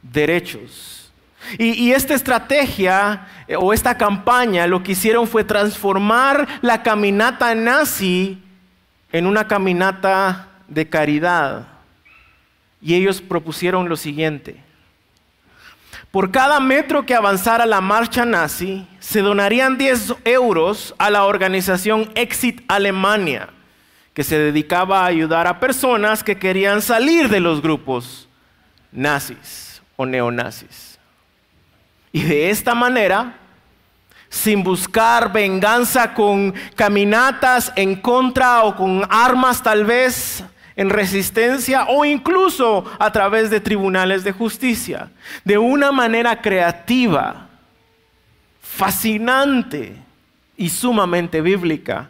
derechos. 0.03 1.13
Y, 1.59 1.93
esta 1.93 2.15
estrategia 2.15 3.27
eh, 3.47 3.57
o 3.57 3.73
esta 3.73 3.97
campaña 3.97 4.67
lo 4.67 4.83
que 4.83 4.93
hicieron 4.93 5.27
fue 5.27 5.45
transformar 5.45 6.47
la 6.61 6.83
caminata 6.83 7.55
nazi 7.55 8.43
en 9.13 9.27
una 9.27 9.49
caminata 9.49 10.48
de 10.69 10.89
caridad. 10.89 11.67
Y 12.81 12.95
ellos 12.95 13.21
propusieron 13.21 13.89
lo 13.89 13.97
siguiente. 13.97 14.63
Por 16.11 16.31
cada 16.31 16.61
metro 16.61 17.05
que 17.05 17.15
avanzara 17.15 17.67
la 17.67 17.81
marcha 17.81 18.25
nazi, 18.25 18.87
se 18.99 19.21
donarían 19.21 19.77
10 19.77 20.15
euros 20.25 20.95
a 20.99 21.11
la 21.11 21.25
organización 21.25 22.11
Exit 22.15 22.63
Alemania, 22.69 23.51
que 24.15 24.25
se 24.25 24.39
dedicaba 24.39 25.03
a 25.03 25.07
ayudar 25.07 25.47
a 25.47 25.61
personas 25.61 26.25
que 26.25 26.39
querían 26.39 26.81
salir 26.81 27.29
de 27.29 27.41
los 27.41 27.61
grupos 27.61 28.29
nazis 28.91 29.83
o 29.97 30.07
neonazis. 30.07 30.99
Y 32.11 32.23
de 32.23 32.49
esta 32.49 32.75
manera, 32.75 33.37
sin 34.31 34.63
buscar 34.63 35.31
venganza 35.31 36.15
con 36.15 36.55
caminatas 36.75 37.73
en 37.77 37.97
contra 37.97 38.63
o 38.63 38.75
con 38.75 39.07
armas 39.11 39.63
tal 39.63 39.85
vez, 39.85 40.43
en 40.79 40.91
resistencia 40.91 41.87
o 41.89 42.05
incluso 42.05 42.85
a 43.01 43.11
través 43.11 43.51
de 43.51 43.59
tribunales 43.59 44.23
de 44.23 44.31
justicia, 44.31 45.11
de 45.45 45.59
una 45.59 45.91
manera 45.91 46.41
creativa, 46.41 47.49
fascinante 48.63 49.97
y 50.57 50.69
sumamente 50.69 51.41
bíblica. 51.41 52.09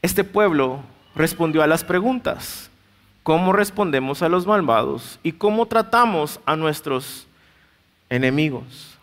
Este 0.00 0.24
pueblo 0.24 0.80
respondió 1.14 1.62
a 1.62 1.66
las 1.66 1.84
preguntas. 1.84 2.70
¿Cómo 3.22 3.52
respondemos 3.52 4.22
a 4.22 4.30
los 4.30 4.46
malvados 4.46 5.18
y 5.22 5.32
cómo 5.32 5.66
tratamos 5.66 6.40
a 6.46 6.56
nuestros 6.56 7.26
enemigos? 8.08 8.96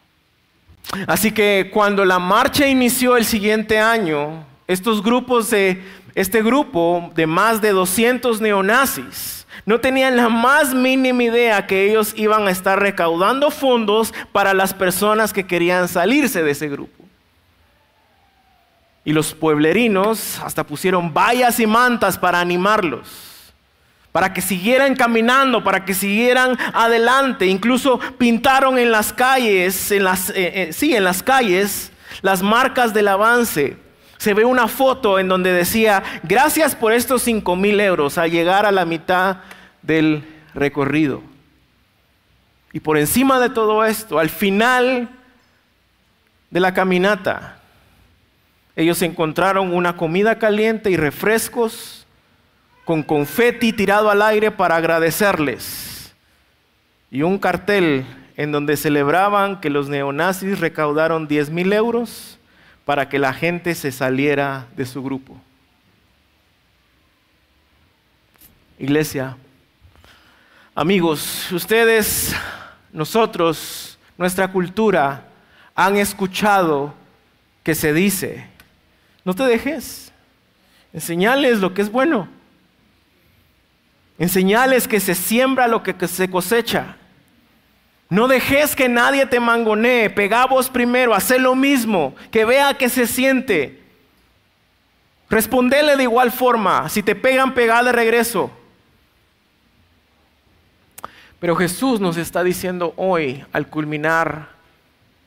Así 1.06 1.32
que 1.32 1.70
cuando 1.72 2.06
la 2.06 2.18
marcha 2.18 2.68
inició 2.68 3.18
el 3.18 3.26
siguiente 3.26 3.78
año, 3.78 4.46
estos 4.72 5.04
grupos 5.04 5.50
de 5.50 5.84
este 6.16 6.42
grupo 6.44 7.12
de 7.16 7.28
más 7.28 7.62
de 7.62 7.72
200 7.72 8.42
neonazis 8.42 9.42
no 9.66 9.80
tenían 9.80 10.18
la 10.18 10.30
más 10.30 10.74
mínima 10.74 11.24
idea 11.24 11.68
que 11.68 11.90
ellos 11.90 12.14
iban 12.16 12.48
a 12.48 12.52
estar 12.52 12.80
recaudando 12.80 13.52
fondos 13.52 14.14
para 14.32 14.54
las 14.54 14.74
personas 14.74 15.34
que 15.34 15.46
querían 15.46 15.88
salirse 15.88 16.42
de 16.44 16.52
ese 16.52 16.68
grupo. 16.68 17.04
Y 19.04 19.14
los 19.14 19.34
pueblerinos 19.34 20.40
hasta 20.40 20.66
pusieron 20.66 21.14
vallas 21.14 21.60
y 21.60 21.68
mantas 21.68 22.18
para 22.18 22.40
animarlos, 22.40 23.54
para 24.12 24.34
que 24.34 24.42
siguieran 24.42 24.96
caminando, 24.96 25.64
para 25.64 25.86
que 25.86 25.94
siguieran 25.94 26.58
adelante. 26.74 27.46
Incluso 27.48 28.00
pintaron 28.18 28.78
en 28.78 28.92
las 28.92 29.14
calles, 29.14 29.92
eh, 29.92 30.02
eh, 30.36 30.70
sí, 30.72 30.96
en 30.96 31.04
las 31.04 31.24
calles, 31.24 31.92
las 32.22 32.42
marcas 32.44 32.94
del 32.94 33.08
avance 33.08 33.78
se 34.22 34.36
ve 34.36 34.46
una 34.46 34.68
foto 34.68 35.18
en 35.18 35.28
donde 35.28 35.52
decía, 35.52 36.04
gracias 36.22 36.76
por 36.76 36.94
estos 36.94 37.24
5 37.24 37.56
mil 37.56 37.80
euros 37.80 38.20
a 38.20 38.28
llegar 38.28 38.68
a 38.68 38.72
la 38.72 38.86
mitad 38.86 39.38
del 39.82 40.24
recorrido. 40.54 41.24
Y 42.72 42.82
por 42.82 43.00
encima 43.00 43.40
de 43.40 43.50
todo 43.50 43.84
esto, 43.84 44.20
al 44.20 44.30
final 44.30 45.10
de 46.52 46.60
la 46.60 46.72
caminata, 46.72 47.58
ellos 48.76 49.02
encontraron 49.02 49.74
una 49.74 49.98
comida 49.98 50.38
caliente 50.38 50.92
y 50.92 50.98
refrescos 50.98 52.06
con 52.86 53.02
confeti 53.02 53.74
tirado 53.74 54.12
al 54.12 54.22
aire 54.22 54.52
para 54.52 54.76
agradecerles. 54.76 56.14
Y 57.10 57.24
un 57.24 57.40
cartel 57.40 58.06
en 58.38 58.52
donde 58.52 58.78
celebraban 58.78 59.62
que 59.62 59.72
los 59.72 59.90
neonazis 59.90 60.60
recaudaron 60.60 61.28
10 61.28 61.50
mil 61.50 61.74
euros 61.74 62.38
para 62.86 63.10
que 63.10 63.20
la 63.20 63.34
gente 63.34 63.76
se 63.76 63.92
saliera 63.92 64.68
de 64.76 64.86
su 64.86 65.04
grupo. 65.04 65.40
Iglesia, 68.80 69.38
amigos, 70.74 71.52
ustedes, 71.52 72.36
nosotros, 72.92 73.98
nuestra 74.18 74.52
cultura, 74.52 75.28
han 75.76 75.98
escuchado 75.98 76.94
que 77.64 77.76
se 77.76 77.94
dice, 77.94 78.48
no 79.24 79.36
te 79.36 79.44
dejes, 79.44 80.12
enseñales 80.94 81.60
lo 81.60 81.74
que 81.74 81.84
es 81.84 81.92
bueno, 81.92 82.28
enseñales 84.18 84.88
que 84.88 85.00
se 85.00 85.16
siembra 85.16 85.68
lo 85.68 85.84
que 85.84 86.08
se 86.08 86.30
cosecha. 86.30 86.98
No 88.12 88.28
dejes 88.28 88.76
que 88.76 88.90
nadie 88.90 89.26
te 89.26 89.40
mangonee. 89.40 90.10
Pega 90.10 90.46
vos 90.46 90.70
primero, 90.70 91.16
haz 91.16 91.30
lo 91.40 91.56
mismo, 91.56 92.14
que 92.30 92.44
vea 92.44 92.74
que 92.74 92.90
se 92.90 93.08
siente. 93.08 93.82
Respondele 95.30 95.96
de 95.96 96.04
igual 96.04 96.30
forma. 96.30 96.90
Si 96.90 97.02
te 97.02 97.16
pegan, 97.16 97.54
pega 97.54 97.82
de 97.82 97.94
regreso. 97.94 98.52
Pero 101.40 101.56
Jesús 101.56 102.02
nos 102.02 102.18
está 102.18 102.44
diciendo 102.44 102.94
hoy, 102.98 103.46
al 103.54 103.68
culminar 103.68 104.50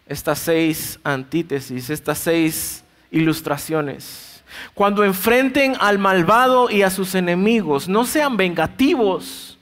estas 0.06 0.40
seis 0.40 1.00
antítesis, 1.04 1.88
estas 1.88 2.18
seis 2.18 2.84
ilustraciones, 3.10 4.44
cuando 4.74 5.04
enfrenten 5.04 5.74
al 5.80 5.98
malvado 5.98 6.68
y 6.68 6.82
a 6.82 6.90
sus 6.90 7.14
enemigos, 7.14 7.88
no 7.88 8.04
sean 8.04 8.36
vengativos. 8.36 9.53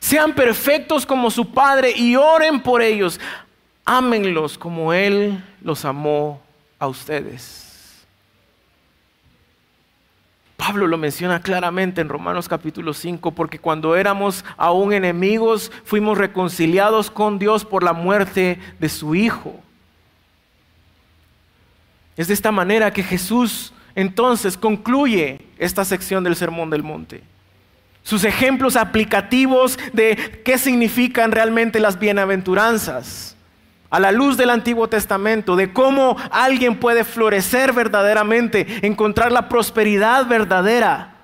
Sean 0.00 0.34
perfectos 0.34 1.04
como 1.04 1.30
su 1.30 1.50
Padre 1.50 1.92
y 1.96 2.16
oren 2.16 2.60
por 2.60 2.82
ellos. 2.82 3.20
Ámenlos 3.84 4.58
como 4.58 4.92
Él 4.92 5.42
los 5.62 5.84
amó 5.84 6.40
a 6.78 6.86
ustedes. 6.86 7.68
Pablo 10.56 10.86
lo 10.86 10.98
menciona 10.98 11.40
claramente 11.40 12.00
en 12.00 12.08
Romanos 12.08 12.48
capítulo 12.48 12.92
5, 12.92 13.30
porque 13.30 13.58
cuando 13.58 13.96
éramos 13.96 14.44
aún 14.56 14.92
enemigos, 14.92 15.70
fuimos 15.84 16.18
reconciliados 16.18 17.10
con 17.10 17.38
Dios 17.38 17.64
por 17.64 17.82
la 17.82 17.92
muerte 17.92 18.58
de 18.78 18.88
su 18.88 19.14
Hijo. 19.14 19.54
Es 22.16 22.26
de 22.26 22.34
esta 22.34 22.50
manera 22.50 22.92
que 22.92 23.04
Jesús 23.04 23.72
entonces 23.94 24.58
concluye 24.58 25.40
esta 25.58 25.84
sección 25.84 26.24
del 26.24 26.34
Sermón 26.36 26.70
del 26.70 26.82
Monte. 26.82 27.22
Sus 28.08 28.24
ejemplos 28.24 28.76
aplicativos 28.76 29.78
de 29.92 30.40
qué 30.42 30.56
significan 30.56 31.30
realmente 31.30 31.78
las 31.78 31.98
bienaventuranzas. 31.98 33.36
A 33.90 34.00
la 34.00 34.12
luz 34.12 34.38
del 34.38 34.48
Antiguo 34.48 34.88
Testamento, 34.88 35.56
de 35.56 35.74
cómo 35.74 36.16
alguien 36.30 36.76
puede 36.76 37.04
florecer 37.04 37.74
verdaderamente, 37.74 38.86
encontrar 38.86 39.30
la 39.30 39.50
prosperidad 39.50 40.26
verdadera, 40.26 41.16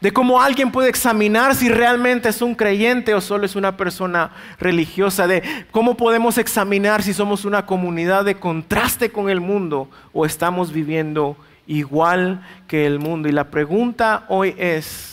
de 0.00 0.14
cómo 0.14 0.40
alguien 0.40 0.72
puede 0.72 0.88
examinar 0.88 1.54
si 1.54 1.68
realmente 1.68 2.30
es 2.30 2.40
un 2.40 2.54
creyente 2.54 3.12
o 3.12 3.20
solo 3.20 3.44
es 3.44 3.54
una 3.54 3.76
persona 3.76 4.30
religiosa, 4.58 5.26
de 5.26 5.66
cómo 5.72 5.98
podemos 5.98 6.38
examinar 6.38 7.02
si 7.02 7.12
somos 7.12 7.44
una 7.44 7.66
comunidad 7.66 8.24
de 8.24 8.36
contraste 8.36 9.10
con 9.10 9.28
el 9.28 9.42
mundo 9.42 9.90
o 10.14 10.24
estamos 10.24 10.72
viviendo 10.72 11.36
igual 11.66 12.40
que 12.66 12.86
el 12.86 12.98
mundo. 12.98 13.28
Y 13.28 13.32
la 13.32 13.50
pregunta 13.50 14.24
hoy 14.28 14.54
es, 14.56 15.11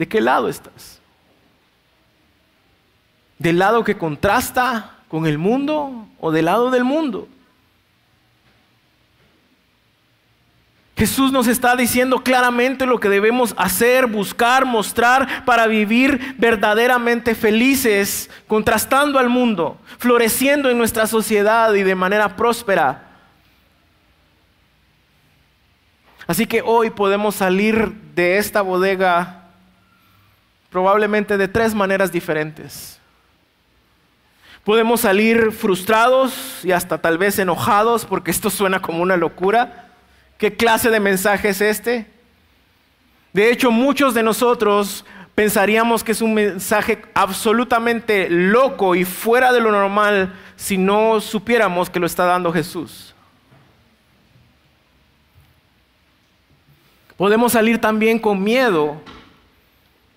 ¿de 0.00 0.08
qué 0.08 0.22
lado 0.22 0.48
estás? 0.48 0.98
¿Del 3.38 3.58
lado 3.58 3.84
que 3.84 3.98
contrasta 3.98 4.92
con 5.08 5.26
el 5.26 5.36
mundo 5.36 6.08
o 6.18 6.32
del 6.32 6.46
lado 6.46 6.70
del 6.70 6.84
mundo? 6.84 7.28
Jesús 10.96 11.32
nos 11.32 11.46
está 11.48 11.76
diciendo 11.76 12.22
claramente 12.22 12.86
lo 12.86 12.98
que 12.98 13.10
debemos 13.10 13.54
hacer, 13.58 14.06
buscar, 14.06 14.64
mostrar 14.64 15.44
para 15.44 15.66
vivir 15.66 16.34
verdaderamente 16.38 17.34
felices, 17.34 18.30
contrastando 18.46 19.18
al 19.18 19.28
mundo, 19.28 19.76
floreciendo 19.98 20.70
en 20.70 20.78
nuestra 20.78 21.06
sociedad 21.06 21.74
y 21.74 21.82
de 21.82 21.94
manera 21.94 22.36
próspera. 22.36 23.06
Así 26.26 26.46
que 26.46 26.62
hoy 26.62 26.88
podemos 26.88 27.34
salir 27.34 27.92
de 28.14 28.38
esta 28.38 28.62
bodega 28.62 29.39
probablemente 30.70 31.36
de 31.36 31.48
tres 31.48 31.74
maneras 31.74 32.12
diferentes. 32.12 32.98
Podemos 34.64 35.00
salir 35.00 35.52
frustrados 35.52 36.64
y 36.64 36.72
hasta 36.72 36.98
tal 36.98 37.18
vez 37.18 37.38
enojados 37.38 38.04
porque 38.04 38.30
esto 38.30 38.50
suena 38.50 38.80
como 38.80 39.02
una 39.02 39.16
locura. 39.16 39.88
¿Qué 40.38 40.56
clase 40.56 40.90
de 40.90 41.00
mensaje 41.00 41.48
es 41.48 41.60
este? 41.60 42.06
De 43.32 43.50
hecho, 43.50 43.70
muchos 43.70 44.14
de 44.14 44.22
nosotros 44.22 45.04
pensaríamos 45.34 46.04
que 46.04 46.12
es 46.12 46.20
un 46.20 46.34
mensaje 46.34 47.02
absolutamente 47.14 48.28
loco 48.28 48.94
y 48.94 49.04
fuera 49.04 49.52
de 49.52 49.60
lo 49.60 49.72
normal 49.72 50.34
si 50.56 50.76
no 50.76 51.20
supiéramos 51.20 51.88
que 51.88 52.00
lo 52.00 52.06
está 52.06 52.24
dando 52.26 52.52
Jesús. 52.52 53.14
Podemos 57.16 57.52
salir 57.52 57.80
también 57.80 58.18
con 58.18 58.42
miedo 58.42 59.00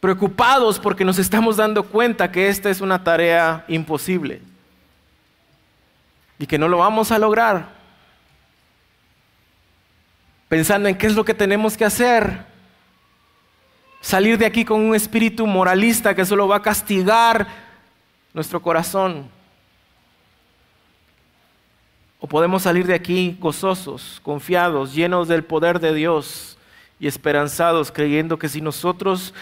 preocupados 0.04 0.80
porque 0.80 1.06
nos 1.06 1.18
estamos 1.18 1.56
dando 1.56 1.82
cuenta 1.82 2.30
que 2.30 2.50
esta 2.50 2.70
es 2.70 2.82
una 2.82 3.06
tarea 3.06 3.64
imposible 3.70 4.42
y 6.38 6.46
que 6.46 6.58
no 6.58 6.68
lo 6.68 6.80
vamos 6.80 7.10
a 7.14 7.18
lograr. 7.18 7.70
Pensando 10.50 10.90
en 10.90 10.98
qué 10.98 11.08
es 11.08 11.16
lo 11.16 11.24
que 11.24 11.34
tenemos 11.34 11.78
que 11.78 11.86
hacer. 11.86 12.46
Salir 14.02 14.38
de 14.38 14.46
aquí 14.46 14.66
con 14.66 14.82
un 14.82 14.94
espíritu 14.94 15.48
moralista 15.48 16.14
que 16.14 16.26
solo 16.26 16.50
va 16.50 16.58
a 16.58 16.62
castigar 16.62 17.48
nuestro 18.34 18.62
corazón. 18.62 19.30
O 22.20 22.28
podemos 22.28 22.64
salir 22.64 22.86
de 22.86 22.94
aquí 22.94 23.38
gozosos, 23.40 24.20
confiados, 24.22 24.94
llenos 24.94 25.30
del 25.30 25.46
poder 25.46 25.80
de 25.80 25.94
Dios 25.94 26.58
y 27.00 27.08
esperanzados, 27.08 27.90
creyendo 27.90 28.38
que 28.38 28.50
si 28.50 28.60
nosotros 28.60 29.34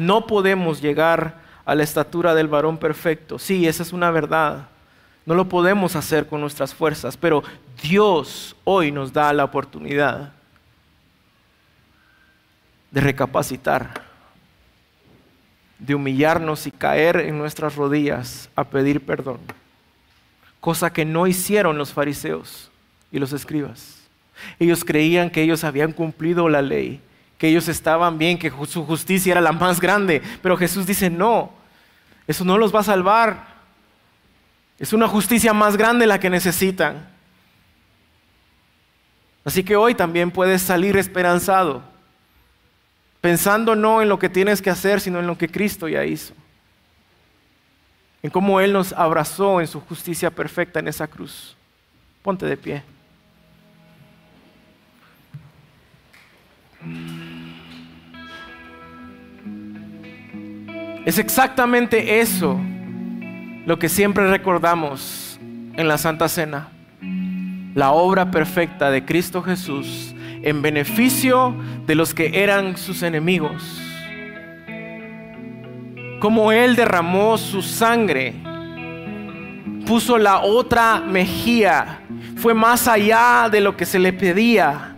no 0.00 0.26
podemos 0.26 0.80
llegar 0.80 1.40
a 1.64 1.74
la 1.74 1.84
estatura 1.84 2.34
del 2.34 2.48
varón 2.48 2.78
perfecto. 2.78 3.38
Sí, 3.38 3.68
esa 3.68 3.82
es 3.82 3.92
una 3.92 4.10
verdad. 4.10 4.68
No 5.26 5.34
lo 5.34 5.48
podemos 5.48 5.94
hacer 5.94 6.26
con 6.26 6.40
nuestras 6.40 6.74
fuerzas, 6.74 7.16
pero 7.16 7.44
Dios 7.82 8.56
hoy 8.64 8.90
nos 8.90 9.12
da 9.12 9.32
la 9.32 9.44
oportunidad 9.44 10.32
de 12.90 13.00
recapacitar, 13.00 14.02
de 15.78 15.94
humillarnos 15.94 16.66
y 16.66 16.70
caer 16.70 17.18
en 17.18 17.38
nuestras 17.38 17.76
rodillas 17.76 18.48
a 18.56 18.64
pedir 18.64 19.04
perdón, 19.04 19.38
cosa 20.60 20.92
que 20.92 21.04
no 21.04 21.26
hicieron 21.26 21.78
los 21.78 21.92
fariseos 21.92 22.70
y 23.12 23.18
los 23.18 23.32
escribas. 23.32 23.98
Ellos 24.58 24.84
creían 24.84 25.30
que 25.30 25.42
ellos 25.42 25.62
habían 25.62 25.92
cumplido 25.92 26.48
la 26.48 26.62
ley 26.62 27.00
que 27.40 27.48
ellos 27.48 27.68
estaban 27.68 28.18
bien, 28.18 28.38
que 28.38 28.52
su 28.68 28.84
justicia 28.84 29.32
era 29.32 29.40
la 29.40 29.52
más 29.52 29.80
grande. 29.80 30.20
Pero 30.42 30.58
Jesús 30.58 30.84
dice, 30.84 31.08
no, 31.08 31.50
eso 32.26 32.44
no 32.44 32.58
los 32.58 32.72
va 32.72 32.80
a 32.80 32.84
salvar. 32.84 33.46
Es 34.78 34.92
una 34.92 35.08
justicia 35.08 35.54
más 35.54 35.78
grande 35.78 36.06
la 36.06 36.20
que 36.20 36.28
necesitan. 36.28 37.08
Así 39.42 39.64
que 39.64 39.74
hoy 39.74 39.94
también 39.94 40.30
puedes 40.30 40.60
salir 40.60 40.98
esperanzado, 40.98 41.82
pensando 43.22 43.74
no 43.74 44.02
en 44.02 44.10
lo 44.10 44.18
que 44.18 44.28
tienes 44.28 44.60
que 44.60 44.68
hacer, 44.68 45.00
sino 45.00 45.18
en 45.18 45.26
lo 45.26 45.38
que 45.38 45.48
Cristo 45.48 45.88
ya 45.88 46.04
hizo. 46.04 46.34
En 48.22 48.28
cómo 48.28 48.60
Él 48.60 48.74
nos 48.74 48.92
abrazó 48.92 49.62
en 49.62 49.66
su 49.66 49.80
justicia 49.80 50.30
perfecta 50.30 50.78
en 50.78 50.88
esa 50.88 51.06
cruz. 51.06 51.56
Ponte 52.22 52.44
de 52.44 52.58
pie. 52.58 52.82
Es 61.06 61.18
exactamente 61.18 62.20
eso 62.20 62.60
lo 63.64 63.78
que 63.78 63.88
siempre 63.88 64.28
recordamos 64.30 65.40
en 65.74 65.88
la 65.88 65.96
Santa 65.96 66.28
Cena. 66.28 66.68
La 67.74 67.92
obra 67.92 68.30
perfecta 68.30 68.90
de 68.90 69.06
Cristo 69.06 69.42
Jesús 69.42 70.14
en 70.42 70.60
beneficio 70.60 71.54
de 71.86 71.94
los 71.94 72.12
que 72.12 72.42
eran 72.42 72.76
sus 72.76 73.02
enemigos. 73.02 73.80
Como 76.20 76.52
Él 76.52 76.76
derramó 76.76 77.38
su 77.38 77.62
sangre, 77.62 78.34
puso 79.86 80.18
la 80.18 80.40
otra 80.40 81.00
mejilla, 81.00 82.00
fue 82.36 82.52
más 82.52 82.86
allá 82.86 83.48
de 83.50 83.62
lo 83.62 83.74
que 83.74 83.86
se 83.86 83.98
le 83.98 84.12
pedía. 84.12 84.96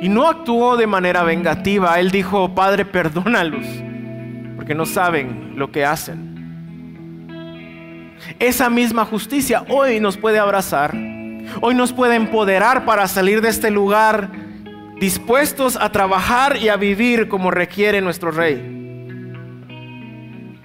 Y 0.00 0.08
no 0.08 0.26
actuó 0.26 0.78
de 0.78 0.86
manera 0.86 1.22
vengativa. 1.22 2.00
Él 2.00 2.10
dijo, 2.10 2.54
Padre, 2.54 2.86
perdónalos 2.86 3.66
porque 4.62 4.76
no 4.76 4.86
saben 4.86 5.54
lo 5.56 5.72
que 5.72 5.84
hacen. 5.84 6.36
Esa 8.38 8.70
misma 8.70 9.04
justicia 9.04 9.64
hoy 9.68 9.98
nos 9.98 10.16
puede 10.16 10.38
abrazar, 10.38 10.94
hoy 11.60 11.74
nos 11.74 11.92
puede 11.92 12.14
empoderar 12.14 12.84
para 12.84 13.08
salir 13.08 13.40
de 13.40 13.48
este 13.48 13.72
lugar 13.72 14.30
dispuestos 15.00 15.74
a 15.74 15.90
trabajar 15.90 16.58
y 16.58 16.68
a 16.68 16.76
vivir 16.76 17.26
como 17.28 17.50
requiere 17.50 18.00
nuestro 18.00 18.30
Rey. 18.30 18.54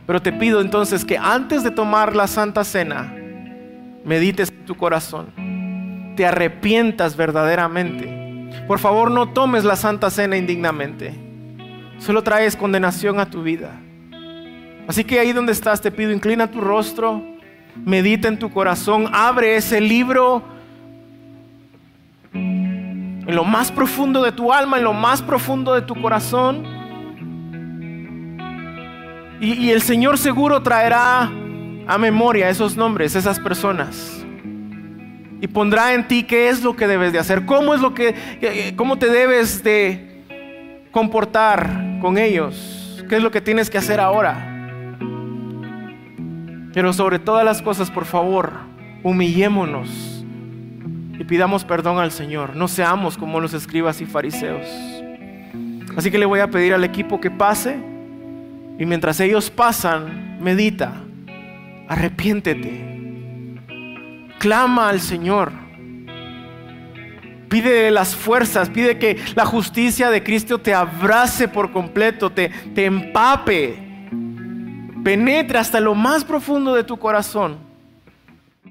Pero 0.05 0.21
te 0.21 0.31
pido 0.31 0.61
entonces 0.61 1.03
que 1.03 1.17
antes 1.17 1.63
de 1.63 1.71
tomar 1.71 2.15
la 2.15 2.27
Santa 2.27 2.63
Cena, 2.65 3.11
medites 4.05 4.51
en 4.51 4.65
tu 4.65 4.75
corazón, 4.75 6.13
te 6.15 6.23
arrepientas 6.23 7.17
verdaderamente. 7.17 8.51
Por 8.67 8.77
favor, 8.77 9.09
no 9.09 9.29
tomes 9.29 9.63
la 9.63 9.75
Santa 9.75 10.11
Cena 10.11 10.37
indignamente. 10.37 11.15
Solo 11.99 12.21
traes 12.21 12.55
condenación 12.55 13.19
a 13.19 13.29
tu 13.29 13.41
vida. 13.41 13.81
Así 14.87 15.03
que 15.03 15.19
ahí 15.19 15.33
donde 15.33 15.51
estás 15.51 15.81
te 15.81 15.91
pido, 15.91 16.11
inclina 16.11 16.49
tu 16.49 16.61
rostro, 16.61 17.21
medita 17.85 18.29
en 18.29 18.39
tu 18.39 18.49
corazón, 18.49 19.09
abre 19.11 19.57
ese 19.57 19.81
libro 19.81 20.41
en 22.33 23.35
lo 23.35 23.43
más 23.43 23.69
profundo 23.71 24.23
de 24.23 24.31
tu 24.31 24.53
alma, 24.53 24.77
en 24.77 24.85
lo 24.85 24.93
más 24.93 25.21
profundo 25.21 25.73
de 25.73 25.81
tu 25.81 25.93
corazón. 26.01 26.63
Y, 29.41 29.69
el 29.69 29.81
Señor 29.81 30.17
seguro 30.17 30.63
traerá 30.63 31.29
a 31.85 31.97
memoria 31.97 32.49
esos 32.49 32.75
nombres, 32.77 33.15
esas 33.15 33.39
personas. 33.39 34.25
Y 35.41 35.47
pondrá 35.47 35.93
en 35.93 36.07
ti 36.07 36.23
qué 36.23 36.47
es 36.49 36.63
lo 36.63 36.75
que 36.75 36.87
debes 36.87 37.11
de 37.11 37.19
hacer, 37.19 37.45
cómo 37.45 37.75
es 37.75 37.81
lo 37.81 37.93
que, 37.93 38.73
cómo 38.75 38.97
te 38.97 39.09
debes 39.09 39.61
de 39.63 40.23
comportar 40.91 41.99
con 42.01 42.17
ellos, 42.17 43.03
qué 43.09 43.17
es 43.17 43.21
lo 43.21 43.29
que 43.29 43.41
tienes 43.41 43.69
que 43.69 43.77
hacer 43.77 43.99
ahora. 43.99 44.56
Pero 46.77 46.93
sobre 46.93 47.17
todas 47.17 47.43
las 47.43 47.63
cosas, 47.63 47.89
por 47.89 48.05
favor, 48.05 48.53
humillémonos 49.01 50.23
y 51.17 51.23
pidamos 51.23 51.65
perdón 51.65 51.97
al 51.97 52.11
Señor. 52.11 52.55
No 52.55 52.67
seamos 52.67 53.17
como 53.17 53.39
los 53.39 53.55
escribas 53.55 53.99
y 53.99 54.05
fariseos. 54.05 54.67
Así 55.95 56.11
que 56.11 56.19
le 56.19 56.27
voy 56.27 56.39
a 56.39 56.51
pedir 56.51 56.75
al 56.75 56.83
equipo 56.83 57.19
que 57.19 57.31
pase 57.31 57.79
y 58.77 58.85
mientras 58.85 59.19
ellos 59.19 59.49
pasan, 59.49 60.37
medita, 60.39 60.93
arrepiéntete, 61.87 63.55
clama 64.37 64.89
al 64.89 64.99
Señor. 64.99 65.51
Pide 67.49 67.89
las 67.89 68.15
fuerzas, 68.15 68.69
pide 68.69 68.99
que 68.99 69.17
la 69.33 69.47
justicia 69.47 70.11
de 70.11 70.21
Cristo 70.21 70.59
te 70.59 70.75
abrace 70.75 71.47
por 71.47 71.71
completo, 71.71 72.29
te, 72.29 72.49
te 72.75 72.85
empape, 72.85 73.86
penetre 75.03 75.59
hasta 75.59 75.79
lo 75.79 75.95
más 75.95 76.23
profundo 76.23 76.73
de 76.73 76.83
tu 76.83 76.97
corazón 76.97 77.66